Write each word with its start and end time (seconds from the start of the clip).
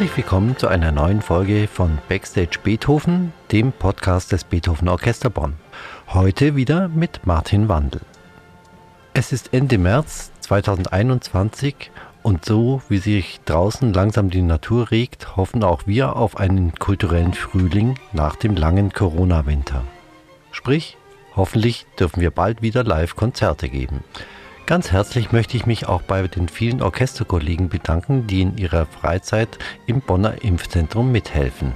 Herzlich 0.00 0.16
willkommen 0.16 0.56
zu 0.56 0.66
einer 0.66 0.92
neuen 0.92 1.20
Folge 1.20 1.68
von 1.68 1.98
Backstage 2.08 2.58
Beethoven, 2.64 3.34
dem 3.52 3.70
Podcast 3.70 4.32
des 4.32 4.44
Beethoven 4.44 4.88
Orchester 4.88 5.28
Bonn. 5.28 5.56
Heute 6.08 6.56
wieder 6.56 6.88
mit 6.88 7.26
Martin 7.26 7.68
Wandel. 7.68 8.00
Es 9.12 9.30
ist 9.30 9.52
Ende 9.52 9.76
März 9.76 10.32
2021 10.40 11.90
und 12.22 12.46
so 12.46 12.80
wie 12.88 12.96
sich 12.96 13.42
draußen 13.44 13.92
langsam 13.92 14.30
die 14.30 14.40
Natur 14.40 14.90
regt, 14.90 15.36
hoffen 15.36 15.62
auch 15.62 15.82
wir 15.84 16.16
auf 16.16 16.38
einen 16.38 16.74
kulturellen 16.76 17.34
Frühling 17.34 17.98
nach 18.14 18.36
dem 18.36 18.56
langen 18.56 18.94
Corona-Winter. 18.94 19.84
Sprich, 20.50 20.96
hoffentlich 21.36 21.84
dürfen 21.98 22.22
wir 22.22 22.30
bald 22.30 22.62
wieder 22.62 22.84
Live-Konzerte 22.84 23.68
geben. 23.68 24.02
Ganz 24.70 24.92
herzlich 24.92 25.32
möchte 25.32 25.56
ich 25.56 25.66
mich 25.66 25.88
auch 25.88 26.00
bei 26.00 26.28
den 26.28 26.48
vielen 26.48 26.80
Orchesterkollegen 26.80 27.70
bedanken, 27.70 28.28
die 28.28 28.42
in 28.42 28.56
ihrer 28.56 28.86
Freizeit 28.86 29.58
im 29.86 30.00
Bonner 30.00 30.44
Impfzentrum 30.44 31.10
mithelfen. 31.10 31.72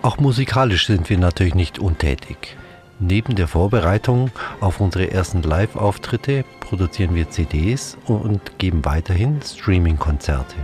Auch 0.00 0.18
musikalisch 0.18 0.86
sind 0.86 1.10
wir 1.10 1.18
natürlich 1.18 1.56
nicht 1.56 1.80
untätig. 1.80 2.56
Neben 3.00 3.34
der 3.34 3.48
Vorbereitung 3.48 4.30
auf 4.60 4.78
unsere 4.78 5.10
ersten 5.10 5.42
Live-Auftritte 5.42 6.44
produzieren 6.60 7.16
wir 7.16 7.30
CDs 7.30 7.98
und 8.06 8.60
geben 8.60 8.84
weiterhin 8.84 9.42
Streaming-Konzerte. 9.42 10.54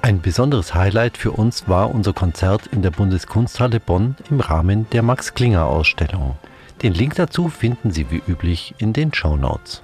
Ein 0.00 0.22
besonderes 0.22 0.74
Highlight 0.74 1.18
für 1.18 1.32
uns 1.32 1.68
war 1.68 1.94
unser 1.94 2.14
Konzert 2.14 2.68
in 2.68 2.80
der 2.80 2.90
Bundeskunsthalle 2.90 3.80
Bonn 3.80 4.16
im 4.30 4.40
Rahmen 4.40 4.86
der 4.92 5.02
Max 5.02 5.34
Klinger 5.34 5.66
Ausstellung. 5.66 6.38
Den 6.80 6.94
Link 6.94 7.16
dazu 7.16 7.50
finden 7.50 7.90
Sie 7.90 8.10
wie 8.10 8.22
üblich 8.26 8.74
in 8.78 8.94
den 8.94 9.12
Show 9.12 9.36
Notes. 9.36 9.82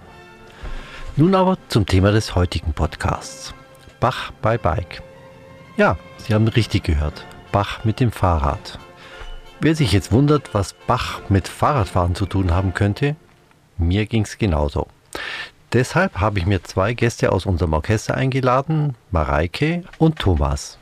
Nun 1.18 1.34
aber 1.34 1.56
zum 1.68 1.86
Thema 1.86 2.12
des 2.12 2.34
heutigen 2.34 2.74
Podcasts. 2.74 3.54
Bach 4.00 4.32
bei 4.42 4.58
Bike. 4.58 5.02
Ja, 5.78 5.96
Sie 6.18 6.34
haben 6.34 6.46
richtig 6.46 6.84
gehört. 6.84 7.24
Bach 7.52 7.84
mit 7.84 8.00
dem 8.00 8.12
Fahrrad. 8.12 8.78
Wer 9.60 9.74
sich 9.74 9.92
jetzt 9.92 10.12
wundert, 10.12 10.52
was 10.52 10.74
Bach 10.86 11.22
mit 11.30 11.48
Fahrradfahren 11.48 12.14
zu 12.14 12.26
tun 12.26 12.52
haben 12.52 12.74
könnte, 12.74 13.16
mir 13.78 14.04
ging 14.04 14.24
es 14.24 14.36
genauso. 14.36 14.88
Deshalb 15.72 16.20
habe 16.20 16.38
ich 16.38 16.44
mir 16.44 16.62
zwei 16.64 16.92
Gäste 16.92 17.32
aus 17.32 17.46
unserem 17.46 17.72
Orchester 17.72 18.14
eingeladen, 18.14 18.94
Mareike 19.10 19.84
und 19.96 20.18
Thomas. 20.18 20.76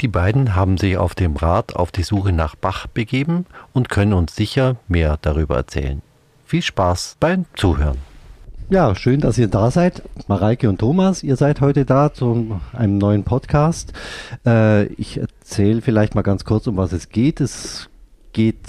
Die 0.00 0.08
beiden 0.08 0.56
haben 0.56 0.78
sich 0.78 0.96
auf 0.96 1.14
dem 1.14 1.36
Rad 1.36 1.76
auf 1.76 1.92
die 1.92 2.02
Suche 2.02 2.32
nach 2.32 2.56
Bach 2.56 2.88
begeben 2.88 3.46
und 3.72 3.88
können 3.88 4.14
uns 4.14 4.34
sicher 4.34 4.74
mehr 4.88 5.16
darüber 5.22 5.54
erzählen. 5.54 6.02
Viel 6.44 6.62
Spaß 6.62 7.18
beim 7.20 7.44
Zuhören. 7.54 8.13
Ja, 8.70 8.94
schön, 8.94 9.20
dass 9.20 9.36
ihr 9.36 9.48
da 9.48 9.70
seid. 9.70 10.02
Mareike 10.26 10.70
und 10.70 10.78
Thomas, 10.78 11.22
ihr 11.22 11.36
seid 11.36 11.60
heute 11.60 11.84
da 11.84 12.14
zu 12.14 12.60
einem 12.72 12.96
neuen 12.96 13.22
Podcast. 13.22 13.92
Äh, 14.46 14.86
ich 14.94 15.18
erzähle 15.18 15.82
vielleicht 15.82 16.14
mal 16.14 16.22
ganz 16.22 16.46
kurz, 16.46 16.66
um 16.66 16.78
was 16.78 16.92
es 16.92 17.10
geht. 17.10 17.42
Es 17.42 17.90
geht 18.32 18.66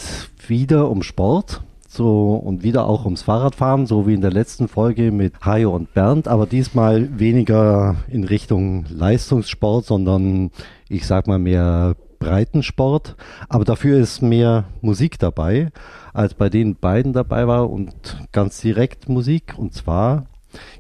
wieder 0.48 0.90
um 0.92 1.02
Sport. 1.02 1.62
So, 1.88 2.34
und 2.36 2.62
wieder 2.62 2.88
auch 2.88 3.06
ums 3.06 3.22
Fahrradfahren, 3.22 3.86
so 3.86 4.06
wie 4.06 4.14
in 4.14 4.20
der 4.20 4.34
letzten 4.34 4.68
Folge 4.68 5.14
mit 5.14 5.46
Hajo 5.46 5.74
und 5.74 5.94
Bernd, 5.94 6.28
aber 6.28 6.46
diesmal 6.46 7.18
weniger 7.18 7.96
in 8.10 8.26
Richtung 8.26 8.84
Leistungssport, 8.90 9.86
sondern 9.86 10.52
ich 10.90 11.08
sag 11.08 11.26
mal 11.26 11.40
mehr 11.40 11.96
Breitensport. 12.26 13.16
Aber 13.50 13.66
dafür 13.66 14.00
ist 14.00 14.22
mehr 14.22 14.66
Musik 14.82 15.20
dabei 15.20 15.72
als 16.14 16.34
bei 16.34 16.50
den 16.50 16.76
beiden 16.76 17.14
dabei 17.14 17.48
war 17.48 17.70
und 17.70 17.94
ganz 18.32 18.60
direkt 18.62 19.10
Musik. 19.10 19.54
Und 19.58 19.74
zwar 19.74 20.26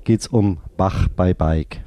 geht 0.03 0.21
es 0.21 0.27
um 0.27 0.57
Bach 0.75 1.07
bei 1.07 1.33
Bike. 1.33 1.81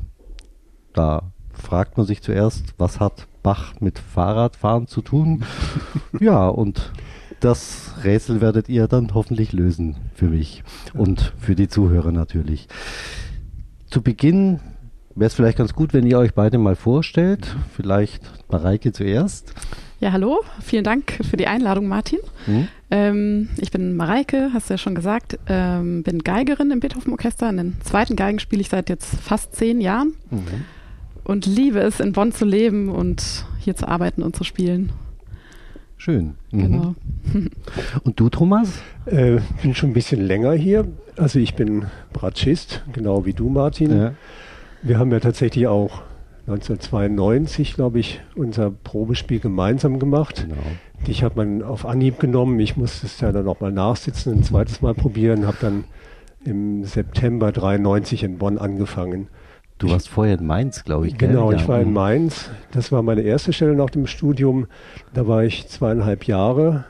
Da 0.93 1.33
fragt 1.53 1.97
man 1.97 2.07
sich 2.07 2.23
zuerst, 2.23 2.75
was 2.79 3.01
hat 3.01 3.27
Bach 3.43 3.75
mit 3.81 3.99
Fahrradfahren 3.99 4.87
zu 4.87 5.03
tun? 5.03 5.45
ja, 6.21 6.47
und 6.47 6.93
das 7.41 7.95
Rätsel 8.05 8.41
werdet 8.41 8.69
ihr 8.69 8.87
dann 8.87 9.15
hoffentlich 9.15 9.53
lösen 9.53 9.97
für 10.15 10.29
mich 10.29 10.63
und 10.95 11.33
für 11.39 11.55
die 11.55 11.69
Zuhörer 11.69 12.13
natürlich. 12.13 12.69
Zu 13.87 14.03
Beginn 14.03 14.61
wäre 15.19 15.27
es 15.27 15.35
vielleicht 15.35 15.59
ganz 15.59 15.75
gut, 15.75 15.93
wenn 15.93 16.07
ihr 16.07 16.19
euch 16.19 16.35
beide 16.35 16.59
mal 16.59 16.77
vorstellt. 16.77 17.57
Vielleicht 17.75 18.23
Mareike 18.51 18.93
zuerst. 18.93 19.53
Ja, 20.01 20.13
hallo. 20.13 20.41
Vielen 20.63 20.85
Dank 20.85 21.19
für 21.29 21.37
die 21.37 21.49
Einladung, 21.49 21.89
Martin. 21.89 22.21
Mhm. 22.47 22.69
Ähm, 22.91 23.49
ich 23.57 23.73
bin 23.73 23.97
Mareike, 23.97 24.51
hast 24.55 24.71
du 24.71 24.75
ja 24.75 24.79
schon 24.79 24.95
gesagt. 24.95 25.39
Ähm, 25.49 26.05
bin 26.05 26.21
Geigerin 26.21 26.71
im 26.71 26.79
Beethoven-Orchester. 26.79 27.53
Den 27.53 27.77
zweiten 27.83 28.15
Geigen 28.15 28.39
spiele 28.39 28.61
ich 28.61 28.69
seit 28.69 28.89
jetzt 28.89 29.17
fast 29.17 29.57
zehn 29.57 29.81
Jahren. 29.81 30.15
Mhm. 30.31 30.65
Und 31.25 31.47
liebe 31.47 31.81
es, 31.81 31.99
in 31.99 32.13
Bonn 32.13 32.33
zu 32.33 32.45
leben 32.45 32.89
und 32.89 33.45
hier 33.59 33.75
zu 33.75 33.89
arbeiten 33.89 34.23
und 34.23 34.37
zu 34.37 34.45
spielen. 34.45 34.93
Schön. 35.97 36.37
Mhm. 36.53 36.63
Genau. 36.63 36.95
Und 38.05 38.21
du, 38.21 38.29
Thomas? 38.31 38.81
Äh, 39.07 39.41
bin 39.63 39.75
schon 39.75 39.91
ein 39.91 39.95
bisschen 39.95 40.21
länger 40.21 40.53
hier. 40.53 40.87
Also 41.17 41.41
ich 41.41 41.55
bin 41.55 41.87
Bratschist, 42.13 42.85
genau 42.93 43.27
wie 43.27 43.33
du, 43.33 43.49
Martin. 43.49 43.91
Ja. 43.91 44.15
Wir 44.83 44.99
haben 44.99 45.11
ja 45.11 45.21
tatsächlich 45.21 45.67
auch 45.67 46.03
1992, 46.47 47.75
glaube 47.75 47.99
ich, 47.99 48.21
unser 48.35 48.71
Probespiel 48.71 49.41
gemeinsam 49.41 49.99
gemacht. 49.99 50.47
Genau. 50.49 51.07
Dich 51.07 51.23
hat 51.23 51.37
man 51.37 51.63
auf 51.63 51.85
Anhieb 51.85 52.19
genommen. 52.19 52.59
Ich 52.61 52.77
musste 52.77 53.07
es 53.07 53.21
ja 53.21 53.33
dann 53.33 53.45
nochmal 53.45 53.73
nachsitzen, 53.73 54.39
ein 54.39 54.43
zweites 54.43 54.81
Mal 54.81 54.95
probieren, 54.95 55.47
habe 55.47 55.59
dann 55.61 55.85
im 56.45 56.85
September 56.85 57.53
93 57.53 58.25
in 58.25 58.39
Bonn 58.39 58.59
angefangen. 58.59 59.29
Du 59.79 59.91
warst 59.91 60.09
vorher 60.09 60.39
in 60.39 60.47
Mainz, 60.47 60.85
glaube 60.85 61.07
ich. 61.07 61.19
Genau, 61.19 61.53
ich 61.53 61.69
war 61.69 61.81
in 61.81 61.93
Mainz. 61.93 62.51
Das 62.73 62.91
war 62.91 63.03
meine 63.03 63.21
erste 63.21 63.53
Stelle 63.53 63.75
nach 63.75 63.91
dem 63.91 64.09
Studium. 64.09 64.67
Da 65.15 65.29
war 65.29 65.45
ich 65.45 65.69
zweieinhalb 65.69 66.25
Jahre. 66.25 66.85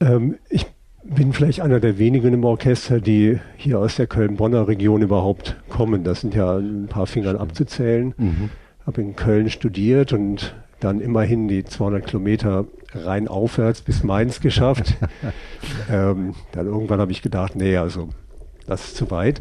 Ähm, 0.00 0.36
ich 0.48 0.66
bin 1.04 1.32
vielleicht 1.32 1.60
einer 1.60 1.80
der 1.80 1.98
wenigen 1.98 2.32
im 2.32 2.44
Orchester, 2.44 3.00
die 3.00 3.38
hier 3.56 3.78
aus 3.78 3.96
der 3.96 4.06
Köln-Bonner 4.06 4.68
Region 4.68 5.02
überhaupt 5.02 5.56
kommen. 5.68 6.04
Das 6.04 6.22
sind 6.22 6.34
ja 6.34 6.56
ein 6.56 6.86
paar 6.88 7.06
Fingern 7.06 7.36
abzuzählen. 7.36 8.14
Mhm 8.16 8.50
habe 8.86 9.00
in 9.00 9.16
Köln 9.16 9.50
studiert 9.50 10.12
und 10.12 10.54
dann 10.80 11.00
immerhin 11.00 11.48
die 11.48 11.64
200 11.64 12.06
Kilometer 12.06 12.66
rein 12.92 13.28
aufwärts 13.28 13.82
bis 13.82 14.02
Mainz 14.02 14.40
geschafft. 14.40 14.96
ähm, 15.90 16.34
dann 16.52 16.66
irgendwann 16.66 17.00
habe 17.00 17.12
ich 17.12 17.22
gedacht, 17.22 17.56
nee, 17.56 17.76
also 17.76 18.10
das 18.66 18.88
ist 18.88 18.96
zu 18.96 19.10
weit 19.10 19.40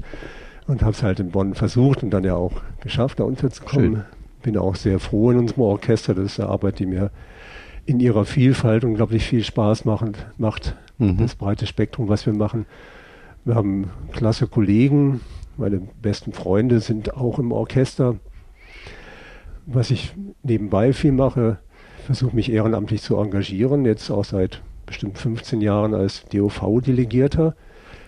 und 0.68 0.82
habe 0.82 0.92
es 0.92 1.04
halt 1.04 1.20
in 1.20 1.32
Bonn 1.32 1.56
versucht 1.56 2.04
und 2.04 2.12
dann 2.12 2.24
ja 2.24 2.36
auch 2.36 2.62
geschafft, 2.82 3.20
da 3.20 3.24
unterzukommen. 3.24 3.96
Schön. 3.96 4.04
Bin 4.42 4.58
auch 4.58 4.76
sehr 4.76 5.00
froh 5.00 5.32
in 5.32 5.38
unserem 5.38 5.64
Orchester. 5.64 6.14
Das 6.14 6.26
ist 6.26 6.40
eine 6.40 6.50
Arbeit, 6.50 6.80
die 6.80 6.86
mir 6.86 7.12
in 7.86 8.00
ihrer 8.00 8.26
Vielfalt 8.26 8.84
unglaublich 8.84 9.26
viel 9.26 9.44
Spaß 9.44 9.86
machen, 9.86 10.14
macht. 10.38 10.76
Mhm. 10.98 11.18
Das 11.18 11.36
breite 11.36 11.68
Spektrum, 11.68 12.10
was 12.10 12.26
wir 12.26 12.34
machen. 12.34 12.66
Wir 13.46 13.56
haben 13.56 13.90
klasse 14.12 14.48
Kollegen. 14.48 15.22
Meine 15.58 15.82
besten 16.02 16.34
Freunde 16.34 16.80
sind 16.80 17.16
auch 17.16 17.40
im 17.40 17.52
Orchester 17.52 18.16
was 19.66 19.92
ich 19.92 20.14
nebenbei 20.44 20.94
viel 20.94 21.12
mache, 21.12 21.58
versuche 22.06 22.36
mich 22.36 22.52
ehrenamtlich 22.52 23.02
zu 23.02 23.18
engagieren, 23.18 23.86
jetzt 23.86 24.10
auch 24.10 24.26
seit 24.26 24.62
bestimmt 24.86 25.18
15 25.18 25.62
Jahren 25.62 25.94
als 25.94 26.26
DOV-Delegierter. 26.26 27.56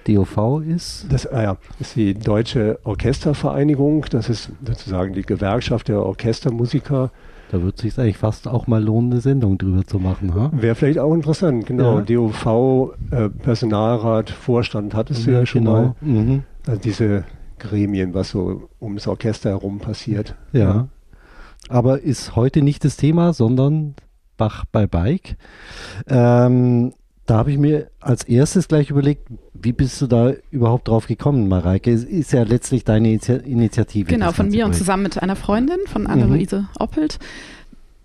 DOV 0.08 0.62
ist? 0.68 1.08
Das 1.10 1.26
äh, 1.26 1.44
ja, 1.44 1.58
ist 1.80 1.96
die 1.96 2.14
Deutsche 2.14 2.80
Orchestervereinigung, 2.84 4.06
das 4.12 4.30
ist 4.30 4.52
sozusagen 4.66 5.14
die 5.14 5.24
Gewerkschaft 5.24 5.88
der 5.88 6.04
Orchestermusiker. 6.04 7.12
Da 7.56 7.64
wird 7.64 7.76
es 7.76 7.84
sich 7.84 7.98
eigentlich 7.98 8.18
fast 8.18 8.50
auch 8.50 8.68
mal 8.68 8.84
lohnen, 8.84 9.14
eine 9.14 9.22
Sendung 9.22 9.58
drüber 9.58 9.86
zu 9.86 9.98
machen. 9.98 10.36
Ha? 10.36 10.52
Wäre 10.54 10.76
vielleicht 10.76 11.00
auch 11.00 11.14
interessant, 11.14 11.66
genau. 11.66 12.00
Ja. 12.00 12.02
DOV, 12.02 12.94
äh, 13.12 13.30
Personalrat, 13.30 14.30
Vorstand 14.30 14.94
hattest 14.94 15.26
du 15.26 15.32
ja 15.32 15.46
schon 15.46 15.64
genau. 15.64 15.74
mal. 15.74 15.96
Mhm. 16.02 16.44
Also 16.68 16.82
diese 16.82 17.24
Gremien, 17.58 18.14
was 18.14 18.32
so 18.32 18.68
ums 18.82 19.08
Orchester 19.08 19.52
herum 19.52 19.80
passiert. 19.80 20.36
Ja. 20.52 20.60
ja 20.60 20.88
aber 21.70 22.02
ist 22.02 22.36
heute 22.36 22.62
nicht 22.62 22.84
das 22.84 22.98
Thema, 22.98 23.32
sondern 23.32 23.96
Bach 24.36 24.66
bei 24.70 24.86
Bike. 24.86 25.38
Ähm, 26.08 26.94
da 27.26 27.38
habe 27.38 27.52
ich 27.52 27.58
mir 27.58 27.90
als 28.00 28.24
erstes 28.24 28.68
gleich 28.68 28.92
überlegt, 28.92 29.28
wie 29.54 29.74
bist 29.74 30.00
du 30.02 30.08
da 30.08 30.34
überhaupt 30.52 30.88
drauf 30.88 31.08
gekommen, 31.08 31.48
Mareike? 31.48 31.92
Es 31.92 32.04
ist 32.04 32.32
ja 32.34 32.44
letztlich 32.44 32.84
deine 32.84 33.12
Initiative. 33.12 34.12
Genau, 34.12 34.32
von 34.32 34.50
mir 34.50 34.66
und 34.66 34.76
zusammen 34.76 35.04
mit 35.04 35.22
einer 35.22 35.36
Freundin, 35.36 35.80
von 35.88 36.06
Anne-Luise 36.06 36.62
mhm. 36.62 36.68
Oppelt. 36.80 37.18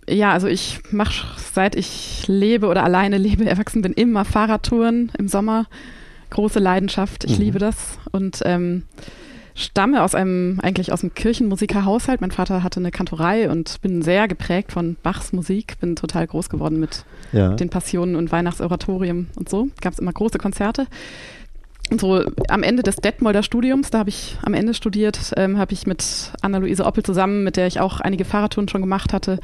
Ja, 0.09 0.33
also 0.33 0.49
ich 0.49 0.81
mache, 0.91 1.27
seit 1.53 1.77
ich 1.77 2.25
lebe 2.29 2.67
oder 2.67 2.83
alleine 2.83 3.19
lebe, 3.19 3.45
erwachsen 3.45 3.83
bin, 3.83 3.93
immer 3.93 4.25
Fahrradtouren 4.25 5.13
im 5.19 5.29
Sommer. 5.29 5.67
Große 6.31 6.61
Leidenschaft, 6.61 7.25
ich 7.25 7.39
mhm. 7.39 7.45
liebe 7.45 7.59
das. 7.59 7.99
Und 8.13 8.41
ähm, 8.45 8.85
stamme 9.61 10.03
aus 10.03 10.15
einem, 10.15 10.59
eigentlich 10.63 10.93
aus 10.93 11.03
einem 11.03 11.15
Kirchenmusikerhaushalt. 11.15 12.21
Mein 12.21 12.31
Vater 12.31 12.63
hatte 12.63 12.81
eine 12.81 12.91
Kantorei 12.91 13.51
und 13.51 13.81
bin 13.83 14.03
sehr 14.03 14.29
geprägt 14.29 14.73
von 14.73 14.97
Bachs 15.03 15.33
Musik. 15.33 15.79
Bin 15.81 15.97
total 15.97 16.27
groß 16.27 16.49
geworden 16.49 16.81
mit 16.81 17.05
ja. 17.33 17.55
den 17.55 17.71
Passionen 17.71 18.17
und 18.17 18.33
Weihnachtsoratorium 18.33 19.29
und 19.37 19.49
so. 19.49 19.69
Gab 19.81 19.93
es 19.93 19.99
immer 19.99 20.13
große 20.13 20.39
Konzerte. 20.39 20.87
Und 21.91 22.01
so 22.01 22.25
am 22.49 22.63
Ende 22.63 22.83
des 22.83 22.97
Detmolder 22.97 23.43
Studiums, 23.43 23.91
da 23.91 23.99
habe 23.99 24.11
ich 24.11 24.39
am 24.43 24.55
Ende 24.55 24.75
studiert, 24.75 25.33
ähm, 25.37 25.59
habe 25.59 25.73
ich 25.73 25.87
mit 25.87 26.33
Anna-Luise 26.41 26.85
Oppel 26.85 27.03
zusammen, 27.03 27.43
mit 27.43 27.57
der 27.57 27.67
ich 27.67 27.81
auch 27.81 28.01
einige 28.01 28.25
Fahrradtouren 28.25 28.69
schon 28.69 28.81
gemacht 28.81 29.13
hatte, 29.13 29.41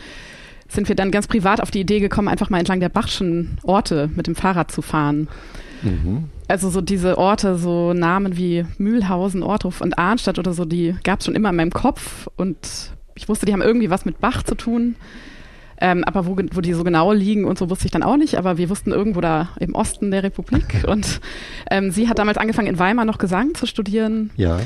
sind 0.68 0.88
wir 0.88 0.94
dann 0.94 1.10
ganz 1.10 1.26
privat 1.26 1.60
auf 1.60 1.70
die 1.70 1.80
Idee 1.80 2.00
gekommen, 2.00 2.28
einfach 2.28 2.50
mal 2.50 2.58
entlang 2.58 2.80
der 2.80 2.88
Bachschen 2.88 3.58
Orte 3.64 4.10
mit 4.14 4.28
dem 4.28 4.36
Fahrrad 4.36 4.70
zu 4.70 4.80
fahren. 4.80 5.28
Mhm. 5.82 6.30
Also 6.48 6.70
so 6.70 6.80
diese 6.80 7.18
Orte, 7.18 7.56
so 7.56 7.92
Namen 7.92 8.36
wie 8.36 8.64
Mühlhausen, 8.78 9.42
Ortruf 9.42 9.80
und 9.80 9.98
Arnstadt 9.98 10.38
oder 10.38 10.52
so, 10.52 10.64
die 10.64 10.94
gab 11.02 11.20
es 11.20 11.26
schon 11.26 11.34
immer 11.34 11.50
in 11.50 11.56
meinem 11.56 11.72
Kopf 11.72 12.28
und 12.36 12.56
ich 13.14 13.28
wusste, 13.28 13.46
die 13.46 13.52
haben 13.52 13.62
irgendwie 13.62 13.90
was 13.90 14.04
mit 14.04 14.20
Bach 14.20 14.42
zu 14.42 14.54
tun. 14.54 14.96
Ähm, 15.78 16.04
aber 16.04 16.26
wo, 16.26 16.36
wo 16.52 16.60
die 16.60 16.72
so 16.72 16.84
genau 16.84 17.12
liegen 17.12 17.44
und 17.44 17.58
so 17.58 17.68
wusste 17.68 17.86
ich 17.86 17.90
dann 17.90 18.02
auch 18.02 18.16
nicht, 18.16 18.38
aber 18.38 18.56
wir 18.56 18.70
wussten 18.70 18.92
irgendwo 18.92 19.20
da 19.20 19.50
im 19.60 19.74
Osten 19.74 20.10
der 20.10 20.22
Republik. 20.22 20.84
Und 20.88 21.20
ähm, 21.70 21.90
sie 21.90 22.08
hat 22.08 22.18
damals 22.18 22.38
angefangen, 22.38 22.68
in 22.68 22.78
Weimar 22.78 23.04
noch 23.04 23.18
Gesang 23.18 23.54
zu 23.54 23.66
studieren. 23.66 24.30
Ja. 24.36 24.58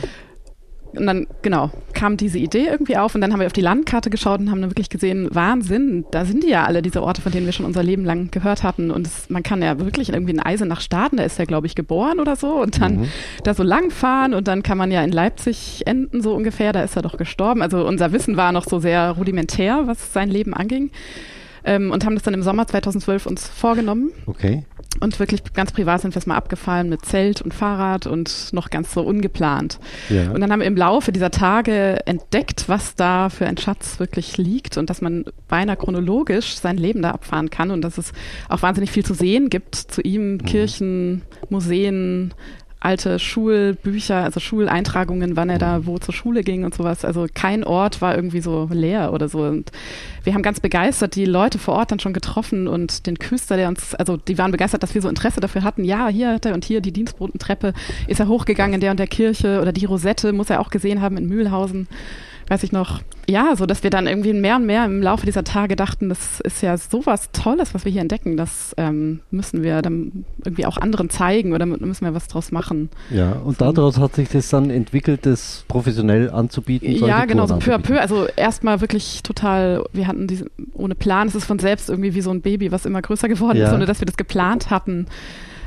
Und 0.97 1.07
dann, 1.07 1.27
genau, 1.43 1.71
kam 1.95 2.17
diese 2.17 2.39
Idee 2.39 2.67
irgendwie 2.67 2.97
auf 2.97 3.15
und 3.15 3.21
dann 3.21 3.33
haben 3.33 3.41
wir 3.41 3.47
auf 3.47 3.53
die 3.53 3.61
Landkarte 3.61 4.11
geschaut 4.11 4.41
und 4.41 4.51
haben 4.51 4.61
dann 4.61 4.71
wirklich 4.71 4.91
gesehen, 4.91 5.29
Wahnsinn, 5.31 6.05
da 6.11 6.25
sind 6.25 6.43
die 6.43 6.49
ja 6.49 6.65
alle, 6.65 6.83
diese 6.83 7.03
Orte, 7.03 7.23
von 7.23 7.31
denen 7.31 7.47
wir 7.47 7.53
schon 7.53 7.67
unser 7.67 7.83
Leben 7.83 8.05
lang 8.05 8.31
gehört 8.31 8.63
hatten. 8.63 8.91
Und 8.91 9.07
es, 9.07 9.31
man 9.31 9.43
kann 9.43 9.63
ja 9.63 9.79
wirklich 9.79 10.11
irgendwie 10.11 10.33
in 10.33 10.41
Eisenach 10.41 10.81
starten, 10.81 11.17
da 11.17 11.23
ist 11.23 11.39
er, 11.39 11.47
glaube 11.47 11.67
ich, 11.67 11.75
geboren 11.75 12.19
oder 12.19 12.37
so 12.37 12.55
und 12.61 12.81
dann 12.81 13.01
mhm. 13.01 13.09
da 13.45 13.55
so 13.55 13.63
lang 13.63 13.91
fahren 13.91 14.35
und 14.35 14.49
dann 14.49 14.63
kann 14.63 14.79
man 14.79 14.91
ja 14.91 15.03
in 15.03 15.13
Leipzig 15.13 15.83
enden, 15.87 16.23
so 16.23 16.35
ungefähr, 16.35 16.73
da 16.73 16.83
ist 16.83 16.97
er 16.97 17.03
doch 17.03 17.17
gestorben. 17.17 17.63
Also 17.63 17.87
unser 17.87 18.13
Wissen 18.13 18.37
war 18.37 18.53
noch 18.53 18.65
so 18.65 18.79
sehr 18.81 19.11
rudimentär, 19.11 19.83
was 19.87 20.13
sein 20.13 20.29
Leben 20.29 20.55
anging. 20.55 20.91
Ähm, 21.65 21.91
und 21.91 22.05
haben 22.05 22.15
das 22.15 22.23
dann 22.23 22.35
im 22.35 22.43
Sommer 22.43 22.67
2012 22.67 23.27
uns 23.27 23.49
vorgenommen. 23.49 24.11
Okay. 24.27 24.65
Und 24.99 25.19
wirklich 25.19 25.45
ganz 25.55 25.73
privat 25.73 26.01
sind 26.01 26.15
wir 26.15 26.19
es 26.19 26.27
mal 26.27 26.37
abgefallen 26.37 26.89
mit 26.89 27.05
Zelt 27.05 27.41
und 27.41 27.55
Fahrrad 27.55 28.07
und 28.07 28.53
noch 28.53 28.71
ganz 28.71 28.93
so 28.93 29.03
ungeplant. 29.03 29.79
Ja. 30.09 30.33
Und 30.33 30.41
dann 30.41 30.51
haben 30.51 30.61
wir 30.61 30.67
im 30.67 30.77
Laufe 30.77 31.13
dieser 31.13 31.31
Tage 31.31 32.05
entdeckt, 32.07 32.65
was 32.69 32.97
da 32.97 33.29
für 33.29 33.47
ein 33.47 33.57
Schatz 33.57 34.01
wirklich 34.01 34.37
liegt 34.37 34.77
und 34.77 34.91
dass 34.91 35.01
man 35.01 35.25
beinahe 35.49 35.77
chronologisch 35.77 36.57
sein 36.57 36.77
Leben 36.77 37.03
da 37.03 37.13
abfahren 37.13 37.51
kann 37.51 37.71
und 37.71 37.83
dass 37.83 37.99
es 37.99 38.13
auch 38.49 38.63
wahnsinnig 38.63 38.91
viel 38.91 39.05
zu 39.05 39.15
sehen 39.15 39.49
gibt 39.49 39.75
zu 39.77 40.03
ihm, 40.03 40.33
mhm. 40.33 40.45
Kirchen, 40.45 41.23
Museen, 41.49 42.35
alte 42.81 43.19
Schulbücher, 43.19 44.25
also 44.25 44.41
Schuleintragungen, 44.41 45.37
wann 45.37 45.51
er 45.51 45.59
da 45.59 45.85
wo 45.85 45.99
zur 45.99 46.15
Schule 46.15 46.43
ging 46.43 46.65
und 46.65 46.75
sowas. 46.75 47.05
Also 47.05 47.27
kein 47.33 47.63
Ort 47.63 48.01
war 48.01 48.17
irgendwie 48.17 48.41
so 48.41 48.69
leer 48.73 49.13
oder 49.13 49.29
so. 49.29 49.43
Und 49.43 49.71
wir 50.25 50.33
haben 50.33 50.43
ganz 50.43 50.61
begeistert 50.61 51.15
die 51.15 51.27
Leute 51.27 51.59
vor 51.59 51.75
Ort 51.75 51.93
dann 51.93 52.01
schon 52.01 52.15
getroffen 52.15 52.69
und 52.69 53.07
den 53.07 53.19
Küster, 53.19 53.57
der 53.57 53.69
uns, 53.69 53.95
also 53.95 54.17
die 54.17 54.39
waren 54.39 54.51
begeistert, 54.51 54.83
dass 54.83 54.95
wir 54.95 55.03
so 55.03 55.11
Interesse 55.11 55.41
dafür 55.41 55.63
hatten. 55.63 55.85
Ja, 55.85 56.09
hier 56.09 56.33
hat 56.33 56.47
er 56.47 56.55
und 56.55 56.65
hier 56.65 56.81
die 56.81 56.93
Dienstbotentreppe 56.93 57.75
ist 58.07 58.19
er 58.19 58.29
hochgegangen 58.29 58.75
in 58.75 58.81
der 58.81 58.93
und 58.93 58.99
der 58.99 59.07
Kirche 59.07 59.61
oder 59.61 59.73
die 59.73 59.85
Rosette 59.85 60.33
muss 60.33 60.49
er 60.49 60.61
auch 60.61 60.71
gesehen 60.71 61.03
haben 61.03 61.19
in 61.19 61.27
Mühlhausen 61.27 61.87
weiß 62.51 62.65
ich 62.65 62.73
noch, 62.73 63.01
ja, 63.29 63.55
so 63.55 63.65
dass 63.65 63.85
wir 63.85 63.91
dann 63.91 64.09
irgendwie 64.09 64.33
mehr 64.33 64.57
und 64.57 64.67
mehr 64.67 64.85
im 64.85 65.01
Laufe 65.01 65.25
dieser 65.25 65.45
Tage 65.45 65.77
dachten, 65.77 66.09
das 66.09 66.41
ist 66.41 66.63
ja 66.63 66.77
sowas 66.77 67.31
Tolles, 67.33 67.75
was 67.75 67.85
wir 67.85 67.93
hier 67.93 68.01
entdecken. 68.01 68.37
Das 68.37 68.75
ähm, 68.77 69.21
müssen 69.31 69.63
wir 69.63 69.83
dann 69.83 70.25
irgendwie 70.45 70.67
auch 70.67 70.77
anderen 70.77 71.11
zeigen 71.11 71.53
oder 71.53 71.65
müssen 71.65 72.05
wir 72.05 72.13
was 72.13 72.27
draus 72.27 72.51
machen. 72.51 72.91
Ja, 73.11 73.35
und 73.35 73.61
daraus 73.61 73.99
hat 73.99 74.17
sich 74.17 74.29
das 74.31 74.49
dann 74.49 74.69
entwickelt, 74.69 75.27
das 75.27 75.65
professionell 75.69 76.29
anzubieten. 76.29 76.91
Ja, 77.07 77.25
genau, 77.25 77.47
so 77.47 77.57
peu 77.57 77.73
à 77.73 77.79
peu. 77.79 78.01
Also 78.01 78.27
erstmal 78.27 78.81
wirklich 78.81 79.23
total, 79.23 79.85
wir 79.93 80.09
hatten 80.09 80.27
diese, 80.27 80.47
ohne 80.75 80.97
Plan, 80.97 81.29
es 81.29 81.37
ist 81.37 81.45
von 81.45 81.61
selbst 81.61 81.89
irgendwie 81.89 82.15
wie 82.15 82.21
so 82.21 82.31
ein 82.31 82.41
Baby, 82.41 82.73
was 82.73 82.85
immer 82.85 83.01
größer 83.01 83.29
geworden 83.29 83.59
ja. 83.59 83.69
ist, 83.69 83.75
ohne 83.75 83.87
dass 83.87 84.01
wir 84.01 84.07
das 84.07 84.17
geplant 84.17 84.71
hatten. 84.71 85.07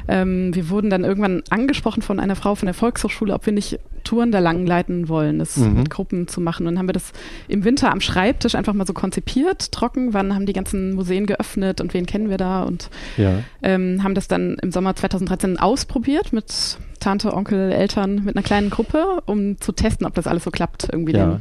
Ähm, 0.08 0.54
wir 0.54 0.70
wurden 0.70 0.90
dann 0.90 1.04
irgendwann 1.04 1.44
angesprochen 1.50 2.02
von 2.02 2.20
einer 2.20 2.36
Frau 2.36 2.56
von 2.56 2.66
der 2.66 2.74
Volkshochschule, 2.74 3.34
ob 3.34 3.46
wir 3.46 3.54
nicht 3.54 3.80
Touren 4.04 4.32
da 4.32 4.40
lang 4.40 4.66
leiten 4.66 5.08
wollen, 5.08 5.40
das 5.40 5.58
mhm. 5.58 5.76
mit 5.76 5.90
Gruppen 5.90 6.28
zu 6.28 6.42
machen. 6.42 6.68
Und 6.68 6.74
dann 6.74 6.80
haben 6.80 6.90
wir 6.90 6.94
das 6.94 7.14
im 7.48 7.64
Winter 7.64 7.92
am 7.92 8.02
Schreibtisch 8.02 8.56
einfach 8.56 8.74
mal 8.74 8.86
so 8.86 8.94
konzipiert, 8.94 9.72
trocken. 9.72 10.14
Wann 10.14 10.36
haben 10.36 10.46
die 10.46 10.54
ganzen 10.54 10.94
Museen 10.94 11.26
geöffnet 11.26 11.80
und 11.82 11.94
wen 11.94 12.06
kennen 12.06 12.30
wir 12.30 12.38
da? 12.38 12.64
Und 12.64 12.90
ja. 13.18 13.40
ähm, 13.62 14.04
haben 14.04 14.16
das 14.16 14.28
dann 14.28 14.58
im 14.62 14.72
Sommer 14.72 14.96
2013 14.96 15.58
ausprobiert 15.58 16.34
mit 16.34 16.78
Tante, 17.00 17.34
Onkel, 17.34 17.72
Eltern, 17.72 18.24
mit 18.24 18.36
einer 18.36 18.44
kleinen 18.44 18.70
Gruppe, 18.70 19.22
um 19.26 19.60
zu 19.60 19.72
testen, 19.72 20.06
ob 20.06 20.14
das 20.14 20.28
alles 20.28 20.44
so 20.44 20.52
klappt, 20.52 20.88
irgendwie, 20.92 21.14
ja. 21.14 21.26
dem, 21.26 21.40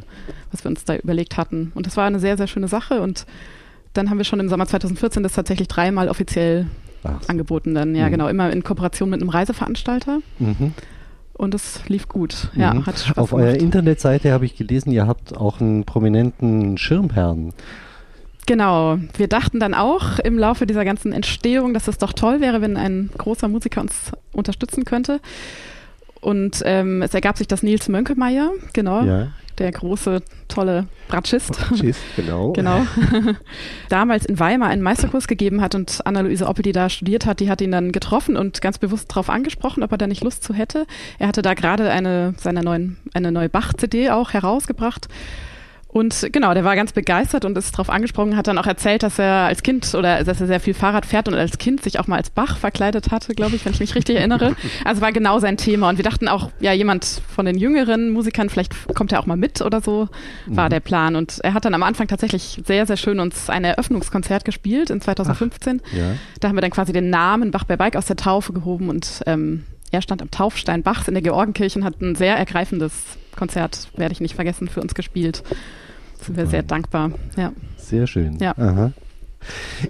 was 0.51 0.65
wir 0.65 0.71
uns 0.71 0.85
da 0.85 0.97
überlegt 0.97 1.37
hatten. 1.37 1.73
Und 1.75 1.87
das 1.87 1.97
war 1.97 2.07
eine 2.07 2.19
sehr, 2.21 2.37
sehr 2.37 2.47
schöne 2.47 2.69
Sache. 2.69 3.01
Und 3.01 3.27
dann 3.93 4.09
haben 4.09 4.19
wir 4.19 4.25
schon 4.25 4.41
im 4.41 4.49
Sommer 4.49 4.67
2014 4.67 5.23
das 5.23 5.35
tatsächlich 5.35 5.69
dreimal 5.69 6.09
offiziell 6.09 6.67
Ach. 7.05 7.29
angeboten 7.29 7.75
dann. 7.75 7.95
Ja, 7.95 8.07
mhm. 8.07 8.13
genau, 8.13 8.29
immer 8.29 8.51
in 8.51 8.63
Kooperation 8.63 9.11
mit 9.11 9.21
einem 9.21 9.31
Reiseveranstalter. 9.31 10.19
Mhm. 10.39 10.75
Und 11.35 11.55
es 11.55 11.81
lief 11.89 12.09
gut. 12.09 12.51
Ja, 12.55 12.75
mhm. 12.75 12.87
hat 12.87 12.99
Spaß 12.99 13.19
Auf 13.19 13.31
gemacht. 13.31 13.47
eurer 13.47 13.57
Internetseite 13.57 14.33
habe 14.33 14.45
ich 14.45 14.57
gelesen, 14.57 14.93
ihr 14.93 15.07
habt 15.07 15.37
auch 15.37 15.61
einen 15.61 15.85
prominenten 15.85 16.79
Schirmherrn. 16.79 17.53
Genau. 18.47 18.99
Wir 19.17 19.29
dachten 19.29 19.61
dann 19.61 19.75
auch 19.75 20.19
im 20.19 20.39
Laufe 20.39 20.67
dieser 20.67 20.85
ganzen 20.85 21.13
Entstehung, 21.13 21.75
dass 21.75 21.89
es 21.89 21.99
doch 21.99 22.13
toll 22.13 22.41
wäre, 22.41 22.61
wenn 22.61 22.77
ein 22.77 23.11
großer 23.17 23.49
Musiker 23.49 23.81
uns 23.81 24.13
unterstützen 24.33 24.85
könnte. 24.85 25.21
Und 26.21 26.63
ähm, 26.65 27.03
es 27.03 27.15
ergab 27.15 27.39
sich 27.39 27.49
das 27.49 27.63
Nils 27.63 27.89
Mönkemeyer, 27.89 28.51
genau. 28.73 29.05
Ja 29.05 29.29
der 29.59 29.71
große, 29.71 30.23
tolle 30.49 30.87
Bratschist. 31.09 31.53
Bratschist, 31.53 32.01
genau. 32.17 32.53
genau. 32.57 32.87
Damals 33.89 34.27
in 34.27 34.39
Weimar 34.39 34.69
einen 34.69 34.83
Meisterkurs 34.83 35.29
gegeben 35.29 35.61
hat 35.61 35.75
und 35.75 36.01
Anna-Luise 36.05 36.47
Oppel, 36.47 36.63
die 36.63 36.73
da 36.73 36.89
studiert 36.89 37.27
hat, 37.27 37.41
die 37.41 37.51
hat 37.51 37.61
ihn 37.61 37.73
dann 37.73 37.93
getroffen 37.93 38.37
und 38.37 38.61
ganz 38.61 38.79
bewusst 38.79 39.11
darauf 39.11 39.31
angesprochen, 39.31 39.83
ob 39.83 39.93
er 39.93 39.99
da 39.99 40.07
nicht 40.07 40.25
Lust 40.25 40.43
zu 40.43 40.55
hätte. 40.55 40.87
Er 41.19 41.29
hatte 41.29 41.43
da 41.43 41.55
gerade 41.55 41.91
eine, 41.91 42.35
seine 42.39 42.63
neuen, 42.63 42.97
eine 43.15 43.33
neue 43.33 43.49
Bach-CD 43.49 44.11
auch 44.11 44.33
herausgebracht 44.33 45.09
und 45.93 46.29
genau, 46.33 46.55
der 46.55 46.65
war 46.65 46.75
ganz 46.75 46.93
begeistert 46.93 47.45
und 47.45 47.57
ist 47.59 47.75
darauf 47.75 47.91
angesprochen, 47.91 48.35
hat 48.35 48.47
dann 48.47 48.57
auch 48.57 48.67
erzählt, 48.67 49.03
dass 49.03 49.19
er 49.19 49.45
als 49.45 49.63
Kind 49.63 49.95
oder 49.95 50.25
dass 50.25 50.41
er 50.41 50.47
sehr 50.47 50.59
viel 50.59 50.73
Fahrrad 50.73 51.05
fährt 51.05 51.29
und 51.29 51.35
als 51.35 51.59
Kind 51.59 51.83
sich 51.83 52.01
auch 52.01 52.07
mal 52.07 52.17
als 52.17 52.31
Bach 52.31 52.57
verkleidet 52.57 53.11
hatte, 53.11 53.35
glaube 53.35 53.57
ich, 53.57 53.67
wenn 53.67 53.75
ich 53.75 53.81
mich 53.81 53.95
richtig 53.95 54.17
erinnere. 54.17 54.57
Also 54.85 55.03
war 55.03 55.13
genau 55.13 55.39
sein 55.39 55.57
Thema. 55.57 55.91
Und 55.91 55.99
wir 55.99 56.03
dachten 56.03 56.29
auch, 56.29 56.51
ja, 56.61 56.73
jemand 56.73 57.21
von 57.29 57.45
den 57.45 57.59
jüngeren 57.59 58.11
Musikern, 58.11 58.49
vielleicht 58.49 58.73
kommt 58.95 59.13
er 59.13 59.21
auch 59.21 59.27
mal 59.27 59.37
mit 59.37 59.61
oder 59.61 59.81
so, 59.81 60.09
war 60.47 60.67
mhm. 60.67 60.71
der 60.71 60.81
Plan. 60.81 61.15
Und 61.15 61.41
er 61.43 61.53
hat 61.53 61.65
dann 61.65 61.75
am 61.75 61.83
Anfang 61.83 62.09
tatsächlich 62.09 62.63
sehr, 62.65 62.87
sehr 62.87 62.97
schön 62.97 63.21
uns 63.21 63.51
ein 63.51 63.65
Eröffnungskonzert 63.65 64.45
gespielt 64.45 64.89
in 64.89 65.01
2015. 65.01 65.83
Ach, 65.85 65.97
ja. 65.97 66.05
Da 66.41 66.49
haben 66.49 66.57
wir 66.57 66.63
dann 66.63 66.71
quasi 66.71 66.93
den 66.93 67.11
Namen 67.11 67.51
Bach 67.51 67.65
bei 67.65 67.77
Bike 67.77 67.97
aus 67.97 68.07
der 68.07 68.17
Taufe 68.17 68.53
gehoben 68.53 68.89
und 68.89 69.23
ähm, 69.27 69.65
er 69.91 70.01
stand 70.01 70.23
am 70.23 70.31
Taufstein 70.31 70.83
Bachs 70.83 71.09
in 71.09 71.15
der 71.15 71.23
Georgenkirche 71.23 71.79
und 71.79 71.85
hat 71.85 72.01
ein 72.01 72.15
sehr 72.15 72.37
ergreifendes 72.37 72.93
Konzert, 73.37 73.89
werde 73.97 74.13
ich 74.13 74.21
nicht 74.21 74.35
vergessen, 74.35 74.69
für 74.69 74.81
uns 74.81 74.95
gespielt 74.95 75.43
sind 76.25 76.37
wir 76.37 76.47
sehr 76.47 76.63
dankbar. 76.63 77.11
Ja. 77.37 77.53
Sehr 77.77 78.07
schön. 78.07 78.39
Ja. 78.39 78.57
Aha. 78.57 78.93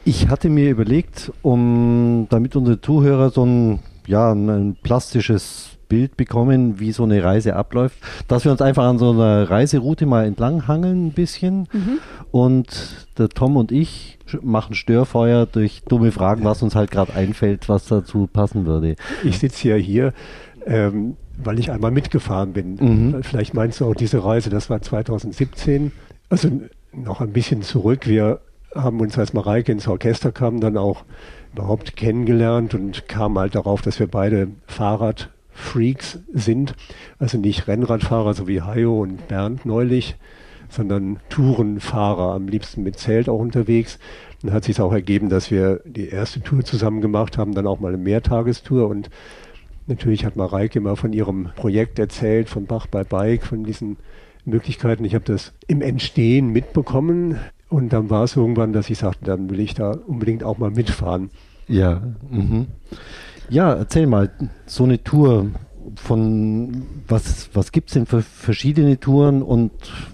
Ich 0.05 0.29
hatte 0.29 0.49
mir 0.49 0.71
überlegt, 0.71 1.31
um 1.43 2.27
damit 2.31 2.57
unsere 2.57 2.81
Zuhörer 2.81 3.31
so 3.31 3.45
ein, 3.45 3.81
ja, 4.07 4.33
ein 4.33 4.77
plastisches 4.83 5.73
Bild 5.93 6.17
bekommen, 6.17 6.81
wie 6.81 6.91
so 6.91 7.03
eine 7.03 7.23
Reise 7.23 7.55
abläuft, 7.55 7.99
dass 8.27 8.47
wir 8.47 8.51
uns 8.51 8.63
einfach 8.63 8.85
an 8.85 8.99
so 8.99 9.11
einer 9.11 9.51
Reiseroute 9.51 10.07
mal 10.07 10.25
entlang 10.25 10.67
hangeln 10.67 11.09
ein 11.09 11.13
bisschen 11.13 11.69
mhm. 11.71 11.99
und 12.31 13.07
der 13.19 13.29
Tom 13.29 13.59
und 13.59 13.73
ich 13.73 14.19
machen 14.41 14.75
Störfeuer 14.75 15.45
durch 15.45 15.83
dumme 15.87 16.11
Fragen, 16.11 16.45
was 16.45 16.63
uns 16.63 16.75
halt 16.75 16.91
gerade 16.91 17.13
einfällt, 17.13 17.69
was 17.69 17.85
dazu 17.85 18.27
passen 18.27 18.65
würde. 18.65 18.97
Ich 19.23 19.39
sitze 19.39 19.69
ja 19.69 19.77
hier, 19.77 20.15
ähm, 20.65 21.19
weil 21.37 21.59
ich 21.59 21.71
einmal 21.71 21.91
mitgefahren 21.91 22.55
bin. 22.55 22.77
Mhm. 22.77 23.23
Vielleicht 23.23 23.53
meinst 23.53 23.81
du 23.81 23.85
auch 23.85 23.95
diese 23.95 24.25
Reise, 24.25 24.49
das 24.49 24.71
war 24.71 24.81
2017 24.81 25.93
also 26.33 26.51
noch 26.93 27.21
ein 27.21 27.33
bisschen 27.33 27.61
zurück. 27.61 28.07
Wir 28.07 28.41
haben 28.75 29.01
uns, 29.01 29.19
als 29.19 29.35
Mareike 29.35 29.71
ins 29.71 29.87
Orchester 29.87 30.33
kam, 30.33 30.61
dann 30.61 30.79
auch 30.79 31.05
überhaupt 31.53 31.95
kennengelernt 31.95 32.73
und 32.73 33.07
kamen 33.07 33.39
halt 33.39 33.55
darauf, 33.55 33.83
dass 33.83 34.01
wir 34.01 34.07
beide 34.07 34.49
Fahrradfreaks 34.67 36.21
sind. 36.33 36.75
Also 37.19 37.37
nicht 37.37 37.69
Rennradfahrer, 37.69 38.33
so 38.33 38.49
wie 38.49 38.63
Hayo 38.63 39.03
und 39.03 39.29
Bernd 39.29 39.67
neulich, 39.67 40.17
sondern 40.71 41.21
Tourenfahrer, 41.29 42.33
am 42.33 42.49
liebsten 42.49 42.83
mit 42.83 42.99
Zelt 42.99 43.29
auch 43.29 43.39
unterwegs. 43.39 43.99
Dann 44.41 44.55
hat 44.55 44.65
sich 44.65 44.81
auch 44.81 44.93
ergeben, 44.93 45.29
dass 45.29 45.51
wir 45.51 45.83
die 45.85 46.09
erste 46.09 46.41
Tour 46.41 46.65
zusammen 46.65 47.03
gemacht 47.03 47.37
haben, 47.37 47.55
dann 47.55 47.67
auch 47.67 47.79
mal 47.79 47.89
eine 47.89 48.03
Mehrtagestour 48.03 48.89
und 48.89 49.11
natürlich 49.87 50.25
hat 50.25 50.37
Mareike 50.37 50.79
immer 50.79 50.97
von 50.97 51.13
ihrem 51.13 51.51
Projekt 51.57 51.99
erzählt, 51.99 52.49
von 52.49 52.65
Bach 52.65 52.87
bei 52.87 53.05
Bike, 53.05 53.43
von 53.43 53.65
diesen 53.65 53.99
Möglichkeiten. 54.45 55.05
Ich 55.05 55.15
habe 55.15 55.25
das 55.25 55.53
im 55.67 55.83
Entstehen 55.83 56.49
mitbekommen 56.49 57.39
und 57.69 57.93
dann 57.93 58.11
war 58.11 58.25
es 58.25 58.37
irgendwann, 58.37 58.73
dass 58.73 58.91
ich 58.91 58.99
sagte, 58.99 59.25
dann 59.25 59.51
will 59.51 59.61
ich 59.61 59.75
da 59.75 59.93
unbedingt 60.07 60.45
auch 60.45 60.59
mal 60.59 60.71
mitfahren. 60.71 61.31
Ja, 61.69 62.03
mhm. 62.29 62.67
ja, 63.49 63.73
erzähl 63.73 64.07
mal, 64.07 64.31
so 64.67 64.85
eine 64.85 65.03
Tour 65.03 65.51
von 65.97 66.87
was, 67.09 67.51
was 67.55 67.73
gibt 67.73 67.89
es 67.89 67.95
denn 67.95 68.07
für 68.07 68.23
verschiedene 68.23 68.99
Touren 68.99 69.43
und 69.43 69.73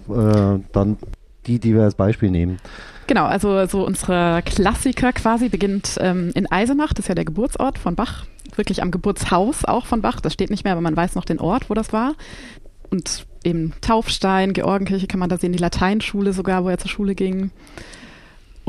äh, 0.09 0.59
dann 0.71 0.97
die, 1.45 1.59
die 1.59 1.75
wir 1.75 1.83
als 1.83 1.95
Beispiel 1.95 2.31
nehmen? 2.31 2.59
Genau, 3.07 3.25
also 3.25 3.65
so 3.65 3.85
unsere 3.85 4.43
Klassiker 4.45 5.13
quasi 5.13 5.49
beginnt 5.49 5.97
ähm, 5.99 6.31
in 6.35 6.51
Eisenach, 6.51 6.93
das 6.93 7.05
ist 7.05 7.09
ja 7.09 7.15
der 7.15 7.25
Geburtsort 7.25 7.79
von 7.79 7.95
Bach, 7.95 8.25
wirklich 8.55 8.83
am 8.83 8.91
Geburtshaus 8.91 9.65
auch 9.65 9.87
von 9.87 10.01
Bach, 10.01 10.21
das 10.21 10.33
steht 10.33 10.51
nicht 10.51 10.63
mehr, 10.63 10.73
aber 10.73 10.81
man 10.81 10.95
weiß 10.95 11.15
noch 11.15 11.25
den 11.25 11.39
Ort, 11.39 11.69
wo 11.69 11.73
das 11.73 11.91
war. 11.91 12.13
Und 12.89 13.25
eben 13.43 13.73
Taufstein, 13.81 14.53
Georgenkirche 14.53 15.07
kann 15.07 15.19
man 15.19 15.29
da 15.29 15.37
sehen, 15.37 15.51
die 15.51 15.59
Lateinschule 15.59 16.33
sogar, 16.33 16.63
wo 16.63 16.69
er 16.69 16.77
zur 16.77 16.89
Schule 16.89 17.15
ging. 17.15 17.51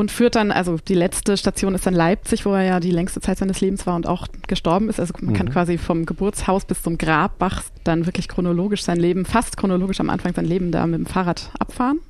und 0.01 0.11
führt 0.11 0.35
dann, 0.35 0.51
also 0.51 0.79
die 0.79 0.95
letzte 0.95 1.37
Station 1.37 1.75
ist 1.75 1.87
dann 1.87 1.93
Leipzig, 1.93 2.47
wo 2.47 2.55
er 2.55 2.63
ja 2.63 2.81
die 2.81 2.91
längste 2.91 3.21
Zeit 3.21 3.37
seines 3.37 3.61
Lebens 3.61 3.87
war 3.87 3.97
und 3.97 4.07
auch 4.07 4.29
gestorben 4.47 4.89
ist. 4.89 4.99
Also 4.99 5.13
man 5.21 5.33
mhm. 5.33 5.37
kann 5.37 5.51
quasi 5.51 5.77
vom 5.77 6.07
Geburtshaus 6.07 6.65
bis 6.65 6.83
zum 6.83 6.97
Grabbach 6.97 7.65
dann 7.85 8.07
wirklich 8.07 8.27
chronologisch 8.27 8.83
sein 8.83 8.99
Leben, 8.99 9.27
fast 9.27 9.59
chronologisch 9.59 10.01
am 10.01 10.09
Anfang 10.09 10.33
sein 10.33 10.47
Leben 10.47 10.73
da 10.73 10.87
mit 10.87 11.01
dem 11.01 11.07
Fahrrad 11.07 11.51
abfahren. 11.59 12.01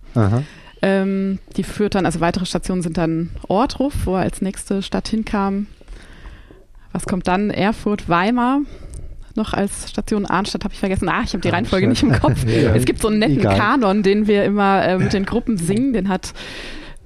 Ähm, 0.83 1.40
die 1.57 1.64
führt 1.64 1.97
dann, 1.97 2.07
also 2.07 2.21
weitere 2.21 2.47
Stationen 2.47 2.83
sind 2.83 2.97
dann 2.97 3.31
Ortruf, 3.49 3.93
wo 4.05 4.14
er 4.14 4.23
als 4.23 4.40
nächste 4.40 4.83
Stadt 4.83 5.09
hinkam. 5.09 5.67
Was 6.93 7.07
kommt 7.07 7.26
dann? 7.26 7.50
Erfurt, 7.50 8.09
Weimar, 8.09 8.61
noch 9.37 9.53
als 9.53 9.91
Station 9.91 10.27
Arnstadt 10.27 10.65
habe 10.65 10.75
ich 10.75 10.81
vergessen. 10.81 11.09
Ah, 11.09 11.23
ich 11.25 11.33
habe 11.33 11.41
die 11.41 11.49
Reihenfolge 11.49 11.87
nicht 11.89 12.03
im 12.03 12.13
Kopf. 12.21 12.45
ja, 12.47 12.75
es 12.75 12.85
gibt 12.85 13.01
so 13.01 13.09
einen 13.09 13.19
netten 13.19 13.39
egal. 13.39 13.57
Kanon, 13.57 14.03
den 14.03 14.27
wir 14.27 14.45
immer 14.45 14.85
äh, 14.85 14.99
mit 14.99 15.13
den 15.13 15.25
Gruppen 15.25 15.57
singen. 15.57 15.93
Den 15.93 16.09
hat 16.09 16.33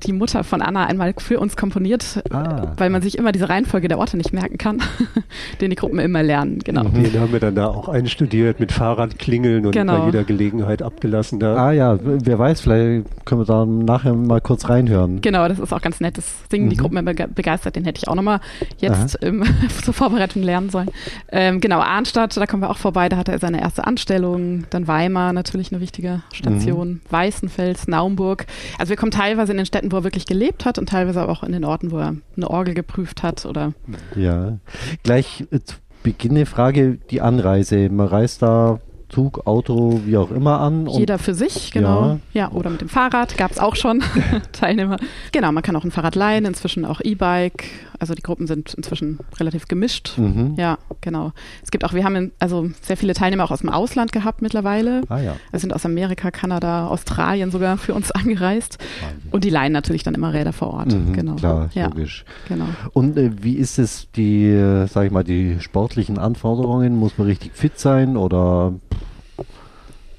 die 0.06 0.12
Mutter 0.12 0.44
von 0.44 0.62
Anna 0.62 0.86
einmal 0.86 1.14
für 1.18 1.40
uns 1.40 1.56
komponiert, 1.56 2.22
ah. 2.30 2.72
weil 2.76 2.90
man 2.90 3.02
sich 3.02 3.18
immer 3.18 3.32
diese 3.32 3.48
Reihenfolge 3.48 3.88
der 3.88 3.98
Orte 3.98 4.16
nicht 4.16 4.32
merken 4.32 4.58
kann, 4.58 4.80
den 5.60 5.70
die 5.70 5.76
Gruppen 5.76 5.98
immer 5.98 6.22
lernen. 6.22 6.60
Genau. 6.64 6.84
Mhm. 6.84 7.02
Den 7.04 7.20
haben 7.20 7.32
wir 7.32 7.40
dann 7.40 7.54
da 7.54 7.66
auch 7.66 7.88
einstudiert 7.88 8.60
mit 8.60 8.72
Fahrradklingeln 8.72 9.66
und 9.66 9.72
genau. 9.72 9.98
bei 9.98 10.06
jeder 10.06 10.24
Gelegenheit 10.24 10.82
abgelassen. 10.82 11.40
Da. 11.40 11.56
Ah 11.56 11.72
ja, 11.72 11.98
wer 12.02 12.38
weiß, 12.38 12.60
vielleicht 12.60 13.04
können 13.24 13.40
wir 13.40 13.46
da 13.46 13.64
nachher 13.64 14.14
mal 14.14 14.40
kurz 14.40 14.68
reinhören. 14.68 15.20
Genau, 15.20 15.48
das 15.48 15.58
ist 15.58 15.72
auch 15.72 15.82
ganz 15.82 16.00
nett. 16.00 16.18
Das 16.18 16.32
singen 16.50 16.66
mhm. 16.66 16.70
die 16.70 16.76
Gruppen 16.76 16.96
immer 16.96 17.14
begeistert. 17.14 17.76
Den 17.76 17.84
hätte 17.84 17.98
ich 17.98 18.08
auch 18.08 18.14
nochmal 18.14 18.40
jetzt 18.78 19.18
ähm, 19.22 19.44
zur 19.82 19.94
Vorbereitung 19.94 20.42
lernen 20.42 20.70
sollen. 20.70 20.90
Ähm, 21.30 21.60
genau, 21.60 21.80
Arnstadt, 21.80 22.36
da 22.36 22.46
kommen 22.46 22.62
wir 22.62 22.70
auch 22.70 22.78
vorbei. 22.78 23.08
Da 23.08 23.16
hatte 23.16 23.32
er 23.32 23.38
seine 23.38 23.60
erste 23.60 23.86
Anstellung. 23.86 24.64
Dann 24.70 24.86
Weimar, 24.86 25.32
natürlich 25.32 25.72
eine 25.72 25.80
wichtige 25.80 26.22
Station. 26.32 26.88
Mhm. 26.88 27.00
Weißenfels, 27.10 27.88
Naumburg. 27.88 28.46
Also 28.78 28.90
wir 28.90 28.96
kommen 28.96 29.12
teilweise 29.12 29.52
in 29.52 29.58
den 29.58 29.66
Städten, 29.66 29.92
wo 29.94 29.98
er 29.98 30.04
wirklich 30.04 30.26
gelebt 30.26 30.64
hat 30.64 30.78
und 30.78 30.88
teilweise 30.88 31.22
aber 31.22 31.32
auch 31.32 31.44
in 31.44 31.52
den 31.52 31.64
Orten, 31.64 31.92
wo 31.92 31.98
er 31.98 32.16
eine 32.36 32.50
Orgel 32.50 32.74
geprüft 32.74 33.22
hat 33.22 33.46
oder. 33.46 33.72
Ja, 34.16 34.58
gleich 35.04 35.44
zu 35.64 35.76
Beginn 36.02 36.32
eine 36.32 36.44
Frage, 36.44 36.98
die 37.10 37.22
Anreise. 37.22 37.88
Man 37.88 38.06
reist 38.06 38.42
da 38.42 38.78
Zug, 39.08 39.46
Auto, 39.46 40.02
wie 40.04 40.16
auch 40.16 40.30
immer 40.30 40.60
an. 40.60 40.86
Jeder 40.86 41.18
für 41.18 41.34
sich, 41.34 41.70
genau. 41.70 42.18
Ja, 42.32 42.48
ja 42.48 42.52
oder 42.52 42.68
mit 42.68 42.80
dem 42.80 42.88
Fahrrad, 42.88 43.38
gab 43.38 43.52
es 43.52 43.58
auch 43.58 43.76
schon 43.76 44.02
Teilnehmer. 44.52 44.96
Genau, 45.32 45.50
man 45.52 45.62
kann 45.62 45.76
auch 45.76 45.84
ein 45.84 45.90
Fahrrad 45.90 46.14
leihen, 46.14 46.44
inzwischen 46.44 46.84
auch 46.84 47.00
E-Bike. 47.00 47.64
Also 48.04 48.14
die 48.14 48.22
Gruppen 48.22 48.46
sind 48.46 48.74
inzwischen 48.74 49.18
relativ 49.40 49.66
gemischt. 49.66 50.18
Mhm. 50.18 50.56
Ja, 50.58 50.76
genau. 51.00 51.32
Es 51.62 51.70
gibt 51.70 51.86
auch, 51.86 51.94
wir 51.94 52.04
haben 52.04 52.32
also 52.38 52.68
sehr 52.82 52.98
viele 52.98 53.14
Teilnehmer 53.14 53.44
auch 53.44 53.50
aus 53.50 53.60
dem 53.60 53.70
Ausland 53.70 54.12
gehabt 54.12 54.42
mittlerweile. 54.42 55.00
Ah, 55.08 55.20
ja. 55.20 55.36
Es 55.52 55.62
sind 55.62 55.72
aus 55.72 55.86
Amerika, 55.86 56.30
Kanada, 56.30 56.88
Australien 56.88 57.50
sogar 57.50 57.78
für 57.78 57.94
uns 57.94 58.10
angereist. 58.10 58.76
Wahnsinn. 59.00 59.30
Und 59.30 59.44
die 59.44 59.48
leihen 59.48 59.72
natürlich 59.72 60.02
dann 60.02 60.14
immer 60.14 60.34
Räder 60.34 60.52
vor 60.52 60.74
Ort. 60.74 60.92
Mhm, 60.92 61.14
genau. 61.14 61.36
Klar, 61.36 61.70
ja, 61.72 61.86
logisch. 61.86 62.26
Genau. 62.46 62.66
Und 62.92 63.16
äh, 63.16 63.30
wie 63.40 63.54
ist 63.54 63.78
es 63.78 64.06
die, 64.14 64.48
äh, 64.50 64.86
sag 64.86 65.06
ich 65.06 65.10
mal, 65.10 65.24
die 65.24 65.56
sportlichen 65.60 66.18
Anforderungen? 66.18 66.96
Muss 66.98 67.16
man 67.16 67.26
richtig 67.26 67.52
fit 67.54 67.78
sein 67.78 68.18
oder 68.18 68.74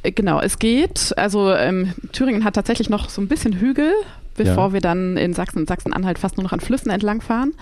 Genau, 0.02 0.40
es 0.40 0.58
geht. 0.58 1.14
Also 1.18 1.54
ähm, 1.54 1.94
Thüringen 2.14 2.46
hat 2.46 2.56
tatsächlich 2.56 2.90
noch 2.90 3.10
so 3.10 3.22
ein 3.22 3.28
bisschen 3.28 3.54
Hügel, 3.54 3.92
bevor 4.36 4.68
ja. 4.68 4.74
wir 4.74 4.82
dann 4.82 5.18
in 5.18 5.34
Sachsen 5.34 5.60
und 5.60 5.68
Sachsen-Anhalt 5.68 6.20
fast 6.20 6.38
nur 6.38 6.44
noch 6.44 6.54
an 6.54 6.60
Flüssen 6.60 6.92
entlang 6.92 7.22
fahren. 7.22 7.54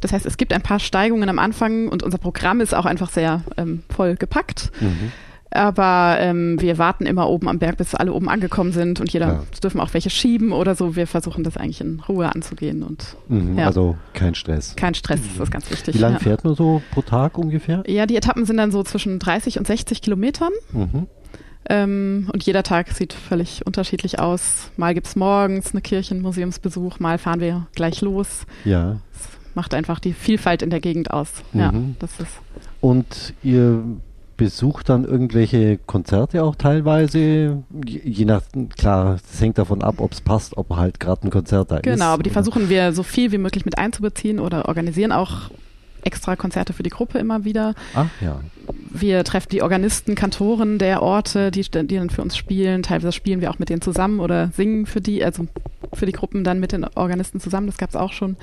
Das 0.00 0.12
heißt, 0.12 0.26
es 0.26 0.36
gibt 0.36 0.52
ein 0.52 0.62
paar 0.62 0.78
Steigungen 0.78 1.28
am 1.28 1.38
Anfang 1.38 1.88
und 1.88 2.02
unser 2.02 2.18
Programm 2.18 2.60
ist 2.60 2.74
auch 2.74 2.86
einfach 2.86 3.10
sehr 3.10 3.42
ähm, 3.56 3.82
voll 3.88 4.16
gepackt. 4.16 4.70
Mhm. 4.80 5.12
Aber 5.52 6.16
ähm, 6.18 6.60
wir 6.60 6.76
warten 6.76 7.06
immer 7.06 7.28
oben 7.28 7.48
am 7.48 7.58
Berg, 7.58 7.76
bis 7.78 7.94
alle 7.94 8.12
oben 8.12 8.28
angekommen 8.28 8.72
sind 8.72 9.00
und 9.00 9.12
jeder 9.12 9.26
ja. 9.26 9.42
dürfen 9.62 9.80
auch 9.80 9.94
welche 9.94 10.10
schieben 10.10 10.52
oder 10.52 10.74
so. 10.74 10.96
Wir 10.96 11.06
versuchen 11.06 11.44
das 11.44 11.56
eigentlich 11.56 11.80
in 11.80 12.00
Ruhe 12.00 12.34
anzugehen 12.34 12.82
und 12.82 13.16
mhm, 13.28 13.58
ja. 13.58 13.66
also 13.66 13.96
kein 14.12 14.34
Stress. 14.34 14.74
Kein 14.76 14.94
Stress, 14.94 15.20
das 15.22 15.44
ist 15.44 15.50
ganz 15.50 15.70
wichtig. 15.70 15.94
Wie 15.94 15.98
lange 15.98 16.16
ja. 16.16 16.20
fährt 16.20 16.44
man 16.44 16.54
so 16.54 16.82
pro 16.90 17.02
Tag 17.02 17.38
ungefähr? 17.38 17.84
Ja, 17.86 18.06
die 18.06 18.16
Etappen 18.16 18.44
sind 18.44 18.56
dann 18.56 18.72
so 18.72 18.82
zwischen 18.82 19.18
30 19.18 19.58
und 19.58 19.66
60 19.66 20.02
Kilometern. 20.02 20.52
Mhm. 20.72 21.06
Ähm, 21.68 22.28
und 22.32 22.44
jeder 22.44 22.62
Tag 22.62 22.90
sieht 22.90 23.12
völlig 23.12 23.66
unterschiedlich 23.66 24.18
aus. 24.18 24.70
Mal 24.76 24.94
gibt 24.94 25.06
es 25.06 25.16
morgens 25.16 25.72
eine 25.72 25.80
Kirchenmuseumsbesuch, 25.80 27.00
mal 27.00 27.18
fahren 27.18 27.40
wir 27.40 27.66
gleich 27.74 28.00
los. 28.00 28.46
Ja. 28.64 29.00
Das 29.12 29.28
macht 29.54 29.74
einfach 29.74 29.98
die 29.98 30.12
Vielfalt 30.12 30.62
in 30.62 30.70
der 30.70 30.80
Gegend 30.80 31.10
aus. 31.10 31.28
Mhm. 31.52 31.60
Ja, 31.60 31.72
das 31.98 32.20
ist. 32.20 32.32
Und 32.80 33.34
ihr 33.42 33.82
besucht 34.36 34.88
dann 34.90 35.04
irgendwelche 35.04 35.78
Konzerte 35.78 36.44
auch 36.44 36.56
teilweise, 36.56 37.62
je 37.84 38.24
nach, 38.24 38.42
klar, 38.76 39.18
es 39.32 39.40
hängt 39.40 39.58
davon 39.58 39.82
ab, 39.82 39.96
ob 39.98 40.12
es 40.12 40.20
passt, 40.20 40.56
ob 40.56 40.76
halt 40.76 41.00
gerade 41.00 41.26
ein 41.26 41.30
Konzert 41.30 41.70
da 41.70 41.80
genau, 41.80 41.94
ist. 41.94 42.00
Genau, 42.00 42.12
aber 42.12 42.22
die 42.22 42.30
versuchen 42.30 42.68
wir 42.68 42.92
so 42.92 43.02
viel 43.02 43.32
wie 43.32 43.38
möglich 43.38 43.64
mit 43.64 43.78
einzubeziehen 43.78 44.38
oder 44.38 44.68
organisieren 44.68 45.12
auch 45.12 45.50
extra 46.02 46.36
Konzerte 46.36 46.72
für 46.72 46.82
die 46.82 46.90
Gruppe 46.90 47.18
immer 47.18 47.44
wieder. 47.44 47.74
Ach 47.94 48.06
ja. 48.20 48.40
Wir 49.00 49.24
treffen 49.24 49.48
die 49.50 49.62
Organisten, 49.62 50.14
Kantoren 50.14 50.78
der 50.78 51.02
Orte, 51.02 51.50
die, 51.50 51.62
die 51.62 51.96
dann 51.96 52.10
für 52.10 52.22
uns 52.22 52.36
spielen. 52.36 52.82
Teilweise 52.82 53.12
spielen 53.12 53.40
wir 53.40 53.50
auch 53.50 53.58
mit 53.58 53.68
denen 53.68 53.82
zusammen 53.82 54.20
oder 54.20 54.50
singen 54.54 54.86
für 54.86 55.00
die, 55.00 55.24
also 55.24 55.46
für 55.92 56.06
die 56.06 56.12
Gruppen 56.12 56.44
dann 56.44 56.60
mit 56.60 56.72
den 56.72 56.84
Organisten 56.84 57.40
zusammen. 57.40 57.66
Das 57.66 57.78
gab 57.78 57.90
es 57.90 57.96
auch 57.96 58.12
schon. 58.12 58.36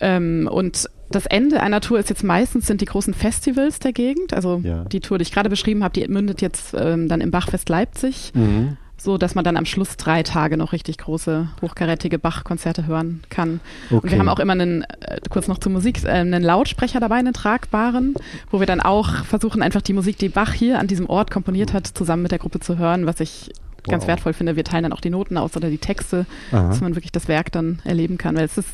Ähm, 0.00 0.48
und 0.50 0.88
das 1.10 1.26
Ende 1.26 1.60
einer 1.60 1.80
Tour 1.80 1.98
ist 1.98 2.10
jetzt 2.10 2.22
meistens 2.22 2.66
sind 2.66 2.80
die 2.80 2.86
großen 2.86 3.14
Festivals 3.14 3.78
der 3.78 3.92
Gegend. 3.92 4.34
Also 4.34 4.60
ja. 4.62 4.84
die 4.84 5.00
Tour, 5.00 5.18
die 5.18 5.22
ich 5.22 5.32
gerade 5.32 5.48
beschrieben 5.48 5.82
habe, 5.82 5.98
die 5.98 6.06
mündet 6.08 6.42
jetzt 6.42 6.74
ähm, 6.78 7.08
dann 7.08 7.20
im 7.20 7.30
Bachfest 7.30 7.68
Leipzig. 7.68 8.32
Mhm 8.34 8.76
so 9.00 9.16
dass 9.16 9.34
man 9.34 9.44
dann 9.44 9.56
am 9.56 9.64
Schluss 9.64 9.96
drei 9.96 10.22
Tage 10.22 10.56
noch 10.56 10.72
richtig 10.72 10.98
große, 10.98 11.48
hochkarätige 11.62 12.18
Bach-Konzerte 12.18 12.86
hören 12.86 13.22
kann. 13.30 13.60
Okay. 13.86 14.00
Und 14.02 14.10
wir 14.10 14.18
haben 14.18 14.28
auch 14.28 14.40
immer 14.40 14.52
einen, 14.52 14.82
äh, 14.82 15.20
kurz 15.30 15.48
noch 15.48 15.58
zur 15.58 15.72
Musik, 15.72 16.04
äh, 16.04 16.08
einen 16.08 16.42
Lautsprecher 16.42 17.00
dabei, 17.00 17.16
einen 17.16 17.32
tragbaren, 17.32 18.14
wo 18.50 18.58
wir 18.58 18.66
dann 18.66 18.80
auch 18.80 19.24
versuchen, 19.24 19.62
einfach 19.62 19.82
die 19.82 19.92
Musik, 19.92 20.18
die 20.18 20.28
Bach 20.28 20.52
hier 20.52 20.78
an 20.78 20.88
diesem 20.88 21.08
Ort 21.08 21.30
komponiert 21.30 21.72
hat, 21.72 21.86
zusammen 21.86 22.22
mit 22.22 22.32
der 22.32 22.40
Gruppe 22.40 22.60
zu 22.60 22.76
hören, 22.76 23.06
was 23.06 23.20
ich 23.20 23.50
wow. 23.84 23.92
ganz 23.92 24.06
wertvoll 24.08 24.32
finde. 24.32 24.56
Wir 24.56 24.64
teilen 24.64 24.82
dann 24.82 24.92
auch 24.92 25.00
die 25.00 25.10
Noten 25.10 25.36
aus 25.36 25.56
oder 25.56 25.70
die 25.70 25.78
Texte, 25.78 26.26
Aha. 26.50 26.68
dass 26.68 26.80
man 26.80 26.96
wirklich 26.96 27.12
das 27.12 27.28
Werk 27.28 27.52
dann 27.52 27.80
erleben 27.84 28.18
kann. 28.18 28.36
Weil 28.36 28.44
es 28.44 28.58
ist 28.58 28.68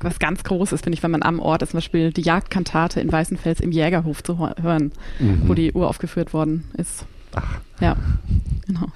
was 0.00 0.20
ganz 0.20 0.44
Großes, 0.44 0.82
finde 0.82 0.96
ich, 0.96 1.02
wenn 1.02 1.10
man 1.10 1.22
am 1.22 1.40
Ort 1.40 1.62
ist, 1.62 1.70
zum 1.70 1.78
Beispiel 1.78 2.12
die 2.12 2.22
Jagdkantate 2.22 3.00
in 3.00 3.10
Weißenfels 3.10 3.60
im 3.60 3.72
Jägerhof 3.72 4.22
zu 4.22 4.38
hören, 4.38 4.92
mhm. 5.18 5.42
wo 5.46 5.54
die 5.54 5.72
Uraufgeführt 5.72 6.32
worden 6.32 6.64
ist. 6.76 7.06
Ach. 7.36 7.60
Ja, 7.80 7.96
genau. 8.66 8.86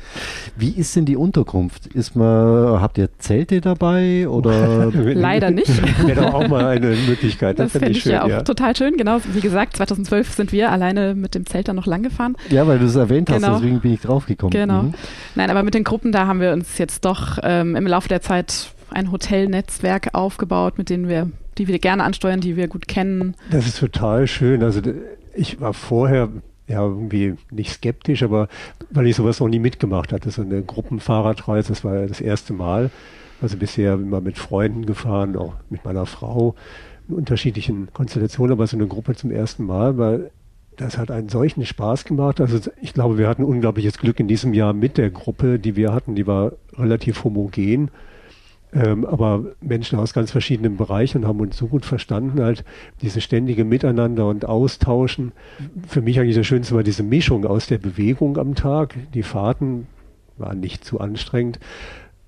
Wie 0.56 0.70
ist 0.70 0.94
denn 0.94 1.04
die 1.04 1.16
Unterkunft? 1.16 1.86
Ist 1.88 2.14
man, 2.14 2.80
habt 2.80 2.96
ihr 2.96 3.08
Zelte 3.18 3.60
dabei 3.60 4.28
oder? 4.28 4.86
Leider 4.94 5.50
nicht. 5.50 5.68
Wäre 6.06 6.22
doch 6.22 6.34
auch 6.34 6.48
mal 6.48 6.64
eine 6.64 6.94
Möglichkeit. 6.94 7.58
Das, 7.58 7.72
das 7.72 7.82
fände 7.82 7.90
ich 7.90 8.02
schön, 8.02 8.12
ja 8.12 8.22
auch 8.22 8.28
ja. 8.28 8.42
total 8.42 8.76
schön. 8.76 8.96
Genau, 8.96 9.18
wie 9.32 9.40
gesagt, 9.40 9.76
2012 9.76 10.32
sind 10.32 10.52
wir 10.52 10.70
alleine 10.70 11.14
mit 11.16 11.34
dem 11.34 11.44
Zelt 11.44 11.68
dann 11.68 11.76
noch 11.76 11.86
lang 11.86 12.04
gefahren. 12.04 12.36
Ja, 12.50 12.66
weil 12.68 12.78
du 12.78 12.86
es 12.86 12.94
erwähnt 12.94 13.30
hast, 13.30 13.42
genau. 13.42 13.54
deswegen 13.54 13.80
bin 13.80 13.94
ich 13.94 14.00
draufgekommen. 14.00 14.52
Genau. 14.52 14.84
Mhm. 14.84 14.94
Nein, 15.34 15.50
aber 15.50 15.64
mit 15.64 15.74
den 15.74 15.84
Gruppen, 15.84 16.12
da 16.12 16.26
haben 16.26 16.40
wir 16.40 16.52
uns 16.52 16.78
jetzt 16.78 17.04
doch 17.04 17.38
ähm, 17.42 17.74
im 17.74 17.86
Laufe 17.86 18.08
der 18.08 18.22
Zeit 18.22 18.70
ein 18.90 19.10
Hotelnetzwerk 19.10 20.14
aufgebaut, 20.14 20.78
mit 20.78 20.88
denen 20.88 21.08
wir, 21.08 21.30
die 21.58 21.66
wir 21.66 21.80
gerne 21.80 22.04
ansteuern, 22.04 22.40
die 22.40 22.56
wir 22.56 22.68
gut 22.68 22.86
kennen. 22.86 23.34
Das 23.50 23.66
ist 23.66 23.80
total 23.80 24.28
schön. 24.28 24.62
Also 24.62 24.80
ich 25.34 25.60
war 25.60 25.74
vorher 25.74 26.28
ja, 26.68 26.82
irgendwie 26.82 27.34
nicht 27.50 27.72
skeptisch, 27.72 28.22
aber 28.22 28.48
weil 28.90 29.06
ich 29.06 29.16
sowas 29.16 29.40
noch 29.40 29.48
nie 29.48 29.58
mitgemacht 29.58 30.12
hatte, 30.12 30.30
so 30.30 30.42
eine 30.42 30.62
Gruppenfahrradreise, 30.62 31.68
das 31.68 31.82
war 31.82 32.00
ja 32.00 32.06
das 32.06 32.20
erste 32.20 32.52
Mal. 32.52 32.90
Also 33.40 33.56
bisher 33.56 33.94
immer 33.94 34.20
mit 34.20 34.36
Freunden 34.36 34.84
gefahren, 34.84 35.36
auch 35.36 35.54
mit 35.70 35.84
meiner 35.84 36.06
Frau, 36.06 36.54
in 37.08 37.14
unterschiedlichen 37.14 37.88
Konstellationen, 37.92 38.52
aber 38.52 38.66
so 38.66 38.76
eine 38.76 38.86
Gruppe 38.86 39.14
zum 39.14 39.30
ersten 39.30 39.64
Mal, 39.64 39.96
weil 39.96 40.30
das 40.76 40.98
hat 40.98 41.10
einen 41.10 41.28
solchen 41.28 41.64
Spaß 41.64 42.04
gemacht. 42.04 42.40
Also 42.40 42.58
ich 42.80 42.94
glaube, 42.94 43.18
wir 43.18 43.28
hatten 43.28 43.44
unglaubliches 43.44 43.98
Glück 43.98 44.20
in 44.20 44.28
diesem 44.28 44.54
Jahr 44.54 44.72
mit 44.72 44.98
der 44.98 45.10
Gruppe, 45.10 45.58
die 45.58 45.76
wir 45.76 45.92
hatten, 45.92 46.14
die 46.14 46.26
war 46.26 46.52
relativ 46.76 47.24
homogen 47.24 47.90
ähm, 48.72 49.06
aber 49.06 49.44
Menschen 49.60 49.98
aus 49.98 50.12
ganz 50.12 50.30
verschiedenen 50.30 50.76
Bereichen 50.76 51.26
haben 51.26 51.40
uns 51.40 51.56
so 51.56 51.68
gut 51.68 51.86
verstanden, 51.86 52.42
halt 52.42 52.64
diese 53.00 53.20
ständige 53.20 53.64
Miteinander 53.64 54.28
und 54.28 54.44
Austauschen. 54.44 55.32
Für 55.86 56.02
mich 56.02 56.20
eigentlich 56.20 56.36
das 56.36 56.46
Schönste 56.46 56.74
war 56.74 56.82
diese 56.82 57.02
Mischung 57.02 57.46
aus 57.46 57.66
der 57.66 57.78
Bewegung 57.78 58.36
am 58.36 58.54
Tag. 58.54 58.94
Die 59.14 59.22
Fahrten 59.22 59.86
waren 60.36 60.60
nicht 60.60 60.84
zu 60.84 61.00
anstrengend, 61.00 61.58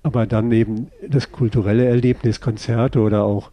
aber 0.03 0.25
dann 0.25 0.51
eben 0.51 0.87
das 1.07 1.31
kulturelle 1.31 1.85
Erlebnis, 1.85 2.41
Konzerte 2.41 2.99
oder 2.99 3.23
auch 3.23 3.51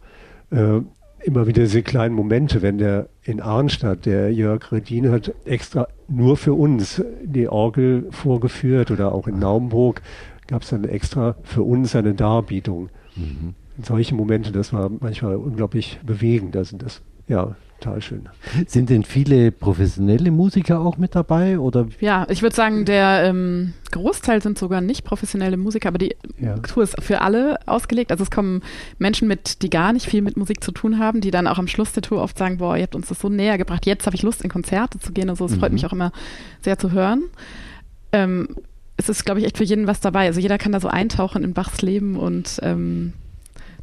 äh, 0.51 0.81
immer 1.23 1.47
wieder 1.47 1.63
diese 1.63 1.83
kleinen 1.83 2.15
Momente, 2.15 2.61
wenn 2.61 2.77
der 2.77 3.07
in 3.23 3.41
Arnstadt, 3.41 4.05
der 4.05 4.33
Jörg 4.33 4.71
Redin 4.71 5.11
hat 5.11 5.33
extra 5.45 5.87
nur 6.07 6.37
für 6.37 6.53
uns 6.53 7.03
die 7.23 7.47
Orgel 7.47 8.07
vorgeführt 8.11 8.89
oder 8.89 9.11
auch 9.13 9.27
in 9.27 9.37
Naumburg 9.37 10.01
gab 10.49 10.63
es 10.63 10.69
dann 10.69 10.83
extra 10.83 11.35
für 11.43 11.63
uns 11.63 11.95
eine 11.95 12.13
Darbietung. 12.13 12.89
Mhm. 13.15 13.53
Solche 13.81 14.15
Momente, 14.15 14.51
das 14.51 14.73
war 14.73 14.89
manchmal 14.89 15.35
unglaublich 15.35 15.99
bewegend. 16.03 16.57
Also 16.57 16.75
das, 16.77 17.01
ja, 17.27 17.55
total 17.79 18.01
schön. 18.01 18.29
Sind 18.67 18.89
denn 18.89 19.03
viele 19.03 19.51
professionelle 19.51 20.31
Musiker 20.31 20.81
auch 20.81 20.97
mit 20.97 21.15
dabei? 21.15 21.59
Oder? 21.59 21.87
Ja, 22.01 22.25
ich 22.29 22.41
würde 22.41 22.55
sagen, 22.55 22.83
der 22.83 23.23
ähm, 23.23 23.73
Großteil 23.91 24.41
sind 24.41 24.57
sogar 24.57 24.81
nicht 24.81 25.05
professionelle 25.05 25.55
Musiker, 25.55 25.89
aber 25.89 25.99
die 25.99 26.15
ja. 26.39 26.57
Tour 26.57 26.83
ist 26.83 27.01
für 27.01 27.21
alle 27.21 27.59
ausgelegt. 27.67 28.11
Also 28.11 28.23
es 28.23 28.31
kommen 28.31 28.61
Menschen 28.97 29.27
mit, 29.27 29.61
die 29.61 29.69
gar 29.69 29.93
nicht 29.93 30.07
viel 30.07 30.21
mit 30.21 30.35
Musik 30.35 30.63
zu 30.63 30.71
tun 30.71 30.99
haben, 30.99 31.21
die 31.21 31.31
dann 31.31 31.47
auch 31.47 31.59
am 31.59 31.67
Schluss 31.67 31.93
der 31.93 32.03
Tour 32.03 32.21
oft 32.21 32.37
sagen, 32.37 32.57
boah, 32.57 32.75
ihr 32.75 32.83
habt 32.83 32.95
uns 32.95 33.07
das 33.07 33.19
so 33.19 33.29
näher 33.29 33.57
gebracht, 33.57 33.85
jetzt 33.85 34.07
habe 34.07 34.15
ich 34.15 34.23
Lust, 34.23 34.43
in 34.43 34.49
Konzerte 34.49 34.99
zu 34.99 35.13
gehen 35.13 35.29
und 35.29 35.37
so. 35.37 35.45
Es 35.45 35.51
mhm. 35.51 35.59
freut 35.59 35.73
mich 35.73 35.85
auch 35.85 35.93
immer 35.93 36.11
sehr 36.61 36.77
zu 36.77 36.91
hören. 36.91 37.23
Ähm, 38.11 38.49
es 38.99 39.07
ist, 39.07 39.25
glaube 39.25 39.39
ich, 39.39 39.45
echt 39.45 39.57
für 39.57 39.63
jeden 39.63 39.87
was 39.87 40.01
dabei. 40.01 40.25
Also 40.25 40.41
jeder 40.41 40.57
kann 40.57 40.73
da 40.73 40.79
so 40.81 40.89
eintauchen 40.89 41.43
in 41.43 41.53
Bachs 41.53 41.81
Leben 41.81 42.17
und 42.17 42.59
ähm, 42.61 43.13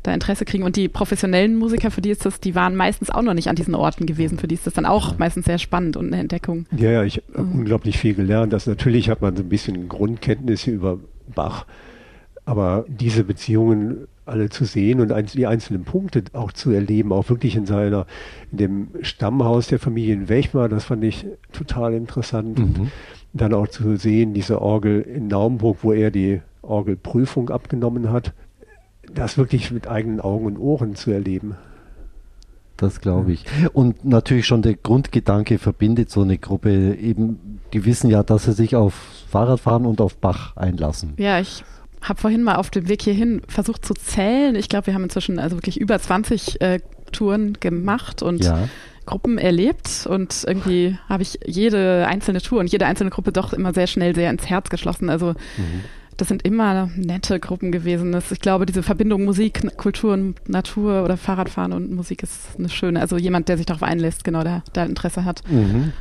da 0.03 0.13
Interesse 0.13 0.45
kriegen. 0.45 0.63
Und 0.63 0.77
die 0.77 0.89
professionellen 0.89 1.57
Musiker, 1.57 1.91
für 1.91 2.03
die 2.03 2.11
ist 2.11 2.27
das, 2.27 2.39
die 2.39 2.55
waren 2.55 2.77
meistens 2.77 3.09
auch 3.09 3.23
noch 3.23 3.33
nicht 3.33 3.49
an 3.49 3.57
diesen 3.57 3.75
Orten 3.75 4.05
gewesen. 4.05 4.39
Für 4.39 4.47
die 4.47 4.55
ist 4.55 4.67
das 4.67 4.75
dann 4.75 4.85
auch 4.85 5.19
meistens 5.19 5.47
sehr 5.47 5.59
spannend 5.59 5.97
und 5.97 6.09
eine 6.09 6.21
Entdeckung. 6.21 6.67
Ja, 6.77 6.91
ja, 6.91 7.03
ich 7.03 7.23
habe 7.33 7.45
mhm. 7.45 7.61
unglaublich 7.61 7.97
viel 7.97 8.15
gelernt. 8.15 8.53
Das 8.53 8.67
natürlich 8.67 9.09
hat 9.09 9.23
man 9.23 9.35
so 9.35 9.43
ein 9.43 9.49
bisschen 9.49 9.89
Grundkenntnisse 9.89 10.71
über 10.71 10.99
Bach, 11.35 11.65
aber 12.45 12.85
diese 12.87 13.25
Beziehungen 13.25 14.07
alle 14.27 14.51
zu 14.51 14.65
sehen 14.65 15.01
und 15.01 15.13
die 15.35 15.47
einzelnen 15.47 15.85
Punkte 15.85 16.25
auch 16.33 16.53
zu 16.53 16.73
erleben, 16.73 17.13
auch 17.13 17.31
wirklich 17.31 17.57
in 17.57 17.65
seiner, 17.65 18.07
in 18.51 18.59
dem 18.59 18.89
Stammhaus 19.01 19.69
der 19.69 19.79
Familie 19.79 20.15
in 20.15 20.29
Wechmar, 20.29 20.69
das 20.69 20.85
fand 20.85 21.05
ich 21.05 21.27
total 21.53 21.95
interessant. 21.95 22.59
Mhm. 22.59 22.91
Dann 23.37 23.55
auch 23.55 23.69
zu 23.69 23.97
sehen, 23.97 24.35
diese 24.35 24.61
Orgel 24.61 25.01
in 25.03 25.29
Naumburg, 25.29 25.79
wo 25.83 25.93
er 25.93 26.11
die 26.11 26.41
Orgelprüfung 26.63 27.51
abgenommen 27.51 28.11
hat, 28.11 28.33
das 29.13 29.39
wirklich 29.39 29.71
mit 29.71 29.89
eigenen 29.89 30.21
Augen 30.21 30.47
und 30.47 30.59
Ohren 30.59 30.95
zu 30.95 31.11
erleben. 31.11 31.57
Das 32.77 33.01
glaube 33.01 33.33
ich. 33.33 33.45
Und 33.73 34.05
natürlich 34.05 34.47
schon 34.47 34.63
der 34.63 34.75
Grundgedanke 34.75 35.59
verbindet 35.59 36.11
so 36.11 36.23
eine 36.23 36.37
Gruppe 36.37 36.95
eben, 36.95 37.61
die 37.73 37.85
wissen 37.85 38.11
ja, 38.11 38.23
dass 38.23 38.45
sie 38.45 38.53
sich 38.53 38.77
auf 38.77 38.95
Fahrradfahren 39.29 39.87
und 39.87 40.01
auf 40.01 40.17
Bach 40.17 40.57
einlassen. 40.57 41.15
Ja, 41.17 41.41
ich 41.41 41.65
habe 42.03 42.21
vorhin 42.21 42.43
mal 42.43 42.57
auf 42.57 42.71
dem 42.71 42.89
Weg 42.89 43.03
hierhin 43.03 43.41
versucht 43.49 43.85
zu 43.85 43.95
zählen. 43.95 44.55
Ich 44.57 44.69
glaube, 44.69 44.89
wir 44.89 44.95
haben 44.95 45.05
inzwischen 45.05 45.39
also 45.39 45.57
wirklich 45.57 45.81
über 45.81 45.99
20 45.99 46.61
äh, 46.61 46.81
Touren 47.13 47.55
gemacht 47.55 48.23
und 48.23 48.45
ja. 48.45 48.69
Gruppen 49.07 49.39
erlebt 49.39 50.07
und 50.09 50.45
irgendwie 50.47 50.99
habe 51.09 51.23
ich 51.23 51.39
jede 51.47 52.07
einzelne 52.09 52.41
Tour 52.41 52.61
und 52.61 52.71
jede 52.71 52.87
einzelne 52.87 53.11
Gruppe 53.11 53.33
doch 53.33 53.53
immer 53.53 53.73
sehr 53.73 53.87
schnell 53.87 54.15
sehr 54.15 54.31
ins 54.31 54.47
Herz 54.47 54.69
geschlossen. 54.69 55.09
Also 55.09 55.29
mhm 55.57 55.85
das 56.17 56.29
sind 56.29 56.43
immer 56.47 56.89
nette 56.97 57.39
Gruppen 57.41 57.73
gewesen. 57.73 58.17
Ich 58.31 58.41
glaube, 58.41 58.67
diese 58.67 58.83
Verbindung 58.83 59.25
Musik, 59.25 59.77
Kultur 59.77 60.15
und 60.15 60.49
Natur 60.49 61.05
oder 61.05 61.17
Fahrradfahren 61.17 61.73
und 61.73 61.93
Musik 61.93 62.23
ist 62.23 62.59
eine 62.59 62.69
schöne. 62.69 63.01
Also 63.01 63.19
jemand, 63.19 63.49
der 63.49 63.57
sich 63.57 63.67
darauf 63.67 63.83
einlässt, 63.83 64.25
genau, 64.25 64.43
der, 64.43 64.63
der 64.75 64.87
Interesse 64.87 65.25
hat. 65.25 65.43
Mhm. 65.51 65.93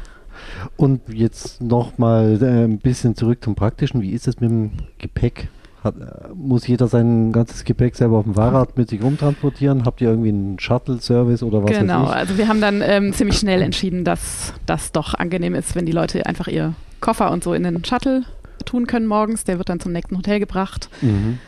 Und 0.78 1.02
jetzt 1.10 1.62
nochmal 1.62 2.42
äh, 2.42 2.66
ein 2.66 2.80
bisschen 2.80 3.16
zurück 3.16 3.44
zum 3.44 3.56
Praktischen. 3.56 4.02
Wie 4.02 4.12
ist 4.12 4.28
es 4.28 4.40
mit 4.40 4.50
dem 4.50 4.72
Gepäck? 4.98 5.50
Hat, 5.86 5.96
äh, 5.96 6.34
muss 6.34 6.68
jeder 6.68 6.88
sein 6.88 7.32
ganzes 7.32 7.64
Gepäck 7.64 7.96
selber 7.96 8.18
auf 8.18 8.26
dem 8.26 8.34
Fahrrad 8.34 8.78
mit 8.78 8.90
sich 8.90 9.02
rumtransportieren? 9.02 9.86
Habt 9.86 10.02
ihr 10.02 10.10
irgendwie 10.10 10.30
einen 10.30 10.60
Shuttle-Service 10.60 11.44
oder 11.44 11.64
was? 11.64 11.72
Genau, 11.72 12.06
also 12.06 12.38
wir 12.38 12.48
haben 12.48 12.60
dann 12.60 12.82
ähm, 12.84 13.14
ziemlich 13.14 13.38
schnell 13.38 13.62
entschieden, 13.62 14.04
dass 14.04 14.54
das 14.66 14.92
doch 14.92 15.14
angenehm 15.14 15.56
ist, 15.56 15.76
wenn 15.76 15.86
die 15.86 15.92
Leute 15.92 16.26
einfach 16.26 16.48
ihr 16.48 16.74
Koffer 17.02 17.32
und 17.32 17.44
so 17.44 17.54
in 17.54 17.64
den 17.64 17.86
Shuttle 17.86 18.24
tun 18.66 18.88
können 18.88 19.06
morgens. 19.06 19.44
Der 19.44 19.58
wird 19.60 19.70
dann 19.70 19.80
zum 19.80 19.92
nächsten 19.92 20.18
Hotel 20.18 20.40
gebracht. 20.40 20.90
Mhm. 21.02 21.40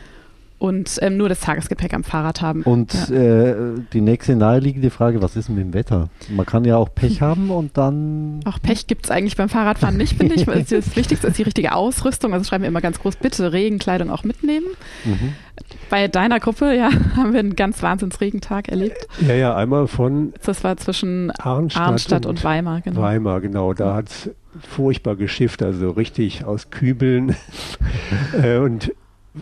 Und 0.58 0.98
ähm, 1.02 1.16
nur 1.16 1.28
das 1.28 1.40
Tagesgepäck 1.40 1.94
am 1.94 2.02
Fahrrad 2.02 2.42
haben. 2.42 2.62
Und 2.62 2.92
ja. 3.10 3.16
äh, 3.16 3.54
die 3.92 4.00
nächste 4.00 4.34
naheliegende 4.34 4.90
Frage, 4.90 5.22
was 5.22 5.36
ist 5.36 5.48
denn 5.48 5.54
mit 5.54 5.64
dem 5.64 5.74
Wetter? 5.74 6.08
Man 6.28 6.46
kann 6.46 6.64
ja 6.64 6.76
auch 6.76 6.92
Pech 6.92 7.22
haben 7.22 7.50
und 7.50 7.76
dann... 7.78 8.40
Auch 8.44 8.60
Pech 8.60 8.88
gibt 8.88 9.04
es 9.04 9.10
eigentlich 9.12 9.36
beim 9.36 9.48
Fahrradfahren 9.48 9.96
nicht, 9.96 10.16
finde 10.16 10.34
ich. 10.34 10.44
Das 10.44 10.68
Wichtigste 10.96 11.28
ist 11.28 11.38
die 11.38 11.44
richtige 11.44 11.74
Ausrüstung. 11.74 12.32
Also 12.34 12.44
schreiben 12.44 12.62
wir 12.62 12.68
immer 12.68 12.80
ganz 12.80 12.98
groß, 12.98 13.16
bitte 13.16 13.52
Regenkleidung 13.52 14.10
auch 14.10 14.24
mitnehmen. 14.24 14.66
Mhm. 15.04 15.34
Bei 15.90 16.08
deiner 16.08 16.40
Gruppe, 16.40 16.74
ja, 16.74 16.90
haben 17.16 17.32
wir 17.32 17.40
einen 17.40 17.54
ganz 17.54 17.80
wahnsinns 17.82 18.20
Regentag 18.20 18.68
erlebt. 18.68 19.06
Ja, 19.20 19.34
ja, 19.34 19.54
einmal 19.54 19.86
von... 19.86 20.32
Das 20.44 20.64
war 20.64 20.76
zwischen 20.76 21.30
Arnstadt, 21.30 21.82
Arnstadt 21.82 22.26
und, 22.26 22.38
und, 22.38 22.44
Weimar, 22.44 22.80
genau. 22.80 23.00
Weimar, 23.00 23.40
genau. 23.40 23.74
Da 23.74 23.94
hat 23.94 24.08
es 24.08 24.30
furchtbar 24.60 25.14
geschifft, 25.14 25.62
also 25.62 25.90
richtig 25.90 26.44
aus 26.44 26.70
Kübeln. 26.70 27.36
Äh, 28.42 28.58
und 28.58 28.92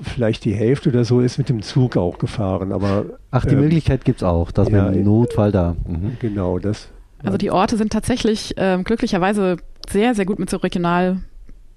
vielleicht 0.02 0.44
die 0.44 0.54
Hälfte 0.54 0.88
oder 0.90 1.04
so 1.04 1.20
ist 1.20 1.38
mit 1.38 1.48
dem 1.48 1.62
Zug 1.62 1.96
auch 1.96 2.18
gefahren. 2.18 2.72
Aber, 2.72 3.06
Ach, 3.30 3.44
die 3.44 3.54
ähm, 3.54 3.60
Möglichkeit 3.60 4.04
gibt 4.04 4.18
es 4.18 4.22
auch, 4.22 4.50
dass 4.50 4.68
ja, 4.68 4.84
man 4.84 4.94
im 4.94 5.04
Notfall 5.04 5.52
da. 5.52 5.76
Mhm. 5.86 6.16
Genau, 6.20 6.58
das. 6.58 6.88
Also 7.22 7.38
die 7.38 7.50
Orte 7.50 7.76
sind 7.76 7.92
tatsächlich 7.92 8.54
ähm, 8.56 8.84
glücklicherweise 8.84 9.56
sehr, 9.88 10.14
sehr 10.14 10.26
gut 10.26 10.38
mit 10.38 10.50
so 10.50 10.58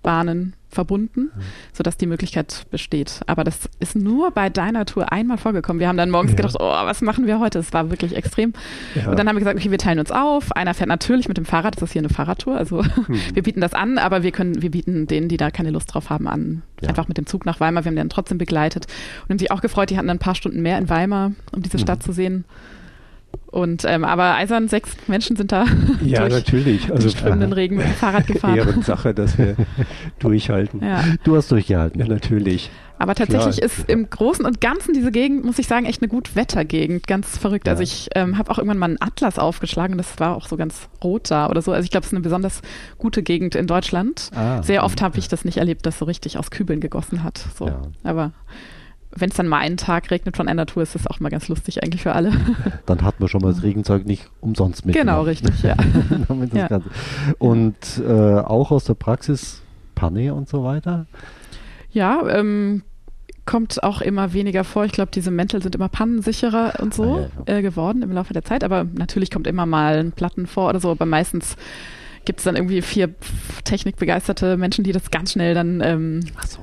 Regionalbahnen 0.03 0.55
verbunden, 0.71 1.21
mhm. 1.21 1.41
sodass 1.73 1.97
die 1.97 2.05
Möglichkeit 2.05 2.67
besteht. 2.69 3.21
Aber 3.25 3.43
das 3.43 3.67
ist 3.79 3.95
nur 3.95 4.29
bei 4.29 4.51
deiner 4.51 4.85
Tour 4.85 5.11
einmal 5.11 5.39
vorgekommen. 5.39 5.79
Wir 5.79 5.87
haben 5.87 5.97
dann 5.97 6.11
morgens 6.11 6.31
ja. 6.33 6.37
gedacht, 6.37 6.57
oh, 6.59 6.63
was 6.63 7.01
machen 7.01 7.25
wir 7.25 7.39
heute? 7.39 7.57
Es 7.57 7.73
war 7.73 7.89
wirklich 7.89 8.15
extrem. 8.15 8.53
Ja. 8.93 9.09
Und 9.09 9.17
dann 9.17 9.27
haben 9.27 9.35
wir 9.35 9.39
gesagt, 9.39 9.57
okay, 9.57 9.71
wir 9.71 9.79
teilen 9.79 9.97
uns 9.97 10.11
auf. 10.11 10.51
Einer 10.51 10.75
fährt 10.75 10.89
natürlich 10.89 11.27
mit 11.27 11.37
dem 11.37 11.45
Fahrrad, 11.45 11.75
das 11.75 11.83
ist 11.83 11.93
hier 11.93 12.01
eine 12.01 12.09
Fahrradtour, 12.09 12.55
also 12.55 12.83
mhm. 13.07 13.19
wir 13.33 13.41
bieten 13.41 13.61
das 13.61 13.73
an, 13.73 13.97
aber 13.97 14.21
wir 14.21 14.31
können, 14.31 14.61
wir 14.61 14.69
bieten 14.69 15.07
denen, 15.07 15.27
die 15.27 15.37
da 15.37 15.49
keine 15.49 15.71
Lust 15.71 15.93
drauf 15.93 16.11
haben, 16.11 16.27
an, 16.27 16.61
ja. 16.81 16.89
einfach 16.89 17.07
mit 17.07 17.17
dem 17.17 17.25
Zug 17.25 17.47
nach 17.47 17.59
Weimar. 17.59 17.83
Wir 17.83 17.89
haben 17.89 17.95
dann 17.95 18.09
trotzdem 18.09 18.37
begleitet 18.37 18.85
und 19.23 19.31
haben 19.31 19.39
sich 19.39 19.51
auch 19.51 19.61
gefreut, 19.61 19.89
die 19.89 19.97
hatten 19.97 20.09
ein 20.11 20.19
paar 20.19 20.35
Stunden 20.35 20.61
mehr 20.61 20.77
in 20.77 20.87
Weimar, 20.87 21.31
um 21.51 21.63
diese 21.63 21.77
mhm. 21.77 21.81
Stadt 21.81 22.03
zu 22.03 22.11
sehen. 22.11 22.45
Und 23.51 23.83
ähm, 23.85 24.03
aber 24.03 24.35
eisern 24.35 24.67
sechs 24.67 24.95
Menschen 25.07 25.35
sind 25.35 25.51
da 25.51 25.65
ja 26.03 26.19
durch 26.19 26.33
natürlich 26.33 26.91
also 26.91 27.09
strömenden 27.09 27.51
Regen 27.51 27.77
mit 27.77 27.85
dem 27.85 27.93
Fahrrad 27.93 28.27
gefahren. 28.27 28.55
Ehrensache, 28.55 29.13
dass 29.15 29.39
wir 29.39 29.55
durchhalten. 30.19 30.83
Ja. 30.83 31.03
Du 31.23 31.35
hast 31.35 31.51
durchgehalten. 31.51 31.99
Ja 31.99 32.07
natürlich. 32.07 32.69
Aber 32.99 33.15
tatsächlich 33.15 33.57
Klar. 33.57 33.65
ist 33.65 33.89
im 33.89 34.09
Großen 34.09 34.45
und 34.45 34.59
Ganzen 34.59 34.93
diese 34.93 35.11
Gegend, 35.11 35.45
muss 35.45 35.57
ich 35.57 35.67
sagen, 35.67 35.85
echt 35.85 36.01
eine 36.01 36.09
gut 36.09 36.35
Wettergegend. 36.35 37.07
Ganz 37.07 37.37
verrückt. 37.37 37.65
Ja. 37.65 37.73
Also 37.73 37.81
ich 37.81 38.09
ähm, 38.13 38.37
habe 38.37 38.51
auch 38.51 38.57
irgendwann 38.57 38.77
mal 38.77 38.85
einen 38.87 39.01
Atlas 39.01 39.39
aufgeschlagen 39.39 39.93
und 39.93 39.99
das 39.99 40.19
war 40.19 40.35
auch 40.35 40.47
so 40.47 40.57
ganz 40.57 40.89
rot 41.03 41.31
da 41.31 41.49
oder 41.49 41.61
so. 41.61 41.71
Also 41.71 41.85
ich 41.85 41.91
glaube, 41.91 42.03
es 42.03 42.09
ist 42.09 42.13
eine 42.13 42.21
besonders 42.21 42.61
gute 42.97 43.23
Gegend 43.23 43.55
in 43.55 43.67
Deutschland. 43.67 44.29
Ah, 44.35 44.61
Sehr 44.61 44.83
oft 44.83 45.01
habe 45.01 45.17
ich 45.17 45.29
das 45.29 45.45
nicht 45.45 45.57
erlebt, 45.57 45.85
dass 45.85 45.97
so 45.97 46.05
richtig 46.05 46.37
aus 46.37 46.51
Kübeln 46.51 46.81
gegossen 46.81 47.23
hat. 47.23 47.39
So. 47.57 47.67
Ja. 47.67 47.81
Aber 48.03 48.33
wenn 49.11 49.29
es 49.29 49.35
dann 49.35 49.47
mal 49.47 49.57
einen 49.57 49.77
Tag 49.77 50.11
regnet 50.11 50.37
von 50.37 50.47
einer 50.47 50.65
Tour, 50.65 50.83
ist 50.83 50.95
das 50.95 51.07
auch 51.07 51.19
mal 51.19 51.29
ganz 51.29 51.47
lustig 51.47 51.83
eigentlich 51.83 52.03
für 52.03 52.13
alle. 52.13 52.31
Dann 52.85 53.01
hat 53.01 53.19
man 53.19 53.27
schon 53.27 53.41
mal 53.41 53.51
das 53.53 53.63
Regenzeug 53.63 54.05
nicht 54.05 54.29
umsonst 54.39 54.85
mit. 54.85 54.95
Genau, 54.95 55.23
richtig, 55.23 55.63
ja. 55.63 55.75
ja. 56.53 56.81
Und 57.39 57.75
äh, 58.05 58.39
auch 58.39 58.71
aus 58.71 58.85
der 58.85 58.93
Praxis 58.93 59.61
Panne 59.95 60.33
und 60.33 60.47
so 60.47 60.63
weiter? 60.63 61.07
Ja, 61.91 62.23
ähm, 62.29 62.83
kommt 63.45 63.83
auch 63.83 64.01
immer 64.01 64.33
weniger 64.33 64.63
vor. 64.63 64.85
Ich 64.85 64.91
glaube, 64.91 65.11
diese 65.11 65.31
Mäntel 65.31 65.61
sind 65.61 65.75
immer 65.75 65.89
pannensicherer 65.89 66.73
und 66.79 66.93
so 66.93 67.03
ah, 67.03 67.19
ja, 67.47 67.53
ja. 67.53 67.57
Äh, 67.57 67.61
geworden 67.61 68.01
im 68.03 68.11
Laufe 68.11 68.31
der 68.33 68.45
Zeit. 68.45 68.63
Aber 68.63 68.83
natürlich 68.83 69.31
kommt 69.31 69.47
immer 69.47 69.65
mal 69.65 69.97
ein 69.97 70.11
Platten 70.11 70.47
vor 70.47 70.69
oder 70.69 70.79
so. 70.79 70.91
Aber 70.91 71.05
meistens 71.05 71.57
gibt 72.25 72.39
es 72.39 72.43
dann 72.43 72.55
irgendwie 72.55 72.81
vier 72.81 73.09
technikbegeisterte 73.63 74.55
Menschen, 74.55 74.83
die 74.83 74.91
das 74.91 75.09
ganz 75.09 75.31
schnell 75.31 75.53
dann 75.53 75.81
ähm, 75.83 76.21
so 76.47 76.59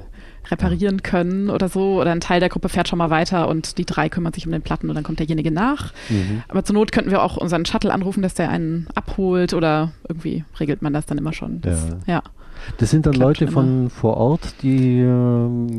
reparieren 0.51 1.03
können 1.03 1.51
oder 1.51 1.69
so. 1.69 2.01
Oder 2.01 2.13
ein 2.13 2.21
Teil 2.21 2.41
der 2.41 2.49
Gruppe 2.49 2.69
fährt 2.69 2.89
schon 2.89 2.99
mal 2.99 3.11
weiter 3.11 3.49
und 3.49 3.79
die 3.79 3.85
drei 3.85 4.09
kümmern 4.09 4.33
sich 4.33 4.47
um 4.47 4.53
den 4.53 4.63
Platten 4.63 4.89
und 4.89 4.95
dann 4.95 5.05
kommt 5.05 5.19
derjenige 5.19 5.51
nach. 5.51 5.93
Mhm. 6.09 6.43
Aber 6.49 6.65
zur 6.65 6.75
Not 6.75 6.93
könnten 6.93 7.11
wir 7.11 7.23
auch 7.23 7.37
unseren 7.37 7.65
Shuttle 7.65 7.93
anrufen, 7.93 8.23
dass 8.23 8.35
der 8.35 8.51
einen 8.51 8.87
abholt 8.95 9.55
oder 9.55 9.93
irgendwie 10.09 10.45
regelt 10.59 10.83
man 10.83 10.93
das 10.93 11.07
dann 11.07 11.19
immer 11.19 11.33
schon. 11.33 11.61
Das, 11.61 11.89
ja. 12.07 12.15
ja. 12.15 12.23
Das 12.79 12.91
sind 12.91 13.07
dann 13.07 13.15
Leute 13.15 13.49
von 13.49 13.91
vor 13.91 14.17
Ort, 14.17 14.55
die. 14.63 15.01
Ähm 15.01 15.79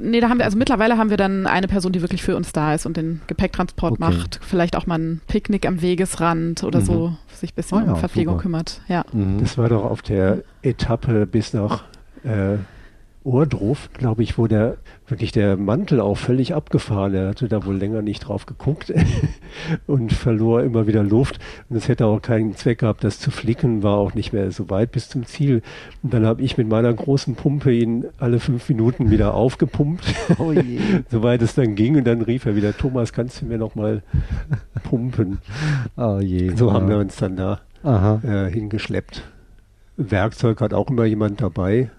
nee, 0.00 0.20
da 0.20 0.28
haben 0.28 0.38
wir, 0.38 0.44
also 0.44 0.58
mittlerweile 0.58 0.96
haben 0.96 1.10
wir 1.10 1.16
dann 1.16 1.46
eine 1.46 1.68
Person, 1.68 1.92
die 1.92 2.00
wirklich 2.00 2.22
für 2.22 2.36
uns 2.36 2.52
da 2.52 2.74
ist 2.74 2.86
und 2.86 2.96
den 2.96 3.20
Gepäcktransport 3.26 3.92
okay. 3.92 4.00
macht. 4.00 4.40
Vielleicht 4.42 4.76
auch 4.76 4.86
mal 4.86 4.98
ein 4.98 5.20
Picknick 5.26 5.66
am 5.66 5.82
Wegesrand 5.82 6.64
oder 6.64 6.80
mhm. 6.80 6.84
so, 6.84 7.16
sich 7.32 7.52
ein 7.52 7.56
bisschen 7.56 7.78
oh, 7.78 7.86
ja, 7.86 7.92
um 7.92 7.98
Verpflegung 7.98 8.34
super. 8.34 8.42
kümmert. 8.42 8.80
Ja. 8.88 9.04
Mhm. 9.12 9.40
Das 9.40 9.58
war 9.58 9.68
doch 9.68 9.84
auf 9.84 10.02
der 10.02 10.42
Etappe 10.62 11.26
bis 11.26 11.52
nach 11.52 11.84
äh, 12.24 12.58
Ohrdruf, 13.24 13.90
glaube 13.92 14.22
ich, 14.22 14.38
wo 14.38 14.46
der 14.46 14.76
wirklich 15.06 15.32
der 15.32 15.56
Mantel 15.56 16.00
auch 16.00 16.16
völlig 16.16 16.54
abgefahren. 16.54 17.14
Er 17.14 17.28
hatte 17.28 17.48
da 17.48 17.64
wohl 17.66 17.76
länger 17.76 18.02
nicht 18.02 18.20
drauf 18.20 18.46
geguckt 18.46 18.92
und 19.86 20.12
verlor 20.12 20.62
immer 20.62 20.86
wieder 20.86 21.02
Luft. 21.02 21.38
Und 21.68 21.76
es 21.76 21.88
hätte 21.88 22.06
auch 22.06 22.22
keinen 22.22 22.54
Zweck 22.54 22.78
gehabt, 22.78 23.04
das 23.04 23.18
zu 23.18 23.30
flicken, 23.30 23.82
war 23.82 23.96
auch 23.98 24.14
nicht 24.14 24.32
mehr 24.32 24.50
so 24.50 24.70
weit 24.70 24.92
bis 24.92 25.08
zum 25.08 25.26
Ziel. 25.26 25.62
Und 26.02 26.14
dann 26.14 26.24
habe 26.26 26.42
ich 26.42 26.56
mit 26.56 26.68
meiner 26.68 26.92
großen 26.92 27.34
Pumpe 27.34 27.72
ihn 27.72 28.06
alle 28.18 28.40
fünf 28.40 28.68
Minuten 28.68 29.10
wieder 29.10 29.34
aufgepumpt, 29.34 30.04
oh 30.38 30.52
soweit 31.10 31.42
es 31.42 31.54
dann 31.54 31.74
ging. 31.74 31.96
Und 31.96 32.06
dann 32.06 32.22
rief 32.22 32.46
er 32.46 32.56
wieder, 32.56 32.76
Thomas, 32.76 33.12
kannst 33.12 33.42
du 33.42 33.46
mir 33.46 33.58
noch 33.58 33.74
mal 33.74 34.02
pumpen? 34.84 35.38
Oh 35.96 36.18
je. 36.20 36.54
So 36.54 36.72
haben 36.72 36.88
wir 36.88 36.98
uns 36.98 37.16
dann 37.16 37.36
da 37.36 37.60
äh, 37.84 38.50
hingeschleppt. 38.50 39.22
Werkzeug 39.96 40.60
hat 40.60 40.72
auch 40.72 40.88
immer 40.88 41.04
jemand 41.04 41.40
dabei. 41.40 41.90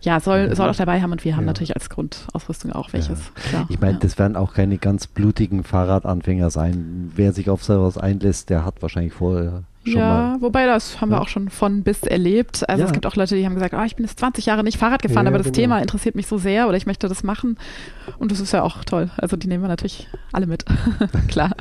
Ja, 0.00 0.20
soll, 0.20 0.54
soll 0.54 0.68
auch 0.68 0.76
dabei 0.76 1.00
haben 1.00 1.12
und 1.12 1.24
wir 1.24 1.36
haben 1.36 1.44
ja. 1.44 1.48
natürlich 1.48 1.74
als 1.74 1.88
Grundausrüstung 1.90 2.72
auch 2.72 2.92
welches. 2.92 3.18
Ja. 3.52 3.66
Ich 3.68 3.80
meine, 3.80 3.98
das 3.98 4.18
werden 4.18 4.36
auch 4.36 4.54
keine 4.54 4.78
ganz 4.78 5.06
blutigen 5.06 5.64
Fahrradanfänger 5.64 6.50
sein. 6.50 7.12
Wer 7.14 7.32
sich 7.32 7.50
auf 7.50 7.64
sowas 7.64 7.98
einlässt, 7.98 8.50
der 8.50 8.64
hat 8.64 8.82
wahrscheinlich 8.82 9.14
vorher 9.14 9.64
Schon 9.86 10.00
ja, 10.00 10.08
mal. 10.08 10.40
wobei 10.40 10.66
das 10.66 11.00
haben 11.00 11.10
wir 11.10 11.20
auch 11.20 11.28
schon 11.28 11.48
von 11.48 11.82
bis 11.82 12.02
erlebt. 12.02 12.68
Also 12.68 12.82
ja. 12.82 12.86
es 12.86 12.92
gibt 12.92 13.06
auch 13.06 13.14
Leute, 13.14 13.36
die 13.36 13.46
haben 13.46 13.54
gesagt, 13.54 13.72
oh, 13.72 13.84
ich 13.84 13.94
bin 13.94 14.04
jetzt 14.04 14.18
20 14.18 14.44
Jahre 14.46 14.64
nicht 14.64 14.78
Fahrrad 14.78 15.00
gefahren, 15.00 15.26
ja, 15.26 15.30
aber 15.30 15.38
das 15.38 15.46
genau. 15.46 15.56
Thema 15.56 15.78
interessiert 15.78 16.16
mich 16.16 16.26
so 16.26 16.38
sehr 16.38 16.66
oder 16.66 16.76
ich 16.76 16.86
möchte 16.86 17.08
das 17.08 17.22
machen. 17.22 17.56
Und 18.18 18.32
das 18.32 18.40
ist 18.40 18.52
ja 18.52 18.62
auch 18.62 18.84
toll. 18.84 19.10
Also 19.16 19.36
die 19.36 19.46
nehmen 19.46 19.62
wir 19.62 19.68
natürlich 19.68 20.08
alle 20.32 20.46
mit. 20.46 20.64
Klar. 21.28 21.52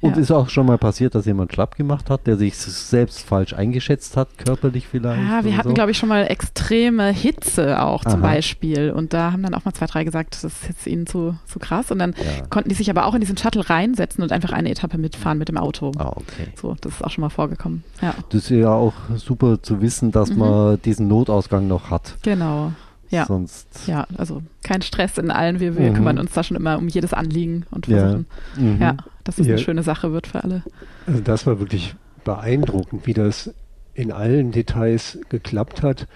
Und 0.00 0.16
ist 0.16 0.30
auch 0.30 0.48
schon 0.48 0.66
mal 0.66 0.78
passiert, 0.78 1.16
dass 1.16 1.26
jemand 1.26 1.52
schlapp 1.52 1.76
gemacht 1.76 2.08
hat, 2.08 2.26
der 2.28 2.36
sich 2.36 2.56
selbst 2.56 3.22
falsch 3.22 3.52
eingeschätzt 3.52 4.16
hat, 4.16 4.28
körperlich 4.38 4.86
vielleicht? 4.86 5.20
Ja, 5.20 5.44
wir 5.44 5.56
hatten, 5.56 5.70
so? 5.70 5.74
glaube 5.74 5.90
ich, 5.90 5.98
schon 5.98 6.08
mal 6.08 6.22
extreme 6.30 7.08
Hitze 7.08 7.82
auch 7.82 8.04
zum 8.04 8.22
Aha. 8.22 8.34
Beispiel. 8.34 8.92
Und 8.92 9.12
da 9.12 9.32
haben 9.32 9.42
dann 9.42 9.54
auch 9.54 9.64
mal 9.64 9.72
zwei, 9.72 9.86
drei 9.86 10.04
gesagt, 10.04 10.34
das 10.34 10.44
ist 10.44 10.68
jetzt 10.68 10.86
ihnen 10.86 11.08
zu, 11.08 11.34
zu 11.46 11.58
krass. 11.58 11.90
Und 11.90 11.98
dann 11.98 12.14
konnten 12.48 12.68
die 12.68 12.76
sich 12.76 12.90
aber 12.90 13.06
auch 13.06 13.14
in 13.14 13.20
diesen 13.20 13.36
Shuttle 13.36 13.68
reinsetzen 13.68 14.22
und 14.22 14.30
einfach 14.30 14.52
eine 14.52 14.70
Etappe 14.70 14.98
mitfahren 14.98 15.38
mit 15.38 15.48
dem 15.48 15.56
Auto. 15.56 15.90
Ah, 15.98 16.12
okay. 16.14 16.52
So, 16.54 16.76
das 16.80 16.92
ist 16.92 17.04
auch 17.04 17.10
schon 17.10 17.22
mal 17.22 17.30
vorgekommen 17.30 17.71
haben. 17.72 17.84
Ja. 18.00 18.14
Das 18.28 18.42
ist 18.42 18.50
ja 18.50 18.70
auch 18.70 18.94
super 19.16 19.62
zu 19.62 19.80
wissen, 19.80 20.12
dass 20.12 20.30
mhm. 20.30 20.38
man 20.38 20.82
diesen 20.82 21.08
Notausgang 21.08 21.66
noch 21.68 21.90
hat. 21.90 22.16
Genau. 22.22 22.72
Ja. 23.10 23.26
Sonst 23.26 23.86
ja, 23.86 24.06
also 24.16 24.42
kein 24.62 24.80
Stress 24.80 25.18
in 25.18 25.30
allen. 25.30 25.60
Wir, 25.60 25.76
wir 25.76 25.90
mhm. 25.90 25.94
kümmern 25.94 26.18
uns 26.18 26.32
da 26.32 26.42
schon 26.42 26.56
immer 26.56 26.78
um 26.78 26.88
jedes 26.88 27.12
Anliegen 27.12 27.66
und 27.70 27.86
versuchen, 27.86 28.26
ja, 28.56 28.62
mhm. 28.62 28.80
ja 28.80 28.96
dass 29.24 29.38
es 29.38 29.46
ja. 29.46 29.54
eine 29.54 29.62
schöne 29.62 29.82
Sache 29.82 30.12
wird 30.12 30.26
für 30.26 30.42
alle. 30.42 30.62
Also 31.06 31.20
das 31.20 31.46
war 31.46 31.60
wirklich 31.60 31.94
beeindruckend, 32.24 33.06
wie 33.06 33.12
das 33.12 33.52
in 33.94 34.12
allen 34.12 34.50
Details 34.50 35.18
geklappt 35.28 35.82
hat. 35.82 36.08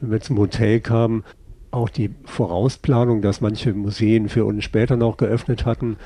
Wenn 0.00 0.12
wir 0.12 0.20
zum 0.20 0.38
Hotel 0.38 0.80
kamen, 0.80 1.24
auch 1.72 1.88
die 1.88 2.10
Vorausplanung, 2.24 3.20
dass 3.20 3.40
manche 3.40 3.72
Museen 3.72 4.28
für 4.28 4.44
uns 4.44 4.62
später 4.62 4.96
noch 4.96 5.16
geöffnet 5.16 5.66
hatten, 5.66 5.96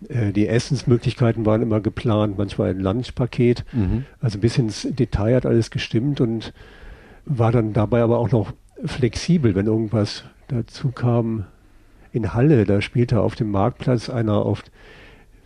die 0.00 0.46
Essensmöglichkeiten 0.46 1.44
waren 1.44 1.62
immer 1.62 1.80
geplant, 1.80 2.38
manchmal 2.38 2.70
ein 2.70 2.80
Lunchpaket. 2.80 3.64
Mhm. 3.72 4.04
Also 4.20 4.38
bis 4.38 4.56
ins 4.56 4.86
Detail 4.90 5.36
hat 5.36 5.46
alles 5.46 5.70
gestimmt 5.70 6.20
und 6.20 6.52
war 7.24 7.52
dann 7.52 7.72
dabei 7.72 8.02
aber 8.02 8.18
auch 8.18 8.30
noch 8.30 8.52
flexibel, 8.84 9.54
wenn 9.54 9.66
irgendwas 9.66 10.24
dazu 10.48 10.90
kam. 10.90 11.44
In 12.12 12.32
Halle, 12.32 12.64
da 12.64 12.80
spielte 12.80 13.20
auf 13.20 13.34
dem 13.34 13.50
Marktplatz 13.50 14.08
einer 14.08 14.34
auf, 14.34 14.62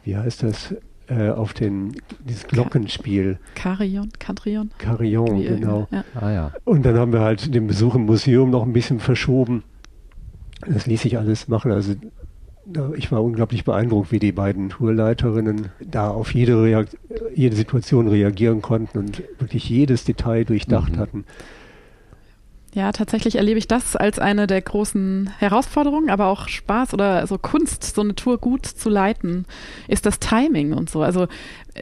wie 0.04 0.16
heißt 0.16 0.42
das, 0.42 0.74
äh, 1.08 1.30
auf 1.30 1.52
den, 1.54 1.94
dieses 2.24 2.46
Glockenspiel. 2.46 3.38
Carillon, 3.54 4.10
Carillon. 4.18 4.70
Carillon, 4.78 5.42
genau. 5.42 5.88
Ja. 5.90 6.04
Ah, 6.14 6.30
ja. 6.30 6.52
Und 6.64 6.84
dann 6.84 6.96
haben 6.96 7.12
wir 7.12 7.20
halt 7.20 7.52
den 7.54 7.66
Besuch 7.66 7.96
im 7.96 8.06
Museum 8.06 8.50
noch 8.50 8.62
ein 8.62 8.72
bisschen 8.72 9.00
verschoben. 9.00 9.64
Das 10.66 10.86
ließ 10.86 11.02
sich 11.02 11.18
alles 11.18 11.48
machen. 11.48 11.72
Also 11.72 11.94
ich 12.96 13.10
war 13.10 13.22
unglaublich 13.22 13.64
beeindruckt, 13.64 14.12
wie 14.12 14.18
die 14.18 14.32
beiden 14.32 14.70
Tourleiterinnen 14.70 15.70
da 15.80 16.10
auf 16.10 16.32
jede, 16.32 16.62
Reakt 16.62 16.96
jede 17.34 17.56
Situation 17.56 18.08
reagieren 18.08 18.62
konnten 18.62 18.98
und 18.98 19.22
wirklich 19.38 19.68
jedes 19.68 20.04
Detail 20.04 20.44
durchdacht 20.44 20.92
mhm. 20.92 20.98
hatten. 20.98 21.24
Ja, 22.74 22.90
tatsächlich 22.92 23.36
erlebe 23.36 23.58
ich 23.58 23.68
das 23.68 23.96
als 23.96 24.18
eine 24.18 24.46
der 24.46 24.62
großen 24.62 25.30
Herausforderungen, 25.38 26.08
aber 26.08 26.26
auch 26.26 26.48
Spaß 26.48 26.94
oder 26.94 27.26
so 27.26 27.36
Kunst, 27.36 27.94
so 27.94 28.00
eine 28.00 28.14
Tour 28.14 28.38
gut 28.38 28.64
zu 28.64 28.88
leiten, 28.88 29.44
ist 29.88 30.06
das 30.06 30.20
Timing 30.20 30.72
und 30.72 30.88
so. 30.88 31.02
Also, 31.02 31.26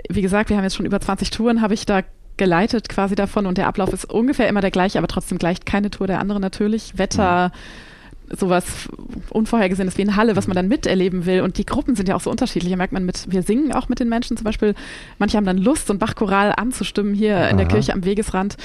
wie 0.08 0.22
gesagt, 0.22 0.50
wir 0.50 0.56
haben 0.56 0.64
jetzt 0.64 0.74
schon 0.74 0.86
über 0.86 1.00
20 1.00 1.30
Touren, 1.30 1.62
habe 1.62 1.74
ich 1.74 1.86
da 1.86 2.02
geleitet 2.36 2.88
quasi 2.88 3.14
davon 3.14 3.46
und 3.46 3.58
der 3.58 3.68
Ablauf 3.68 3.92
ist 3.92 4.06
ungefähr 4.06 4.48
immer 4.48 4.62
der 4.62 4.70
gleiche, 4.72 4.98
aber 4.98 5.06
trotzdem 5.06 5.38
gleicht 5.38 5.66
keine 5.66 5.90
Tour 5.90 6.06
der 6.06 6.20
andere 6.20 6.40
natürlich. 6.40 6.96
Wetter, 6.98 7.48
mhm 7.48 7.89
sowas 8.36 8.88
Unvorhergesehenes 9.30 9.98
wie 9.98 10.02
eine 10.02 10.16
Halle, 10.16 10.36
was 10.36 10.46
man 10.46 10.54
dann 10.54 10.68
miterleben 10.68 11.26
will. 11.26 11.40
Und 11.40 11.58
die 11.58 11.66
Gruppen 11.66 11.96
sind 11.96 12.08
ja 12.08 12.16
auch 12.16 12.20
so 12.20 12.30
unterschiedlich. 12.30 12.70
Da 12.70 12.76
merkt 12.76 12.92
man 12.92 13.04
mit, 13.04 13.26
wir 13.30 13.42
singen 13.42 13.72
auch 13.72 13.88
mit 13.88 14.00
den 14.00 14.08
Menschen 14.08 14.36
zum 14.36 14.44
Beispiel. 14.44 14.74
Manche 15.18 15.36
haben 15.36 15.46
dann 15.46 15.58
Lust, 15.58 15.86
so 15.86 15.92
ein 15.92 15.98
Bachchoral 15.98 16.54
anzustimmen 16.56 17.14
hier 17.14 17.36
Aha. 17.36 17.48
in 17.48 17.56
der 17.56 17.66
Kirche 17.66 17.92
am 17.92 18.04
Wegesrand. 18.04 18.56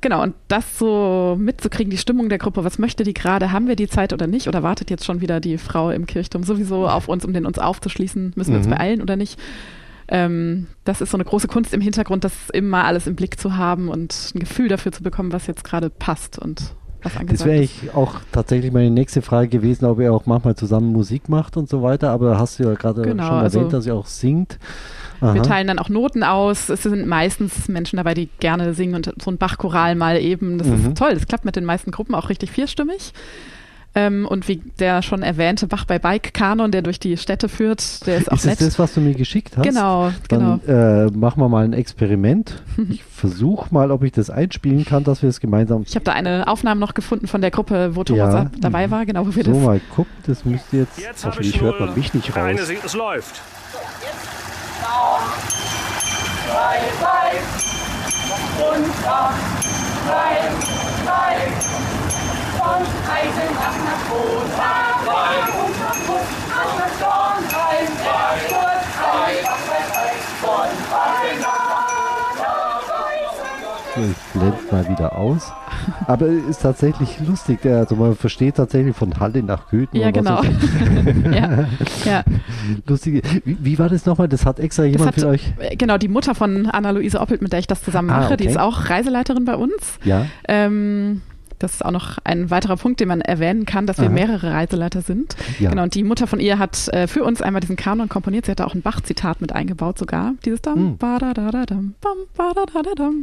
Genau, 0.00 0.22
und 0.22 0.34
das 0.48 0.78
so 0.78 1.34
mitzukriegen, 1.38 1.90
die 1.90 1.96
Stimmung 1.96 2.28
der 2.28 2.36
Gruppe, 2.36 2.62
was 2.62 2.78
möchte 2.78 3.04
die 3.04 3.14
gerade, 3.14 3.52
haben 3.52 3.68
wir 3.68 3.76
die 3.76 3.88
Zeit 3.88 4.12
oder 4.12 4.26
nicht? 4.26 4.48
Oder 4.48 4.62
wartet 4.62 4.90
jetzt 4.90 5.06
schon 5.06 5.22
wieder 5.22 5.40
die 5.40 5.56
Frau 5.56 5.90
im 5.90 6.06
Kirchturm 6.06 6.44
sowieso 6.44 6.86
auf 6.86 7.08
uns, 7.08 7.24
um 7.24 7.32
den 7.32 7.46
uns 7.46 7.58
aufzuschließen? 7.58 8.34
Müssen 8.36 8.50
wir 8.50 8.58
uns 8.58 8.66
mhm. 8.66 8.72
beeilen 8.72 9.00
oder 9.00 9.16
nicht? 9.16 9.38
Ähm, 10.08 10.66
das 10.84 11.00
ist 11.00 11.10
so 11.10 11.16
eine 11.16 11.24
große 11.24 11.48
Kunst 11.48 11.72
im 11.72 11.80
Hintergrund, 11.80 12.24
das 12.24 12.50
immer 12.50 12.84
alles 12.84 13.06
im 13.06 13.16
Blick 13.16 13.40
zu 13.40 13.56
haben 13.56 13.88
und 13.88 14.32
ein 14.34 14.40
Gefühl 14.40 14.68
dafür 14.68 14.92
zu 14.92 15.02
bekommen, 15.02 15.32
was 15.32 15.46
jetzt 15.46 15.64
gerade 15.64 15.88
passt 15.88 16.38
und 16.38 16.74
was 17.04 17.16
angesagt 17.16 17.40
Das 17.40 17.46
wäre 17.46 17.62
ich 17.62 17.94
auch 17.94 18.16
tatsächlich 18.32 18.72
meine 18.72 18.90
nächste 18.90 19.22
Frage 19.22 19.48
gewesen, 19.48 19.84
ob 19.84 20.00
ihr 20.00 20.12
auch 20.12 20.26
manchmal 20.26 20.56
zusammen 20.56 20.92
Musik 20.92 21.28
macht 21.28 21.56
und 21.56 21.68
so 21.68 21.82
weiter, 21.82 22.10
aber 22.10 22.38
hast 22.38 22.58
du 22.58 22.64
ja 22.64 22.74
gerade 22.74 23.02
genau, 23.02 23.26
schon 23.26 23.36
erwähnt, 23.36 23.56
also 23.56 23.68
dass 23.68 23.86
ihr 23.86 23.94
auch 23.94 24.06
singt. 24.06 24.58
Aha. 25.20 25.34
Wir 25.34 25.42
teilen 25.42 25.66
dann 25.66 25.78
auch 25.78 25.88
Noten 25.88 26.22
aus. 26.22 26.68
Es 26.68 26.82
sind 26.82 27.06
meistens 27.06 27.68
Menschen 27.68 27.96
dabei, 27.96 28.14
die 28.14 28.28
gerne 28.40 28.74
singen 28.74 28.94
und 28.94 29.14
so 29.22 29.30
ein 29.30 29.38
Bachchoral 29.38 29.94
mal 29.94 30.18
eben. 30.18 30.58
Das 30.58 30.66
mhm. 30.66 30.74
ist 30.74 30.98
toll. 30.98 31.14
Das 31.14 31.26
klappt 31.26 31.44
mit 31.44 31.56
den 31.56 31.64
meisten 31.64 31.90
Gruppen 31.90 32.14
auch 32.14 32.28
richtig 32.28 32.50
vierstimmig. 32.50 33.12
Ähm, 33.96 34.26
und 34.26 34.48
wie 34.48 34.56
der 34.78 35.02
schon 35.02 35.22
erwähnte 35.22 35.68
Bach 35.68 35.84
bei 35.84 36.00
Bike 36.00 36.34
Kanon, 36.34 36.72
der 36.72 36.82
durch 36.82 36.98
die 36.98 37.16
Städte 37.16 37.48
führt, 37.48 38.04
der 38.06 38.18
ist 38.18 38.30
auch 38.30 38.36
ist 38.36 38.44
nett. 38.44 38.60
Ist 38.60 38.66
das, 38.66 38.78
was 38.78 38.94
du 38.94 39.00
mir 39.00 39.14
geschickt 39.14 39.56
hast? 39.56 39.64
Genau, 39.64 40.10
Dann, 40.28 40.60
genau. 40.66 41.06
Äh, 41.06 41.10
machen 41.12 41.40
wir 41.40 41.48
mal 41.48 41.64
ein 41.64 41.72
Experiment. 41.72 42.62
Ich 42.94 43.02
versuche 43.02 43.72
mal, 43.72 43.90
ob 43.90 44.02
ich 44.02 44.12
das 44.12 44.28
einspielen 44.30 44.84
kann, 44.84 45.04
dass 45.04 45.22
wir 45.22 45.30
es 45.30 45.40
gemeinsam. 45.40 45.84
Ich 45.86 45.94
habe 45.94 46.04
da 46.04 46.12
eine 46.12 46.46
Aufnahme 46.48 46.80
noch 46.80 46.92
gefunden 46.94 47.26
von 47.26 47.40
der 47.40 47.50
Gruppe, 47.50 47.96
wo 47.96 48.04
Thomas 48.04 48.34
ja. 48.34 48.50
dabei 48.60 48.90
war, 48.90 49.06
genau, 49.06 49.26
wo 49.26 49.34
wir 49.34 49.44
so, 49.44 49.52
das. 49.52 49.60
So, 49.60 49.66
mal 49.66 49.80
gucken, 49.94 50.12
das 50.26 50.44
müsste 50.44 50.76
jetzt. 50.78 50.98
Jetzt 51.00 51.24
hoffentlich 51.24 51.60
hört 51.60 51.80
man 51.80 51.94
mich 51.94 52.12
nicht 52.12 52.36
raus. 52.36 52.44
Eine, 52.44 52.60
es 52.60 52.94
läuft. 52.94 53.40
Drei, 56.46 56.78
drei, 57.00 57.30
und 58.68 58.86
drei, 59.02 59.30
drei 60.06 60.73
und 62.64 62.88
Eisen 63.04 63.50
nach 63.54 63.78
nach 63.84 64.04
Rot, 64.10 64.48
und 65.60 65.74
kaputt, 65.80 66.28
nach 66.48 66.94
Dornheim, 67.00 67.90
der 68.04 68.24
Sturzheim, 68.44 69.44
von 70.40 70.72
ich 73.96 74.16
blende 74.32 74.58
mal 74.70 74.88
wieder 74.88 75.16
aus. 75.16 75.52
Aber 76.06 76.26
ist 76.26 76.62
tatsächlich 76.62 77.20
lustig. 77.20 77.64
Also 77.64 77.94
man 77.94 78.16
versteht 78.16 78.56
tatsächlich 78.56 78.96
von 78.96 79.18
Halle 79.20 79.42
nach 79.42 79.68
Köthen. 79.68 80.00
Ja, 80.00 80.10
genau. 80.10 80.42
ja, 81.32 81.66
ja. 82.04 82.24
Lustige. 82.86 83.22
Wie, 83.44 83.56
wie, 83.60 83.78
war 83.78 83.88
das 83.88 84.04
nochmal? 84.06 84.28
Das 84.28 84.44
hat 84.46 84.58
extra 84.58 84.84
jemand 84.84 85.08
hat, 85.08 85.14
für 85.20 85.28
euch? 85.28 85.52
Genau, 85.78 85.96
die 85.98 86.08
Mutter 86.08 86.34
von 86.34 86.66
Anna-Luise 86.66 87.20
Oppelt, 87.20 87.42
mit 87.42 87.52
der 87.52 87.60
ich 87.60 87.66
das 87.66 87.82
zusammen 87.82 88.10
ah, 88.10 88.14
mache, 88.14 88.24
ah, 88.24 88.34
okay. 88.34 88.36
die 88.38 88.46
ist 88.46 88.58
auch 88.58 88.90
Reiseleiterin 88.90 89.44
bei 89.44 89.54
uns. 89.54 89.98
Ja. 90.04 90.26
Ähm, 90.48 91.22
das 91.58 91.74
ist 91.74 91.84
auch 91.84 91.90
noch 91.90 92.18
ein 92.24 92.50
weiterer 92.50 92.76
Punkt, 92.76 93.00
den 93.00 93.08
man 93.08 93.20
erwähnen 93.20 93.64
kann, 93.66 93.86
dass 93.86 93.98
wir 93.98 94.06
Aha. 94.06 94.12
mehrere 94.12 94.52
Reiseleiter 94.52 95.02
sind. 95.02 95.36
Ja. 95.58 95.70
Genau, 95.70 95.82
und 95.82 95.94
die 95.94 96.02
Mutter 96.02 96.26
von 96.26 96.40
ihr 96.40 96.58
hat 96.58 96.88
äh, 96.88 97.06
für 97.06 97.24
uns 97.24 97.42
einmal 97.42 97.60
diesen 97.60 97.76
Kanon 97.76 98.08
komponiert. 98.08 98.46
Sie 98.46 98.50
hat 98.50 98.60
da 98.60 98.64
auch 98.64 98.74
ein 98.74 98.82
Bach-Zitat 98.82 99.40
mit 99.40 99.52
eingebaut 99.52 99.98
sogar. 99.98 100.34
Dieses 100.44 100.62
Dam, 100.62 100.78
mhm. 100.78 100.96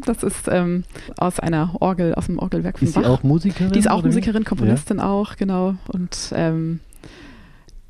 Das 0.06 0.24
ist 0.24 0.48
ähm, 0.48 0.84
aus 1.18 1.40
einer 1.40 1.76
Orgel, 1.80 2.16
aus 2.16 2.28
dem 2.28 2.40
Orgelwerk 2.40 2.80
von 2.80 2.88
ist 2.88 2.96
Bach. 2.96 3.02
Ist 3.02 3.08
sie 3.08 3.14
auch 3.14 3.24
Musikerin? 3.24 3.74
Die 3.74 3.80
ist 3.80 3.90
auch 3.90 4.04
Musikerin, 4.04 4.44
Komponistin 4.44 4.98
ja. 4.98 5.10
auch, 5.10 5.36
genau. 5.36 5.76
Und 5.88 6.32
ähm, 6.34 6.80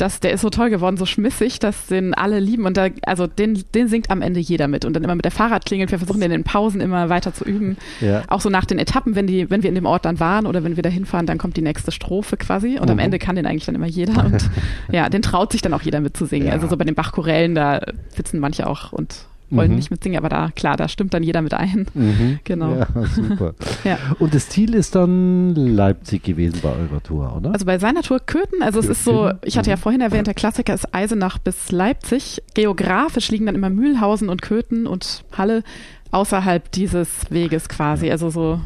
das, 0.02 0.20
der 0.20 0.32
ist 0.32 0.42
so 0.42 0.50
toll 0.50 0.70
geworden, 0.70 0.98
so 0.98 1.06
schmissig, 1.06 1.60
dass 1.60 1.86
den 1.86 2.14
alle 2.14 2.40
lieben. 2.40 2.66
Und 2.66 2.76
da, 2.76 2.88
also 3.06 3.28
den, 3.28 3.64
den 3.76 3.88
singt 3.88 4.10
am 4.10 4.22
Ende 4.22 4.40
jeder 4.40 4.68
mit. 4.68 4.84
Und 4.84 4.94
dann 4.94 5.04
immer 5.04 5.16
mit 5.16 5.26
der 5.26 5.32
Fahrradklingel. 5.32 5.90
Wir 5.92 6.00
versuchen 6.00 6.20
den 6.20 6.32
in 6.32 6.40
den 6.40 6.44
Pausen 6.44 6.82
immer 6.82 7.10
weiter 7.10 7.34
zu 7.34 7.46
üben. 7.46 7.78
Ja. 8.00 8.24
Auch 8.28 8.42
so 8.42 8.50
nach 8.50 8.66
den 8.66 8.80
Etappen, 8.80 9.16
wenn 9.16 9.28
die, 9.28 9.50
wenn 9.50 9.62
wir 9.62 9.70
in 9.70 9.76
dem 9.76 9.86
Ort 9.86 10.06
dann 10.06 10.20
waren 10.20 10.48
oder 10.48 10.64
wenn 10.64 10.76
wir 10.76 10.84
da 10.84 10.90
hinfahren, 10.90 11.28
dann 11.28 11.38
kommt 11.38 11.56
die 11.56 11.62
nächste 11.62 11.92
Strophe 11.92 12.38
quasi. 12.38 12.80
Und 12.80 12.86
mhm. 12.86 12.92
am 12.92 13.00
Ende 13.00 13.20
kann 13.20 13.36
den 13.36 13.46
eigentlich 13.46 13.66
dann 13.66 13.76
immer 13.76 13.86
jeder. 13.86 14.26
Und 14.26 14.50
ja, 14.92 15.08
den 15.10 15.22
traut 15.22 15.52
sich 15.52 15.62
dann 15.62 15.74
auch 15.74 15.84
jeder 15.84 16.00
mitzusingen. 16.00 16.48
Ja. 16.48 16.54
Also 16.54 16.68
so 16.68 16.78
bei 16.78 16.86
den 16.86 16.96
Bachchorellen, 16.96 17.54
da 17.54 17.82
sitzen 18.10 18.40
manche 18.40 18.68
auch 18.68 18.92
und 18.92 19.28
wollen 19.52 19.72
mhm. 19.72 19.76
nicht 19.78 19.92
mitsingen, 19.92 20.18
aber 20.18 20.30
da, 20.30 20.50
klar, 20.56 20.78
da 20.78 20.88
stimmt 20.88 21.14
dann 21.14 21.24
jeder 21.24 21.42
mit 21.42 21.54
ein. 21.54 21.88
Mhm. 21.94 22.40
Genau. 22.52 22.76
Ja, 22.76 22.88
super. 23.08 23.54
ja. 23.84 23.98
Und 24.20 24.34
das 24.34 24.50
Ziel 24.50 24.74
ist 24.74 24.96
dann 24.96 25.54
Leipzig 25.56 26.24
gewesen 26.24 26.60
bei 26.62 26.70
eurer 26.70 27.02
Tour, 27.04 27.36
oder? 27.36 27.54
Also 27.54 27.66
bei 27.66 27.78
seiner 27.78 28.02
Tour 28.02 28.20
Köthen, 28.20 28.62
also 28.62 28.80
Köthen. 28.80 28.92
es 28.92 28.98
ist 28.98 29.06
so, 29.06 29.32
ich 29.44 29.58
hatte 29.58 29.70
ja 29.70 29.76
mhm. 29.76 29.82
vorhin 29.82 30.02
erwähnt, 30.02 30.28
der 30.28 30.34
Klassiker 30.34 30.74
ist 30.74 30.94
Eisenach 30.94 31.38
bis 31.38 31.72
Leipzig. 31.72 32.42
Geografisch 32.54 33.30
liegen 33.30 33.46
dann 33.46 33.56
immer 33.56 33.70
Mühlhausen 33.70 34.30
und 34.30 34.42
Köthen 34.42 34.88
und 34.88 35.24
Halle 35.38 35.64
außerhalb 36.12 36.72
dieses 36.72 37.10
Weges 37.30 37.70
quasi, 37.70 38.12
also 38.12 38.30
so 38.30 38.60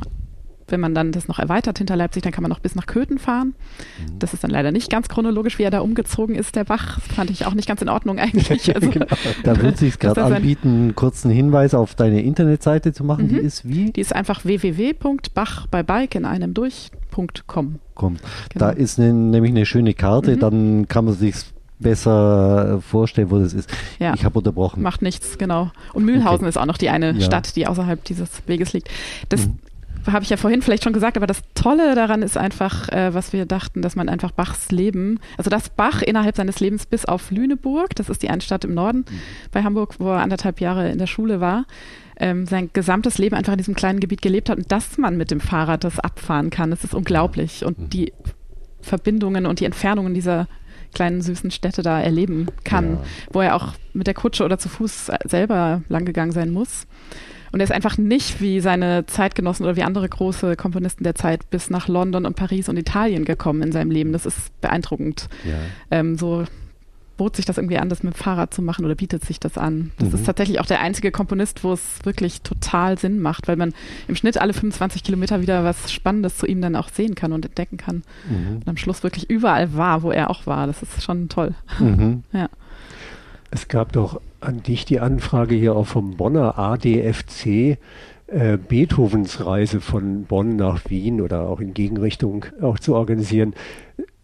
wenn 0.67 0.80
man 0.80 0.95
dann 0.95 1.12
das 1.12 1.28
noch 1.28 1.39
erweitert 1.39 1.78
hinter 1.78 1.95
Leipzig, 1.95 2.23
dann 2.23 2.32
kann 2.32 2.41
man 2.41 2.49
noch 2.49 2.60
bis 2.60 2.75
nach 2.75 2.88
Köthen 2.88 3.19
fahren. 3.19 3.54
Mhm. 3.99 4.19
Das 4.19 4.34
ist 4.34 4.43
dann 4.43 4.51
leider 4.51 4.71
nicht 4.71 4.89
ganz 4.89 5.08
chronologisch, 5.10 5.60
wie 5.60 5.63
er 5.63 5.71
da 5.71 5.80
umgezogen 5.80 6.36
ist, 6.36 6.56
der 6.56 6.63
Bach. 6.63 6.99
Das 6.99 7.15
fand 7.15 7.30
ich 7.30 7.45
auch 7.45 7.54
nicht 7.54 7.67
ganz 7.67 7.82
in 7.82 7.89
Ordnung 7.89 8.19
eigentlich. 8.19 8.65
Also, 8.75 8.89
genau. 8.89 9.06
Da 9.43 9.62
würde 9.62 9.78
sich 9.78 9.99
gerade 9.99 10.23
anbieten, 10.23 10.67
einen 10.67 10.95
kurzen 10.95 11.30
Hinweis 11.30 11.73
auf 11.73 11.95
deine 11.95 12.23
Internetseite 12.23 12.93
zu 12.93 13.04
machen. 13.04 13.25
Mhm. 13.25 13.30
Die 13.30 13.38
ist 13.38 13.67
wie? 13.67 13.91
Die 13.91 14.01
ist 14.01 14.13
einfach 14.13 14.43
www.bachbeibike 14.43 16.15
in 16.15 16.25
einem 16.25 16.54
durch.com. 16.54 17.80
Kommt. 17.93 18.21
Genau. 18.49 18.65
Da 18.65 18.71
ist 18.71 18.97
ne, 18.97 19.13
nämlich 19.13 19.51
eine 19.51 19.65
schöne 19.65 19.93
Karte, 19.93 20.36
mhm. 20.36 20.39
dann 20.39 20.88
kann 20.88 21.06
man 21.06 21.13
sich 21.13 21.36
besser 21.80 22.82
vorstellen, 22.82 23.30
wo 23.32 23.39
das 23.39 23.54
ist. 23.54 23.69
Ja. 23.99 24.13
Ich 24.13 24.25
habe 24.25 24.39
unterbrochen. 24.39 24.82
Macht 24.82 25.01
nichts, 25.01 25.38
genau. 25.38 25.71
Und 25.93 26.06
Mühlhausen 26.06 26.45
okay. 26.45 26.49
ist 26.49 26.58
auch 26.58 26.65
noch 26.65 26.78
die 26.78 26.89
eine 26.89 27.13
ja. 27.13 27.21
Stadt, 27.21 27.56
die 27.56 27.67
außerhalb 27.67 28.04
dieses 28.04 28.30
Weges 28.47 28.73
liegt. 28.73 28.89
Das 29.30 29.47
mhm 29.47 29.60
habe 30.07 30.23
ich 30.23 30.29
ja 30.29 30.37
vorhin 30.37 30.61
vielleicht 30.61 30.83
schon 30.83 30.93
gesagt, 30.93 31.17
aber 31.17 31.27
das 31.27 31.41
Tolle 31.53 31.95
daran 31.95 32.21
ist 32.21 32.37
einfach, 32.37 32.89
äh, 32.89 33.13
was 33.13 33.33
wir 33.33 33.45
dachten, 33.45 33.81
dass 33.81 33.95
man 33.95 34.09
einfach 34.09 34.31
Bachs 34.31 34.71
Leben, 34.71 35.19
also 35.37 35.49
dass 35.49 35.69
Bach 35.69 36.01
innerhalb 36.01 36.35
seines 36.35 36.59
Lebens 36.59 36.85
bis 36.85 37.05
auf 37.05 37.31
Lüneburg, 37.31 37.95
das 37.95 38.09
ist 38.09 38.23
die 38.23 38.29
eine 38.29 38.41
Stadt 38.41 38.65
im 38.65 38.73
Norden 38.73 38.99
mhm. 38.99 39.19
bei 39.51 39.63
Hamburg, 39.63 39.95
wo 39.99 40.09
er 40.09 40.21
anderthalb 40.21 40.61
Jahre 40.61 40.89
in 40.91 40.97
der 40.97 41.07
Schule 41.07 41.39
war, 41.39 41.65
ähm, 42.17 42.45
sein 42.45 42.69
gesamtes 42.73 43.17
Leben 43.17 43.35
einfach 43.35 43.53
in 43.53 43.57
diesem 43.57 43.75
kleinen 43.75 43.99
Gebiet 43.99 44.21
gelebt 44.21 44.49
hat 44.49 44.57
und 44.57 44.71
dass 44.71 44.97
man 44.97 45.17
mit 45.17 45.31
dem 45.31 45.39
Fahrrad 45.39 45.83
das 45.83 45.99
abfahren 45.99 46.49
kann, 46.49 46.71
das 46.71 46.83
ist 46.83 46.93
unglaublich. 46.93 47.65
Und 47.65 47.79
mhm. 47.79 47.89
die 47.89 48.13
Verbindungen 48.81 49.45
und 49.45 49.59
die 49.59 49.65
Entfernungen 49.65 50.13
dieser 50.13 50.47
kleinen 50.93 51.21
süßen 51.21 51.51
Städte 51.51 51.81
da 51.81 51.99
erleben 51.99 52.47
kann, 52.63 52.93
ja. 52.93 53.03
wo 53.31 53.41
er 53.41 53.55
auch 53.55 53.73
mit 53.93 54.07
der 54.07 54.13
Kutsche 54.13 54.45
oder 54.45 54.57
zu 54.57 54.69
Fuß 54.69 55.11
selber 55.25 55.81
langgegangen 55.89 56.31
sein 56.31 56.51
muss. 56.51 56.87
Und 57.51 57.60
er 57.60 57.63
ist 57.63 57.71
einfach 57.71 57.97
nicht 57.97 58.41
wie 58.41 58.60
seine 58.60 59.05
Zeitgenossen 59.05 59.65
oder 59.65 59.75
wie 59.75 59.84
andere 59.84 60.08
große 60.08 60.55
Komponisten 60.55 61.03
der 61.03 61.15
Zeit 61.15 61.49
bis 61.49 61.69
nach 61.69 61.88
London 61.88 62.25
und 62.25 62.36
Paris 62.36 62.69
und 62.69 62.77
Italien 62.77 63.25
gekommen 63.25 63.62
in 63.62 63.71
seinem 63.71 63.91
Leben. 63.91 64.12
Das 64.12 64.25
ist 64.25 64.60
beeindruckend. 64.62 65.29
Ja. 65.43 65.53
Ähm, 65.91 66.17
so 66.17 66.45
bot 67.17 67.36
sich 67.36 67.45
das 67.45 67.58
irgendwie 67.58 67.77
an, 67.77 67.89
das 67.89 68.03
mit 68.03 68.13
dem 68.13 68.17
Fahrrad 68.17 68.53
zu 68.53 68.62
machen 68.62 68.86
oder 68.86 68.95
bietet 68.95 69.23
sich 69.23 69.39
das 69.39 69.58
an. 69.58 69.91
Das 69.97 70.10
mhm. 70.10 70.15
ist 70.15 70.25
tatsächlich 70.25 70.60
auch 70.60 70.65
der 70.65 70.81
einzige 70.81 71.12
Komponist, 71.12 71.63
wo 71.63 71.73
es 71.73 71.99
wirklich 72.03 72.41
total 72.41 72.97
Sinn 72.97 73.21
macht, 73.21 73.47
weil 73.47 73.55
man 73.55 73.73
im 74.08 74.15
Schnitt 74.15 74.38
alle 74.38 74.53
25 74.53 75.03
Kilometer 75.03 75.41
wieder 75.41 75.63
was 75.63 75.91
Spannendes 75.91 76.38
zu 76.38 76.45
ihm 76.45 76.62
dann 76.62 76.75
auch 76.75 76.89
sehen 76.89 77.15
kann 77.15 77.31
und 77.31 77.45
entdecken 77.45 77.77
kann. 77.77 78.03
Mhm. 78.29 78.58
Und 78.58 78.67
am 78.67 78.77
Schluss 78.77 79.03
wirklich 79.03 79.29
überall 79.29 79.73
war, 79.75 80.03
wo 80.03 80.12
er 80.12 80.29
auch 80.29 80.45
war. 80.45 80.67
Das 80.67 80.81
ist 80.84 81.03
schon 81.03 81.29
toll. 81.29 81.53
Mhm. 81.79 82.23
ja. 82.34 82.49
Es 83.55 83.69
gab 83.69 83.93
doch 83.93 84.19
an 84.41 84.63
dich 84.63 84.83
die 84.83 84.99
Anfrage 84.99 85.55
hier 85.55 85.77
auch 85.77 85.87
vom 85.87 86.17
Bonner 86.17 86.59
ADFC, 86.59 87.77
äh, 88.27 88.57
Beethovens 88.57 89.45
Reise 89.45 89.79
von 89.79 90.25
Bonn 90.25 90.57
nach 90.57 90.81
Wien 90.89 91.21
oder 91.21 91.47
auch 91.47 91.61
in 91.61 91.73
Gegenrichtung 91.73 92.45
auch 92.61 92.79
zu 92.79 92.95
organisieren. 92.95 93.53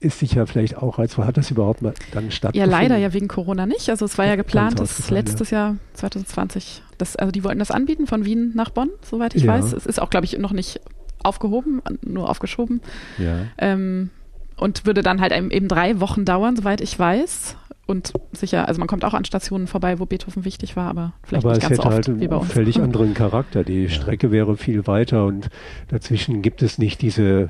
Ist 0.02 0.20
sicher 0.20 0.48
vielleicht 0.48 0.76
auch 0.76 1.00
reizvoll. 1.00 1.24
Hat 1.24 1.38
das 1.38 1.50
überhaupt 1.50 1.82
mal 1.82 1.94
dann 2.12 2.30
stattgefunden? 2.30 2.70
Ja, 2.70 2.78
leider 2.78 2.98
ja 2.98 3.14
wegen 3.14 3.30
Corona 3.30 3.66
nicht. 3.66 3.90
Also 3.90 4.04
es 4.04 4.18
war 4.18 4.26
ja 4.26 4.36
geplant, 4.36 4.82
das 4.82 5.10
letztes 5.10 5.50
ja. 5.52 5.60
Jahr 5.60 5.76
2020. 5.94 6.84
Das, 6.98 7.16
also 7.16 7.32
die 7.32 7.46
wollten 7.46 7.60
das 7.60 7.72
anbieten 7.72 8.08
von 8.08 8.26
Wien 8.26 8.52
nach 8.54 8.72
Bonn, 8.72 8.90
soweit 9.02 9.34
ich 9.34 9.44
ja. 9.44 9.54
weiß. 9.54 9.72
Es 9.72 9.86
ist 9.86 10.02
auch, 10.02 10.10
glaube 10.10 10.26
ich, 10.26 10.38
noch 10.40 10.52
nicht 10.52 10.82
aufgehoben, 11.24 11.82
nur 12.02 12.30
aufgeschoben. 12.30 12.82
Ja. 13.18 13.46
Ähm, 13.58 14.10
und 14.58 14.86
würde 14.86 15.04
dann 15.04 15.22
halt 15.22 15.32
eben 15.32 15.70
drei 15.70 16.02
Wochen 16.02 16.26
dauern, 16.26 16.58
soweit 16.58 16.82
ich 16.82 17.00
weiß. 17.00 17.56
Und 17.88 18.14
sicher, 18.32 18.68
also 18.68 18.80
man 18.80 18.88
kommt 18.88 19.04
auch 19.04 19.14
an 19.14 19.26
Stationen 19.26 19.68
vorbei, 19.68 20.00
wo 20.00 20.06
Beethoven 20.06 20.46
wichtig 20.46 20.76
war, 20.76 20.90
aber 20.90 21.14
vielleicht 21.24 21.46
aber 21.46 21.56
nicht 21.56 21.68
ganz 21.68 21.76
so 21.78 21.84
oft 21.84 21.94
halt 21.94 22.20
wie 22.20 22.28
bei 22.28 22.36
uns. 22.38 22.52
völlig 22.52 22.80
anderen 22.82 23.14
Charakter. 23.14 23.64
Die 23.64 23.84
ja. 23.84 23.90
Strecke 23.90 24.32
wäre 24.32 24.56
viel 24.56 24.88
weiter 24.88 25.26
und 25.26 25.50
dazwischen 25.90 26.42
gibt 26.42 26.62
es 26.62 26.78
nicht 26.78 27.02
diese 27.02 27.50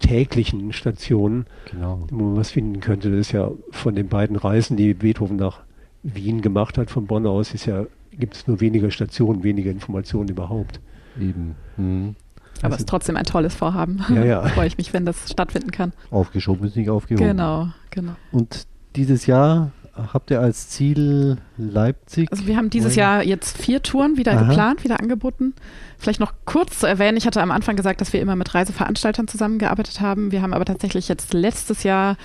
täglichen 0.00 0.72
Stationen, 0.72 1.46
genau. 1.70 2.06
wo 2.10 2.24
man 2.24 2.36
was 2.36 2.50
finden 2.50 2.80
könnte. 2.80 3.10
Das 3.10 3.20
ist 3.20 3.32
ja 3.32 3.50
von 3.70 3.94
den 3.94 4.08
beiden 4.08 4.36
Reisen, 4.36 4.76
die 4.76 4.94
Beethoven 4.94 5.36
nach 5.36 5.60
Wien 6.02 6.42
gemacht 6.42 6.78
hat, 6.78 6.90
von 6.90 7.06
Bonn 7.06 7.26
aus, 7.26 7.54
ist 7.54 7.66
ja, 7.66 7.84
gibt 8.10 8.34
es 8.34 8.46
nur 8.46 8.60
wenige 8.60 8.90
Stationen, 8.90 9.44
wenige 9.44 9.70
Informationen 9.70 10.28
überhaupt. 10.28 10.80
Eben. 11.20 11.54
Mhm. 11.76 12.16
Aber 12.62 12.74
es 12.74 12.80
ist 12.80 12.88
trotzdem 12.88 13.16
ein 13.16 13.24
tolles 13.24 13.54
Vorhaben. 13.54 14.04
Ja, 14.08 14.24
ja. 14.24 14.42
Freue 14.48 14.66
ich 14.66 14.78
mich, 14.78 14.92
wenn 14.92 15.04
das 15.04 15.30
stattfinden 15.30 15.70
kann. 15.70 15.92
Aufgeschoben 16.10 16.66
ist 16.66 16.76
nicht 16.76 16.90
aufgehoben. 16.90 17.26
Genau, 17.26 17.68
genau. 17.90 18.12
Und 18.30 18.66
dieses 18.96 19.26
Jahr 19.26 19.72
habt 20.12 20.30
ihr 20.30 20.40
als 20.40 20.68
Ziel 20.68 21.36
Leipzig? 21.58 22.30
Also 22.30 22.46
wir 22.46 22.56
haben 22.56 22.70
dieses 22.70 22.94
Jahr 22.94 23.22
jetzt 23.22 23.58
vier 23.58 23.82
Touren 23.82 24.16
wieder 24.16 24.32
Aha. 24.32 24.44
geplant, 24.44 24.84
wieder 24.84 25.00
angeboten. 25.00 25.54
Vielleicht 25.98 26.20
noch 26.20 26.32
kurz 26.44 26.78
zu 26.78 26.86
erwähnen, 26.86 27.16
ich 27.16 27.26
hatte 27.26 27.42
am 27.42 27.50
Anfang 27.50 27.76
gesagt, 27.76 28.00
dass 28.00 28.12
wir 28.12 28.20
immer 28.20 28.36
mit 28.36 28.54
Reiseveranstaltern 28.54 29.28
zusammengearbeitet 29.28 30.00
haben. 30.00 30.32
Wir 30.32 30.42
haben 30.42 30.54
aber 30.54 30.64
tatsächlich 30.64 31.08
jetzt 31.08 31.34
letztes 31.34 31.82
Jahr 31.82 32.16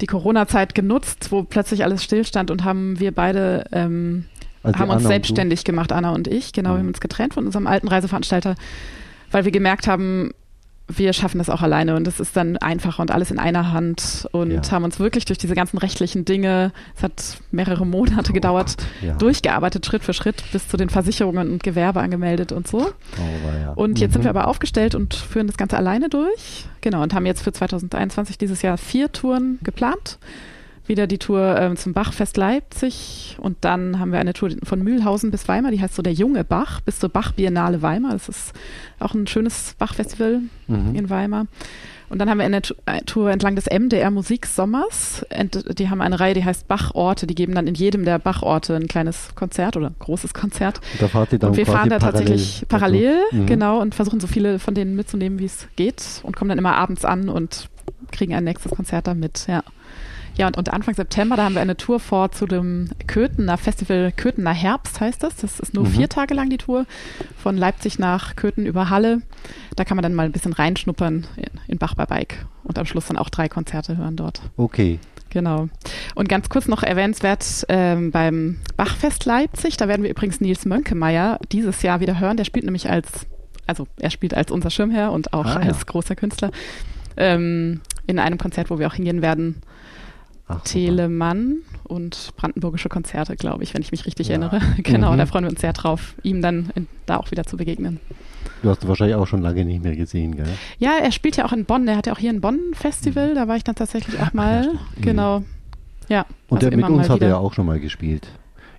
die 0.00 0.06
Corona-Zeit 0.06 0.74
genutzt, 0.74 1.30
wo 1.30 1.44
plötzlich 1.44 1.84
alles 1.84 2.02
stillstand 2.02 2.50
und 2.50 2.64
haben 2.64 2.98
wir 2.98 3.12
beide 3.12 3.64
ähm, 3.72 4.24
also 4.62 4.78
haben 4.78 4.90
uns 4.90 5.04
selbstständig 5.04 5.64
gemacht, 5.64 5.92
Anna 5.92 6.10
und 6.10 6.28
ich. 6.28 6.52
Genau, 6.52 6.70
mhm. 6.70 6.74
wir 6.74 6.78
haben 6.80 6.88
uns 6.88 7.00
getrennt 7.00 7.34
von 7.34 7.46
unserem 7.46 7.66
alten 7.66 7.88
Reiseveranstalter, 7.88 8.56
weil 9.30 9.44
wir 9.44 9.52
gemerkt 9.52 9.86
haben, 9.86 10.32
wir 10.98 11.12
schaffen 11.12 11.38
das 11.38 11.50
auch 11.50 11.62
alleine 11.62 11.96
und 11.96 12.06
es 12.06 12.20
ist 12.20 12.36
dann 12.36 12.56
einfacher 12.56 13.00
und 13.00 13.10
alles 13.10 13.30
in 13.30 13.38
einer 13.38 13.72
Hand 13.72 14.28
und 14.32 14.50
ja. 14.50 14.70
haben 14.70 14.84
uns 14.84 14.98
wirklich 14.98 15.24
durch 15.24 15.38
diese 15.38 15.54
ganzen 15.54 15.78
rechtlichen 15.78 16.24
Dinge, 16.24 16.72
es 16.96 17.02
hat 17.02 17.38
mehrere 17.50 17.86
Monate 17.86 18.30
oh 18.30 18.34
gedauert, 18.34 18.76
Gott, 18.76 18.86
ja. 19.02 19.14
durchgearbeitet, 19.14 19.84
Schritt 19.86 20.04
für 20.04 20.14
Schritt, 20.14 20.42
bis 20.52 20.68
zu 20.68 20.76
den 20.76 20.88
Versicherungen 20.88 21.50
und 21.50 21.62
Gewerbe 21.62 22.00
angemeldet 22.00 22.52
und 22.52 22.68
so. 22.68 22.78
Oh, 22.78 23.60
ja. 23.60 23.72
Und 23.72 23.98
jetzt 23.98 24.10
mhm. 24.10 24.14
sind 24.14 24.24
wir 24.24 24.30
aber 24.30 24.48
aufgestellt 24.48 24.94
und 24.94 25.14
führen 25.14 25.46
das 25.46 25.56
Ganze 25.56 25.76
alleine 25.76 26.08
durch. 26.08 26.66
Genau, 26.80 27.02
und 27.02 27.14
haben 27.14 27.26
jetzt 27.26 27.42
für 27.42 27.52
2021 27.52 28.38
dieses 28.38 28.62
Jahr 28.62 28.76
vier 28.78 29.10
Touren 29.12 29.58
geplant 29.62 30.18
wieder 30.86 31.06
die 31.06 31.18
Tour 31.18 31.56
ähm, 31.58 31.76
zum 31.76 31.92
Bachfest 31.92 32.36
Leipzig 32.36 33.36
und 33.40 33.58
dann 33.60 33.98
haben 33.98 34.12
wir 34.12 34.18
eine 34.18 34.32
Tour 34.32 34.50
von 34.62 34.82
Mühlhausen 34.82 35.30
bis 35.30 35.48
Weimar, 35.48 35.70
die 35.70 35.80
heißt 35.80 35.94
so 35.94 36.02
der 36.02 36.12
junge 36.12 36.44
Bach 36.44 36.80
bis 36.80 36.98
zur 36.98 37.08
Bach-Biennale 37.08 37.82
Weimar. 37.82 38.12
Das 38.12 38.28
ist 38.28 38.52
auch 38.98 39.14
ein 39.14 39.26
schönes 39.26 39.74
Bachfestival 39.78 40.40
mhm. 40.66 40.94
in 40.94 41.10
Weimar. 41.10 41.46
Und 42.12 42.18
dann 42.18 42.28
haben 42.28 42.40
wir 42.40 42.44
eine 42.44 42.60
Tour 43.06 43.30
entlang 43.30 43.56
des 43.56 43.64
MDR 43.70 44.10
Musiksommers. 44.10 45.24
Die 45.78 45.88
haben 45.88 46.02
eine 46.02 46.20
Reihe, 46.20 46.34
die 46.34 46.44
heißt 46.44 46.68
Bachorte. 46.68 47.26
Die 47.26 47.34
geben 47.34 47.54
dann 47.54 47.66
in 47.66 47.74
jedem 47.74 48.04
der 48.04 48.18
Bachorte 48.18 48.76
ein 48.76 48.86
kleines 48.86 49.34
Konzert 49.34 49.78
oder 49.78 49.86
ein 49.86 49.96
großes 49.98 50.34
Konzert. 50.34 50.82
Und 50.92 51.00
da 51.00 51.08
fahrt 51.08 51.32
ihr 51.32 51.38
dann 51.38 51.50
und 51.52 51.56
wir 51.56 51.64
fahren 51.64 51.88
da 51.88 51.98
tatsächlich 51.98 52.66
parallel, 52.68 53.16
mhm. 53.30 53.46
genau, 53.46 53.80
und 53.80 53.94
versuchen 53.94 54.20
so 54.20 54.26
viele 54.26 54.58
von 54.58 54.74
denen 54.74 54.94
mitzunehmen, 54.94 55.38
wie 55.38 55.46
es 55.46 55.68
geht 55.76 56.20
und 56.22 56.36
kommen 56.36 56.50
dann 56.50 56.58
immer 56.58 56.76
abends 56.76 57.06
an 57.06 57.30
und 57.30 57.70
kriegen 58.10 58.34
ein 58.34 58.44
nächstes 58.44 58.72
Konzert 58.72 59.06
da 59.06 59.14
mit, 59.14 59.46
ja. 59.46 59.62
Ja, 60.36 60.46
und, 60.46 60.56
und, 60.56 60.72
Anfang 60.72 60.94
September, 60.94 61.36
da 61.36 61.44
haben 61.44 61.54
wir 61.54 61.62
eine 61.62 61.76
Tour 61.76 62.00
vor 62.00 62.32
zu 62.32 62.46
dem 62.46 62.90
Köthener 63.06 63.58
Festival, 63.58 64.12
Köthener 64.16 64.52
Herbst 64.52 65.00
heißt 65.00 65.22
das. 65.22 65.36
Das 65.36 65.60
ist 65.60 65.74
nur 65.74 65.84
mhm. 65.84 65.90
vier 65.90 66.08
Tage 66.08 66.34
lang 66.34 66.48
die 66.48 66.58
Tour, 66.58 66.86
von 67.36 67.56
Leipzig 67.56 67.98
nach 67.98 68.34
Köthen 68.36 68.66
über 68.66 68.88
Halle. 68.88 69.22
Da 69.76 69.84
kann 69.84 69.96
man 69.96 70.02
dann 70.02 70.14
mal 70.14 70.26
ein 70.26 70.32
bisschen 70.32 70.52
reinschnuppern 70.52 71.26
in, 71.36 71.60
in 71.68 71.78
Bach 71.78 71.94
bei 71.94 72.06
Bike 72.06 72.46
und 72.64 72.78
am 72.78 72.86
Schluss 72.86 73.06
dann 73.06 73.18
auch 73.18 73.28
drei 73.28 73.48
Konzerte 73.48 73.96
hören 73.96 74.16
dort. 74.16 74.42
Okay. 74.56 74.98
Genau. 75.32 75.68
Und 76.14 76.28
ganz 76.28 76.50
kurz 76.50 76.68
noch 76.68 76.82
erwähnenswert 76.82 77.64
ähm, 77.70 78.10
beim 78.10 78.58
Bachfest 78.76 79.24
Leipzig, 79.24 79.78
da 79.78 79.88
werden 79.88 80.02
wir 80.02 80.10
übrigens 80.10 80.42
Nils 80.42 80.66
Mönkemeyer 80.66 81.38
dieses 81.50 81.80
Jahr 81.80 82.00
wieder 82.00 82.20
hören. 82.20 82.36
Der 82.36 82.44
spielt 82.44 82.66
nämlich 82.66 82.90
als, 82.90 83.26
also 83.66 83.86
er 83.98 84.10
spielt 84.10 84.34
als 84.34 84.50
unser 84.50 84.68
Schirmherr 84.68 85.10
und 85.10 85.32
auch 85.32 85.46
ah, 85.46 85.56
als 85.56 85.78
ja. 85.78 85.84
großer 85.86 86.16
Künstler 86.16 86.50
ähm, 87.16 87.80
in 88.06 88.18
einem 88.18 88.36
Konzert, 88.36 88.68
wo 88.68 88.78
wir 88.78 88.86
auch 88.86 88.94
hingehen 88.94 89.22
werden. 89.22 89.62
Ach, 90.58 90.64
Telemann 90.64 91.58
und 91.84 92.32
brandenburgische 92.36 92.88
Konzerte, 92.88 93.36
glaube 93.36 93.62
ich, 93.62 93.74
wenn 93.74 93.82
ich 93.82 93.92
mich 93.92 94.06
richtig 94.06 94.28
ja. 94.28 94.32
erinnere. 94.32 94.60
genau, 94.78 95.12
mhm. 95.12 95.18
da 95.18 95.26
freuen 95.26 95.44
wir 95.44 95.50
uns 95.50 95.60
sehr 95.60 95.72
drauf, 95.72 96.14
ihm 96.22 96.42
dann 96.42 96.70
in, 96.74 96.88
da 97.06 97.16
auch 97.16 97.30
wieder 97.30 97.44
zu 97.44 97.56
begegnen. 97.56 98.00
Du 98.62 98.70
hast 98.70 98.82
ihn 98.82 98.88
wahrscheinlich 98.88 99.16
auch 99.16 99.26
schon 99.26 99.42
lange 99.42 99.64
nicht 99.64 99.82
mehr 99.82 99.96
gesehen, 99.96 100.36
gell? 100.36 100.46
Ja, 100.78 100.92
er 101.02 101.10
spielt 101.12 101.36
ja 101.36 101.44
auch 101.44 101.52
in 101.52 101.64
Bonn. 101.64 101.86
Er 101.88 101.96
hat 101.96 102.06
ja 102.06 102.12
auch 102.12 102.18
hier 102.18 102.30
ein 102.30 102.40
Bonn-Festival. 102.40 103.30
Mhm. 103.30 103.34
Da 103.34 103.48
war 103.48 103.56
ich 103.56 103.64
dann 103.64 103.74
tatsächlich 103.74 104.20
auch 104.20 104.32
mal. 104.32 104.64
Ja, 104.64 104.80
genau. 105.00 105.42
Ja. 106.08 106.26
Und 106.48 106.58
also 106.58 106.70
der 106.70 106.76
mit 106.76 106.88
uns 106.88 107.08
hat 107.08 107.20
er 107.22 107.28
ja 107.28 107.36
auch 107.38 107.52
schon 107.52 107.66
mal 107.66 107.80
gespielt. 107.80 108.28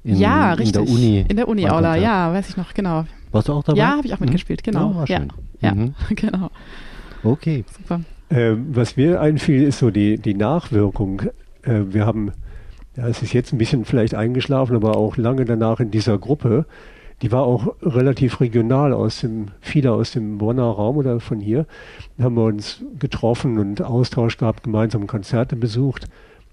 In, 0.04 0.18
ja, 0.18 0.54
richtig. 0.54 0.76
In 0.76 0.86
der 0.86 0.94
Uni. 0.94 1.26
In 1.28 1.36
der 1.38 1.48
Uni-Aula, 1.48 1.96
ja, 1.96 2.34
weiß 2.34 2.50
ich 2.50 2.58
noch, 2.58 2.74
genau. 2.74 3.06
Warst 3.32 3.48
du 3.48 3.54
auch 3.54 3.64
dabei? 3.64 3.80
Ja, 3.80 3.98
habe 3.98 4.06
ich 4.06 4.14
auch 4.14 4.20
mitgespielt, 4.20 4.64
genau. 4.64 4.92
Oh, 4.92 4.96
war 4.96 5.10
ja, 5.10 5.18
schön. 5.18 5.34
ja. 5.62 5.74
Mhm. 5.74 5.96
genau. 6.16 6.50
Okay. 7.24 7.64
Super. 7.78 8.02
Ähm, 8.30 8.68
was 8.72 8.98
mir 8.98 9.22
einfiel, 9.22 9.64
ist 9.64 9.80
so 9.80 9.92
die, 9.92 10.18
die 10.18 10.34
Nachwirkung 10.34 11.24
wir 11.66 12.06
haben, 12.06 12.32
ja, 12.96 13.08
es 13.08 13.22
ist 13.22 13.34
jetzt 13.34 13.54
ein 13.54 13.58
bisschen 13.58 13.86
vielleicht 13.86 14.16
eingeschlafen, 14.16 14.76
aber 14.76 14.98
auch 14.98 15.18
lange 15.18 15.46
danach 15.46 15.80
in 15.80 15.92
dieser 15.92 16.18
Gruppe, 16.18 16.66
die 17.22 17.32
war 17.32 17.44
auch 17.44 17.76
relativ 17.82 18.42
regional 18.42 18.92
aus 18.92 19.22
dem, 19.22 19.48
viele 19.62 19.94
aus 19.94 20.12
dem 20.12 20.38
Bonner 20.38 20.64
Raum 20.64 20.98
oder 20.98 21.20
von 21.20 21.40
hier, 21.40 21.66
da 22.18 22.26
haben 22.26 22.36
wir 22.36 22.44
uns 22.44 22.84
getroffen 23.00 23.60
und 23.60 23.82
Austausch 23.82 24.38
gehabt, 24.38 24.64
gemeinsam 24.64 25.08
Konzerte 25.08 25.56
besucht, 25.56 26.08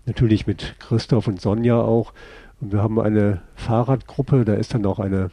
natürlich 0.06 0.46
mit 0.46 0.76
Christoph 0.78 1.26
und 1.26 1.40
Sonja 1.40 1.80
auch. 1.80 2.12
Und 2.60 2.72
wir 2.72 2.82
haben 2.82 3.00
eine 3.00 3.40
Fahrradgruppe, 3.54 4.44
da 4.44 4.54
ist 4.54 4.74
dann 4.74 4.84
auch 4.86 4.98
eine 4.98 5.30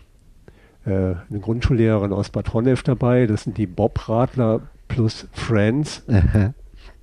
äh, 0.88 1.16
eine 1.30 1.40
Grundschullehrerin 1.42 2.14
aus 2.14 2.30
Bad 2.30 2.54
Honnef 2.54 2.82
dabei. 2.82 3.28
Das 3.28 3.44
sind 3.44 3.58
die 3.58 3.68
Bob-Radler 3.68 4.62
plus 4.88 5.28
Friends. 5.34 6.04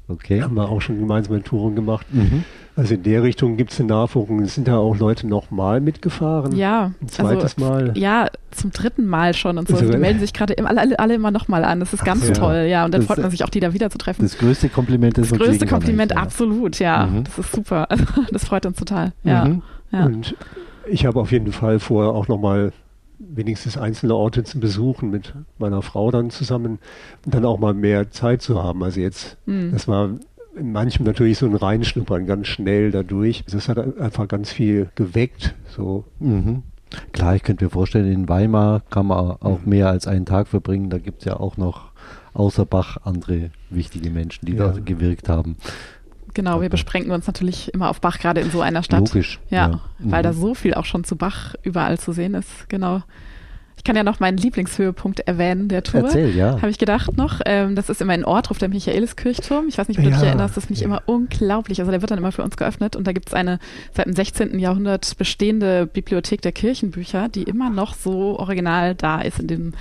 Okay. 0.09 0.43
Haben 0.43 0.55
wir 0.55 0.69
auch 0.69 0.81
schon 0.81 0.99
gemeinsame 0.99 1.43
Touren 1.43 1.75
gemacht. 1.75 2.07
Mhm. 2.13 2.45
Also 2.77 2.95
in 2.95 3.03
der 3.05 3.23
Richtung 3.23 3.57
gibt 3.57 3.73
es 3.73 3.79
eine 3.79 3.89
Nachwirkung. 3.89 4.45
Sind 4.47 4.67
da 4.67 4.79
auch 4.79 4.97
Leute 4.97 5.29
nochmal 5.29 5.81
mitgefahren? 5.81 6.57
Ja. 6.57 6.91
Ein 7.01 7.09
zweites 7.09 7.57
also, 7.57 7.65
Mal? 7.65 7.93
Ja, 7.97 8.29
zum 8.51 8.73
dritten 8.73 9.07
Mal 9.07 9.33
schon 9.35 9.59
und 9.59 9.69
so. 9.69 9.77
Also, 9.77 9.93
die 9.93 9.97
melden 9.99 10.19
sich 10.19 10.33
gerade 10.33 10.57
alle, 10.67 10.81
alle, 10.81 10.99
alle 10.99 11.15
immer 11.15 11.31
nochmal 11.31 11.65
an. 11.65 11.79
Das 11.79 11.93
ist 11.93 12.05
ganz 12.05 12.27
ja. 12.27 12.35
toll, 12.35 12.67
ja. 12.69 12.85
Und 12.85 12.93
dann 12.93 13.03
Das- 13.03 13.07
freut 13.07 13.19
man 13.19 13.31
sich 13.31 13.45
auch, 13.45 13.49
die 13.49 13.61
da 13.61 13.73
wieder 13.75 13.91
zu 13.91 13.99
treffen. 13.99 14.23
Das 14.23 14.39
größte 14.39 14.69
Kompliment 14.71 15.19
ist 15.19 15.31
Das 15.31 15.39
größte 15.39 15.67
Kompliment, 15.67 16.11
erreicht, 16.11 16.27
absolut, 16.27 16.79
ja. 16.81 17.07
Mhm. 17.07 17.25
Das 17.25 17.39
ist 17.39 17.53
super. 17.53 17.87
Also, 17.95 18.05
das 18.33 18.45
freut 18.45 18.67
uns 18.67 18.77
total. 18.77 19.13
Ja. 19.23 19.45
Mhm. 19.45 19.63
ja. 19.93 20.07
Und 20.07 20.35
ich 20.91 21.07
habe 21.07 21.21
auf 21.21 21.31
jeden 21.31 21.53
Fall 21.53 21.79
vor, 21.79 22.15
auch 22.15 22.27
nochmal 22.29 22.73
wenigstens 23.21 23.79
einzelne 23.79 24.15
Orte 24.17 24.43
zu 24.43 24.59
besuchen 24.59 25.11
mit 25.11 25.33
meiner 25.59 25.81
Frau 25.83 26.11
dann 26.11 26.31
zusammen 26.31 26.79
und 27.25 27.35
dann 27.35 27.45
auch 27.45 27.59
mal 27.59 27.73
mehr 27.73 28.11
Zeit 28.11 28.43
zu 28.43 28.63
haben. 28.63 28.83
Also 28.83 29.01
jetzt, 29.01 29.37
Mhm. 29.47 29.71
das 29.73 29.87
war 29.87 30.11
in 30.57 30.73
manchem 30.73 31.05
natürlich 31.05 31.38
so 31.38 31.47
ein 31.47 31.55
Reinschnuppern 31.55 32.27
ganz 32.27 32.47
schnell 32.49 32.90
dadurch. 32.90 33.45
Das 33.51 33.69
hat 33.69 33.79
einfach 33.99 34.29
ganz 34.29 34.51
viel 34.53 34.88
geweckt. 34.95 35.55
So, 35.69 36.05
Mhm. 36.19 36.62
Klar, 37.12 37.35
ich 37.35 37.43
könnte 37.43 37.64
mir 37.64 37.71
vorstellen, 37.71 38.11
in 38.12 38.29
Weimar 38.29 38.81
kann 38.90 39.07
man 39.07 39.19
auch 39.40 39.61
Mhm. 39.64 39.69
mehr 39.69 39.88
als 39.88 40.07
einen 40.07 40.27
Tag 40.27 40.47
verbringen. 40.47 40.90
Da 40.90 40.99
gibt 40.99 41.21
es 41.23 41.25
ja 41.25 41.37
auch 41.40 41.57
noch 41.57 41.90
außer 42.35 42.64
Bach 42.67 42.99
andere 43.05 43.51
wichtige 43.69 44.11
Menschen, 44.11 44.47
die 44.47 44.53
Ja. 44.55 44.69
da 44.69 44.79
gewirkt 44.79 45.29
haben. 45.29 45.57
Genau, 46.35 46.61
wir 46.61 46.69
beschränken 46.69 47.11
uns 47.11 47.27
natürlich 47.27 47.73
immer 47.75 47.90
auf 47.90 48.01
Bach, 48.01 48.19
gerade 48.21 48.40
in 48.40 48.51
so 48.51 48.61
einer 48.61 48.83
Stadt. 48.85 49.01
Logisch. 49.12 49.40
Ja, 49.51 49.81
weil 49.99 50.21
Mhm. 50.21 50.23
da 50.25 50.33
so 50.33 50.55
viel 50.55 50.75
auch 50.75 50.85
schon 50.85 51.03
zu 51.05 51.17
Bach 51.17 51.55
überall 51.62 51.99
zu 51.99 52.12
sehen 52.12 52.35
ist. 52.35 52.69
Genau. 52.69 53.03
Ich 53.77 53.85
kann 53.85 53.97
ja 53.97 54.03
noch 54.05 54.19
meinen 54.21 54.39
Lieblingshöhepunkt 54.39 55.21
erwähnen 55.21 55.69
der 55.69 55.83
Tour. 55.83 56.05
Erzähl, 56.05 56.35
ja. 56.35 56.53
Habe 56.63 56.71
ich 56.71 56.79
gedacht 56.79 57.17
noch. 57.17 57.41
Ähm, 57.45 57.75
das 57.77 57.91
ist 57.91 58.01
immer 58.01 58.15
in 58.15 58.25
Ortruf, 58.25 58.57
der 58.59 58.69
Michaeliskirchturm. 58.69 59.67
Ich 59.69 59.77
weiß 59.79 59.89
nicht, 59.89 59.99
ob 59.99 60.05
du 60.05 60.11
dich 60.11 60.21
Ja. 60.21 60.27
erinnerst, 60.29 60.57
das 60.57 60.65
finde 60.67 60.75
ich 60.79 60.81
Ja. 60.81 60.87
immer 60.87 61.03
unglaublich. 61.07 61.81
Also 61.81 61.91
der 61.91 62.01
wird 62.01 62.11
dann 62.11 62.19
immer 62.19 62.33
für 62.33 62.43
uns 62.43 62.57
geöffnet 62.57 62.97
und 62.97 63.07
da 63.07 63.13
gibt 63.13 63.29
es 63.29 63.35
eine 63.35 63.59
seit 63.93 64.07
dem 64.07 64.15
16. 64.15 64.59
Jahrhundert 64.59 65.17
bestehende 65.19 65.87
Bibliothek 65.87 66.41
der 66.43 66.53
Kirchenbücher, 66.53 67.29
die 67.29 67.43
immer 67.43 67.69
noch 67.69 67.95
so 67.95 68.39
original 68.39 68.95
da 68.95 69.21
ist 69.21 69.39
in 69.41 69.49
dem 69.49 69.73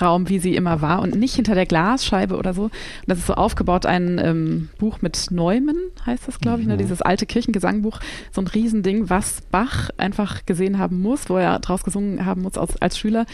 Raum, 0.00 0.28
wie 0.28 0.38
sie 0.38 0.54
immer 0.56 0.80
war 0.82 1.00
und 1.02 1.14
nicht 1.14 1.34
hinter 1.36 1.54
der 1.54 1.66
Glasscheibe 1.66 2.36
oder 2.36 2.54
so. 2.54 2.64
Und 2.64 2.72
das 3.06 3.18
ist 3.18 3.26
so 3.26 3.34
aufgebaut, 3.34 3.86
ein 3.86 4.20
ähm, 4.22 4.68
Buch 4.78 4.98
mit 5.02 5.28
Neumann, 5.30 5.76
heißt 6.06 6.26
das, 6.28 6.40
glaube 6.40 6.60
ich, 6.60 6.66
ne? 6.66 6.74
Mhm. 6.74 6.78
dieses 6.78 7.02
alte 7.02 7.26
Kirchengesangbuch, 7.26 8.00
so 8.32 8.40
ein 8.40 8.46
Riesending, 8.46 9.10
was 9.10 9.40
Bach 9.50 9.90
einfach 9.96 10.46
gesehen 10.46 10.78
haben 10.78 11.00
muss, 11.00 11.28
wo 11.30 11.36
er 11.36 11.58
draus 11.60 11.82
gesungen 11.84 12.24
haben 12.26 12.42
muss 12.42 12.58
als, 12.58 12.80
als 12.82 12.98
Schüler 12.98 13.26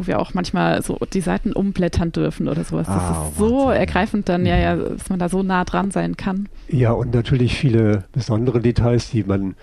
wo 0.00 0.06
wir 0.06 0.20
auch 0.20 0.32
manchmal 0.32 0.80
so 0.82 0.96
die 1.12 1.20
Seiten 1.20 1.52
umblättern 1.52 2.12
dürfen 2.12 2.46
oder 2.46 2.62
sowas. 2.62 2.86
Das 2.86 2.94
Ah, 2.96 3.26
ist 3.30 3.36
so 3.36 3.64
Wahnsinn. 3.66 3.80
ergreifend 3.80 4.28
dann, 4.28 4.46
ja, 4.46 4.56
ja, 4.56 4.76
dass 4.76 5.10
man 5.10 5.18
da 5.18 5.28
so 5.28 5.42
nah 5.42 5.64
dran 5.64 5.90
sein 5.90 6.16
kann. 6.16 6.48
Ja, 6.68 6.92
und 6.92 7.12
natürlich 7.12 7.56
viele 7.56 8.04
besondere 8.12 8.60
Details, 8.60 9.10
die 9.10 9.24
man 9.24 9.56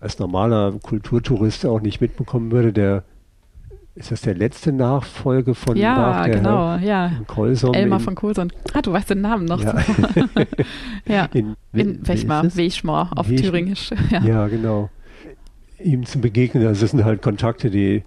als 0.00 0.20
normaler 0.20 0.74
Kulturtourist 0.80 1.66
auch 1.66 1.80
nicht 1.80 2.00
mitbekommen 2.00 2.52
würde. 2.52 2.72
Der 2.72 3.02
ist 4.00 4.10
das 4.10 4.22
der 4.22 4.34
letzte 4.34 4.72
Nachfolge 4.72 5.54
von 5.54 5.76
ja, 5.76 5.94
Bach, 5.94 6.24
der 6.24 6.36
genau, 6.36 6.76
ja. 6.76 7.08
Herr 7.08 7.24
Kolsom 7.26 7.74
Elmar 7.74 7.98
in, 7.98 8.04
von 8.04 8.14
Kohlson. 8.14 8.50
Ah, 8.72 8.80
du 8.80 8.92
weißt 8.92 9.10
den 9.10 9.20
Namen 9.20 9.44
noch. 9.44 9.62
Ja. 9.62 9.74
ja. 11.06 11.28
in, 11.32 11.54
In 11.74 12.06
Wechmar? 12.08 12.44
Wechmar 12.56 13.10
auf 13.14 13.28
Wech- 13.28 13.42
Thüringisch. 13.42 13.90
Ja. 14.10 14.20
ja. 14.22 14.46
genau. 14.48 14.88
Ihm 15.78 16.04
zu 16.06 16.18
begegnen, 16.18 16.66
also 16.66 16.80
das 16.80 16.90
sind 16.92 17.04
halt 17.04 17.22
Kontakte, 17.22 17.70
die 17.70 18.02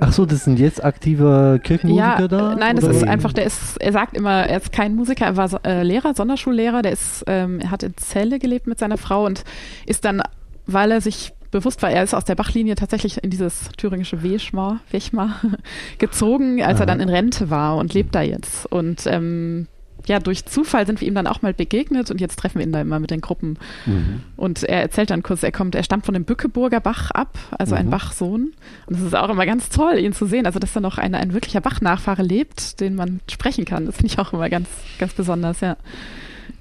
Ach 0.00 0.12
so, 0.12 0.26
das 0.26 0.44
sind 0.44 0.58
jetzt 0.58 0.84
aktiver 0.84 1.58
Kirchenmusiker 1.58 2.20
Ja, 2.20 2.28
da? 2.28 2.54
nein, 2.54 2.76
das 2.76 2.84
oder? 2.84 2.94
ist 2.94 3.04
einfach, 3.04 3.32
der 3.32 3.46
ist, 3.46 3.80
er 3.80 3.92
sagt 3.92 4.16
immer, 4.16 4.46
er 4.46 4.58
ist 4.60 4.70
kein 4.72 4.94
Musiker, 4.94 5.24
er 5.24 5.36
war 5.38 5.48
äh, 5.64 5.82
Lehrer, 5.82 6.12
Sonderschullehrer, 6.14 6.82
der 6.82 6.92
ist, 6.92 7.24
ähm, 7.26 7.58
er 7.60 7.70
hat 7.70 7.82
in 7.82 7.94
Celle 7.96 8.38
gelebt 8.38 8.66
mit 8.66 8.78
seiner 8.78 8.98
Frau 8.98 9.24
und 9.24 9.44
ist 9.86 10.04
dann, 10.04 10.22
weil 10.66 10.90
er 10.90 11.00
sich 11.00 11.32
bewusst 11.52 11.82
war, 11.82 11.90
er 11.90 12.02
ist 12.02 12.14
aus 12.14 12.24
der 12.24 12.34
Bachlinie 12.34 12.74
tatsächlich 12.74 13.22
in 13.22 13.30
dieses 13.30 13.68
thüringische 13.76 14.24
Wechmar, 14.24 14.80
Wechmar 14.90 15.40
gezogen, 15.98 16.62
als 16.62 16.80
er 16.80 16.86
dann 16.86 16.98
in 16.98 17.08
Rente 17.08 17.48
war 17.50 17.76
und 17.76 17.94
lebt 17.94 18.14
da 18.14 18.22
jetzt. 18.22 18.66
Und 18.66 19.06
ähm, 19.06 19.68
ja, 20.06 20.18
durch 20.18 20.46
Zufall 20.46 20.84
sind 20.84 21.00
wir 21.00 21.06
ihm 21.06 21.14
dann 21.14 21.28
auch 21.28 21.42
mal 21.42 21.54
begegnet 21.54 22.10
und 22.10 22.20
jetzt 22.20 22.36
treffen 22.36 22.58
wir 22.58 22.66
ihn 22.66 22.72
da 22.72 22.80
immer 22.80 22.98
mit 22.98 23.12
den 23.12 23.20
Gruppen. 23.20 23.56
Mhm. 23.86 24.22
Und 24.36 24.64
er 24.64 24.80
erzählt 24.82 25.10
dann 25.10 25.22
kurz, 25.22 25.44
er 25.44 25.52
kommt, 25.52 25.76
er 25.76 25.84
stammt 25.84 26.06
von 26.06 26.14
dem 26.14 26.24
Bückeburger 26.24 26.80
Bach 26.80 27.12
ab, 27.12 27.38
also 27.56 27.76
ein 27.76 27.86
Mhm. 27.86 27.90
Bachsohn. 27.90 28.52
Und 28.86 28.96
es 28.96 29.02
ist 29.02 29.14
auch 29.14 29.28
immer 29.28 29.46
ganz 29.46 29.68
toll, 29.68 29.98
ihn 29.98 30.12
zu 30.12 30.26
sehen. 30.26 30.46
Also, 30.46 30.58
dass 30.58 30.72
da 30.72 30.80
noch 30.80 30.98
eine, 30.98 31.18
ein 31.18 31.34
wirklicher 31.34 31.60
Bach-Nachfahre 31.60 32.22
lebt, 32.22 32.80
den 32.80 32.96
man 32.96 33.20
sprechen 33.30 33.64
kann. 33.64 33.86
Das 33.86 33.96
finde 33.96 34.12
ich 34.12 34.18
auch 34.18 34.32
immer 34.32 34.48
ganz, 34.50 34.68
ganz 34.98 35.12
besonders, 35.12 35.60
ja. 35.60 35.76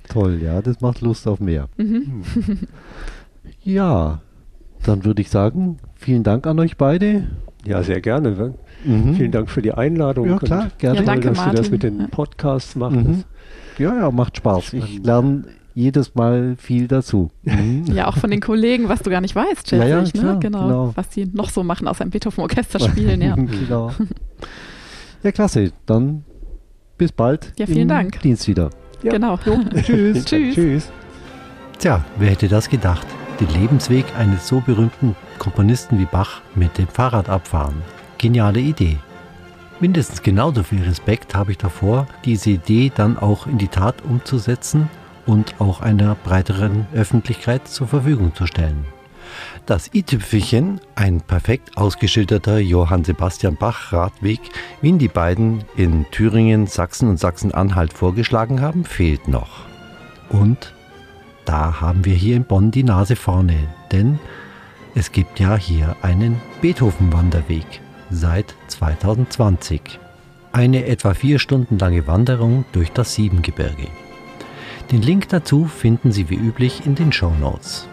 Toll, 0.07 0.39
ja, 0.43 0.61
das 0.61 0.79
macht 0.81 1.01
Lust 1.01 1.27
auf 1.27 1.39
mehr. 1.39 1.67
Mhm. 1.77 2.23
Ja, 3.63 4.21
dann 4.85 5.05
würde 5.05 5.21
ich 5.21 5.29
sagen, 5.29 5.77
vielen 5.95 6.23
Dank 6.23 6.47
an 6.47 6.59
euch 6.59 6.77
beide. 6.77 7.27
ja 7.65 7.83
sehr 7.83 8.01
gerne. 8.01 8.31
ne? 8.31 8.53
Mhm. 8.83 9.15
Vielen 9.15 9.31
Dank 9.31 9.49
für 9.49 9.61
die 9.61 9.73
Einladung. 9.73 10.27
Ja, 10.29 10.37
klar, 10.39 10.69
gerne. 10.77 10.99
Ja, 10.99 11.03
danke, 11.03 11.27
toll, 11.27 11.35
dass 11.35 11.45
du 11.45 11.51
das 11.51 11.71
Martin. 11.71 11.71
mit 11.71 11.83
den. 11.83 12.09
Podcasts 12.09 12.75
machst. 12.75 12.97
Mhm. 12.97 13.23
Ja, 13.77 13.95
ja, 13.95 14.11
macht 14.11 14.37
Spaß. 14.37 14.73
Ich 14.73 15.03
lerne 15.03 15.43
jedes 15.73 16.15
Mal 16.15 16.55
viel 16.57 16.87
dazu. 16.87 17.29
Mhm. 17.43 17.85
Ja, 17.93 18.07
auch 18.07 18.17
von 18.17 18.29
den 18.31 18.41
Kollegen, 18.41 18.89
was 18.89 19.01
du 19.01 19.09
gar 19.09 19.21
nicht 19.21 19.35
weißt, 19.35 19.69
schätze 19.69 19.77
Ja, 19.77 19.97
ja, 19.97 20.01
ich, 20.03 20.13
ne? 20.13 20.21
klar, 20.21 20.39
genau, 20.39 20.63
genau. 20.67 20.91
Was 20.95 21.09
die 21.09 21.25
noch 21.25 21.49
so 21.49 21.63
machen, 21.63 21.87
außer 21.87 22.03
im 22.03 22.09
Beethoven-Orchester 22.09 22.79
spielen, 22.79 23.21
ja. 23.21 23.35
genau. 23.35 23.91
Ja, 25.23 25.31
klasse. 25.31 25.71
Dann 25.85 26.23
bis 26.97 27.11
bald. 27.11 27.53
Ja, 27.57 27.65
vielen 27.67 27.81
im 27.83 27.87
Dank. 27.87 28.19
Dienst 28.21 28.47
wieder. 28.47 28.69
Ja. 29.03 29.11
Genau. 29.11 29.37
Tschüss. 29.83 30.25
Tschüss. 30.25 30.55
Tschüss. 30.55 30.91
Tja, 31.79 32.03
wer 32.17 32.29
hätte 32.31 32.47
das 32.47 32.67
gedacht? 32.69 33.07
Den 33.39 33.49
Lebensweg 33.49 34.05
eines 34.17 34.47
so 34.47 34.59
berühmten 34.59 35.15
Komponisten 35.39 35.97
wie 35.99 36.05
Bach 36.05 36.41
mit 36.53 36.77
dem 36.77 36.87
Fahrrad 36.87 37.29
abfahren. 37.29 37.81
Geniale 38.17 38.59
Idee. 38.59 38.97
Mindestens 39.79 40.21
genauso 40.21 40.61
viel 40.61 40.83
Respekt 40.83 41.33
habe 41.33 41.51
ich 41.51 41.57
davor, 41.57 42.07
diese 42.23 42.51
Idee 42.51 42.91
dann 42.93 43.17
auch 43.17 43.47
in 43.47 43.57
die 43.57 43.67
Tat 43.67 44.03
umzusetzen 44.03 44.89
und 45.25 45.55
auch 45.59 45.81
einer 45.81 46.13
breiteren 46.13 46.85
Öffentlichkeit 46.93 47.67
zur 47.67 47.87
Verfügung 47.87 48.35
zu 48.35 48.45
stellen. 48.45 48.85
Das 49.65 49.91
i-Tüpfelchen, 49.93 50.81
ein 50.95 51.21
perfekt 51.21 51.77
ausgeschilderter 51.77 52.59
Johann 52.59 53.03
Sebastian 53.03 53.55
Bach 53.55 53.91
Radweg, 53.91 54.41
wie 54.81 54.89
ihn 54.89 54.99
die 54.99 55.07
beiden 55.07 55.63
in 55.75 56.05
Thüringen, 56.11 56.67
Sachsen 56.67 57.09
und 57.09 57.17
Sachsen-Anhalt 57.17 57.93
vorgeschlagen 57.93 58.61
haben, 58.61 58.83
fehlt 58.83 59.27
noch. 59.27 59.65
Und 60.29 60.73
da 61.45 61.81
haben 61.81 62.05
wir 62.05 62.15
hier 62.15 62.35
in 62.35 62.45
Bonn 62.45 62.71
die 62.71 62.83
Nase 62.83 63.15
vorne, 63.15 63.57
denn 63.91 64.19
es 64.93 65.11
gibt 65.11 65.39
ja 65.39 65.55
hier 65.55 65.95
einen 66.01 66.41
Beethoven-Wanderweg 66.61 67.65
seit 68.09 68.55
2020. 68.67 69.81
Eine 70.51 70.85
etwa 70.85 71.13
vier 71.13 71.39
Stunden 71.39 71.79
lange 71.79 72.07
Wanderung 72.07 72.65
durch 72.73 72.91
das 72.91 73.15
Siebengebirge. 73.15 73.87
Den 74.91 75.01
Link 75.01 75.29
dazu 75.29 75.63
finden 75.65 76.11
Sie 76.11 76.29
wie 76.29 76.35
üblich 76.35 76.85
in 76.85 76.95
den 76.95 77.13
Show 77.13 77.31
Notes. 77.39 77.87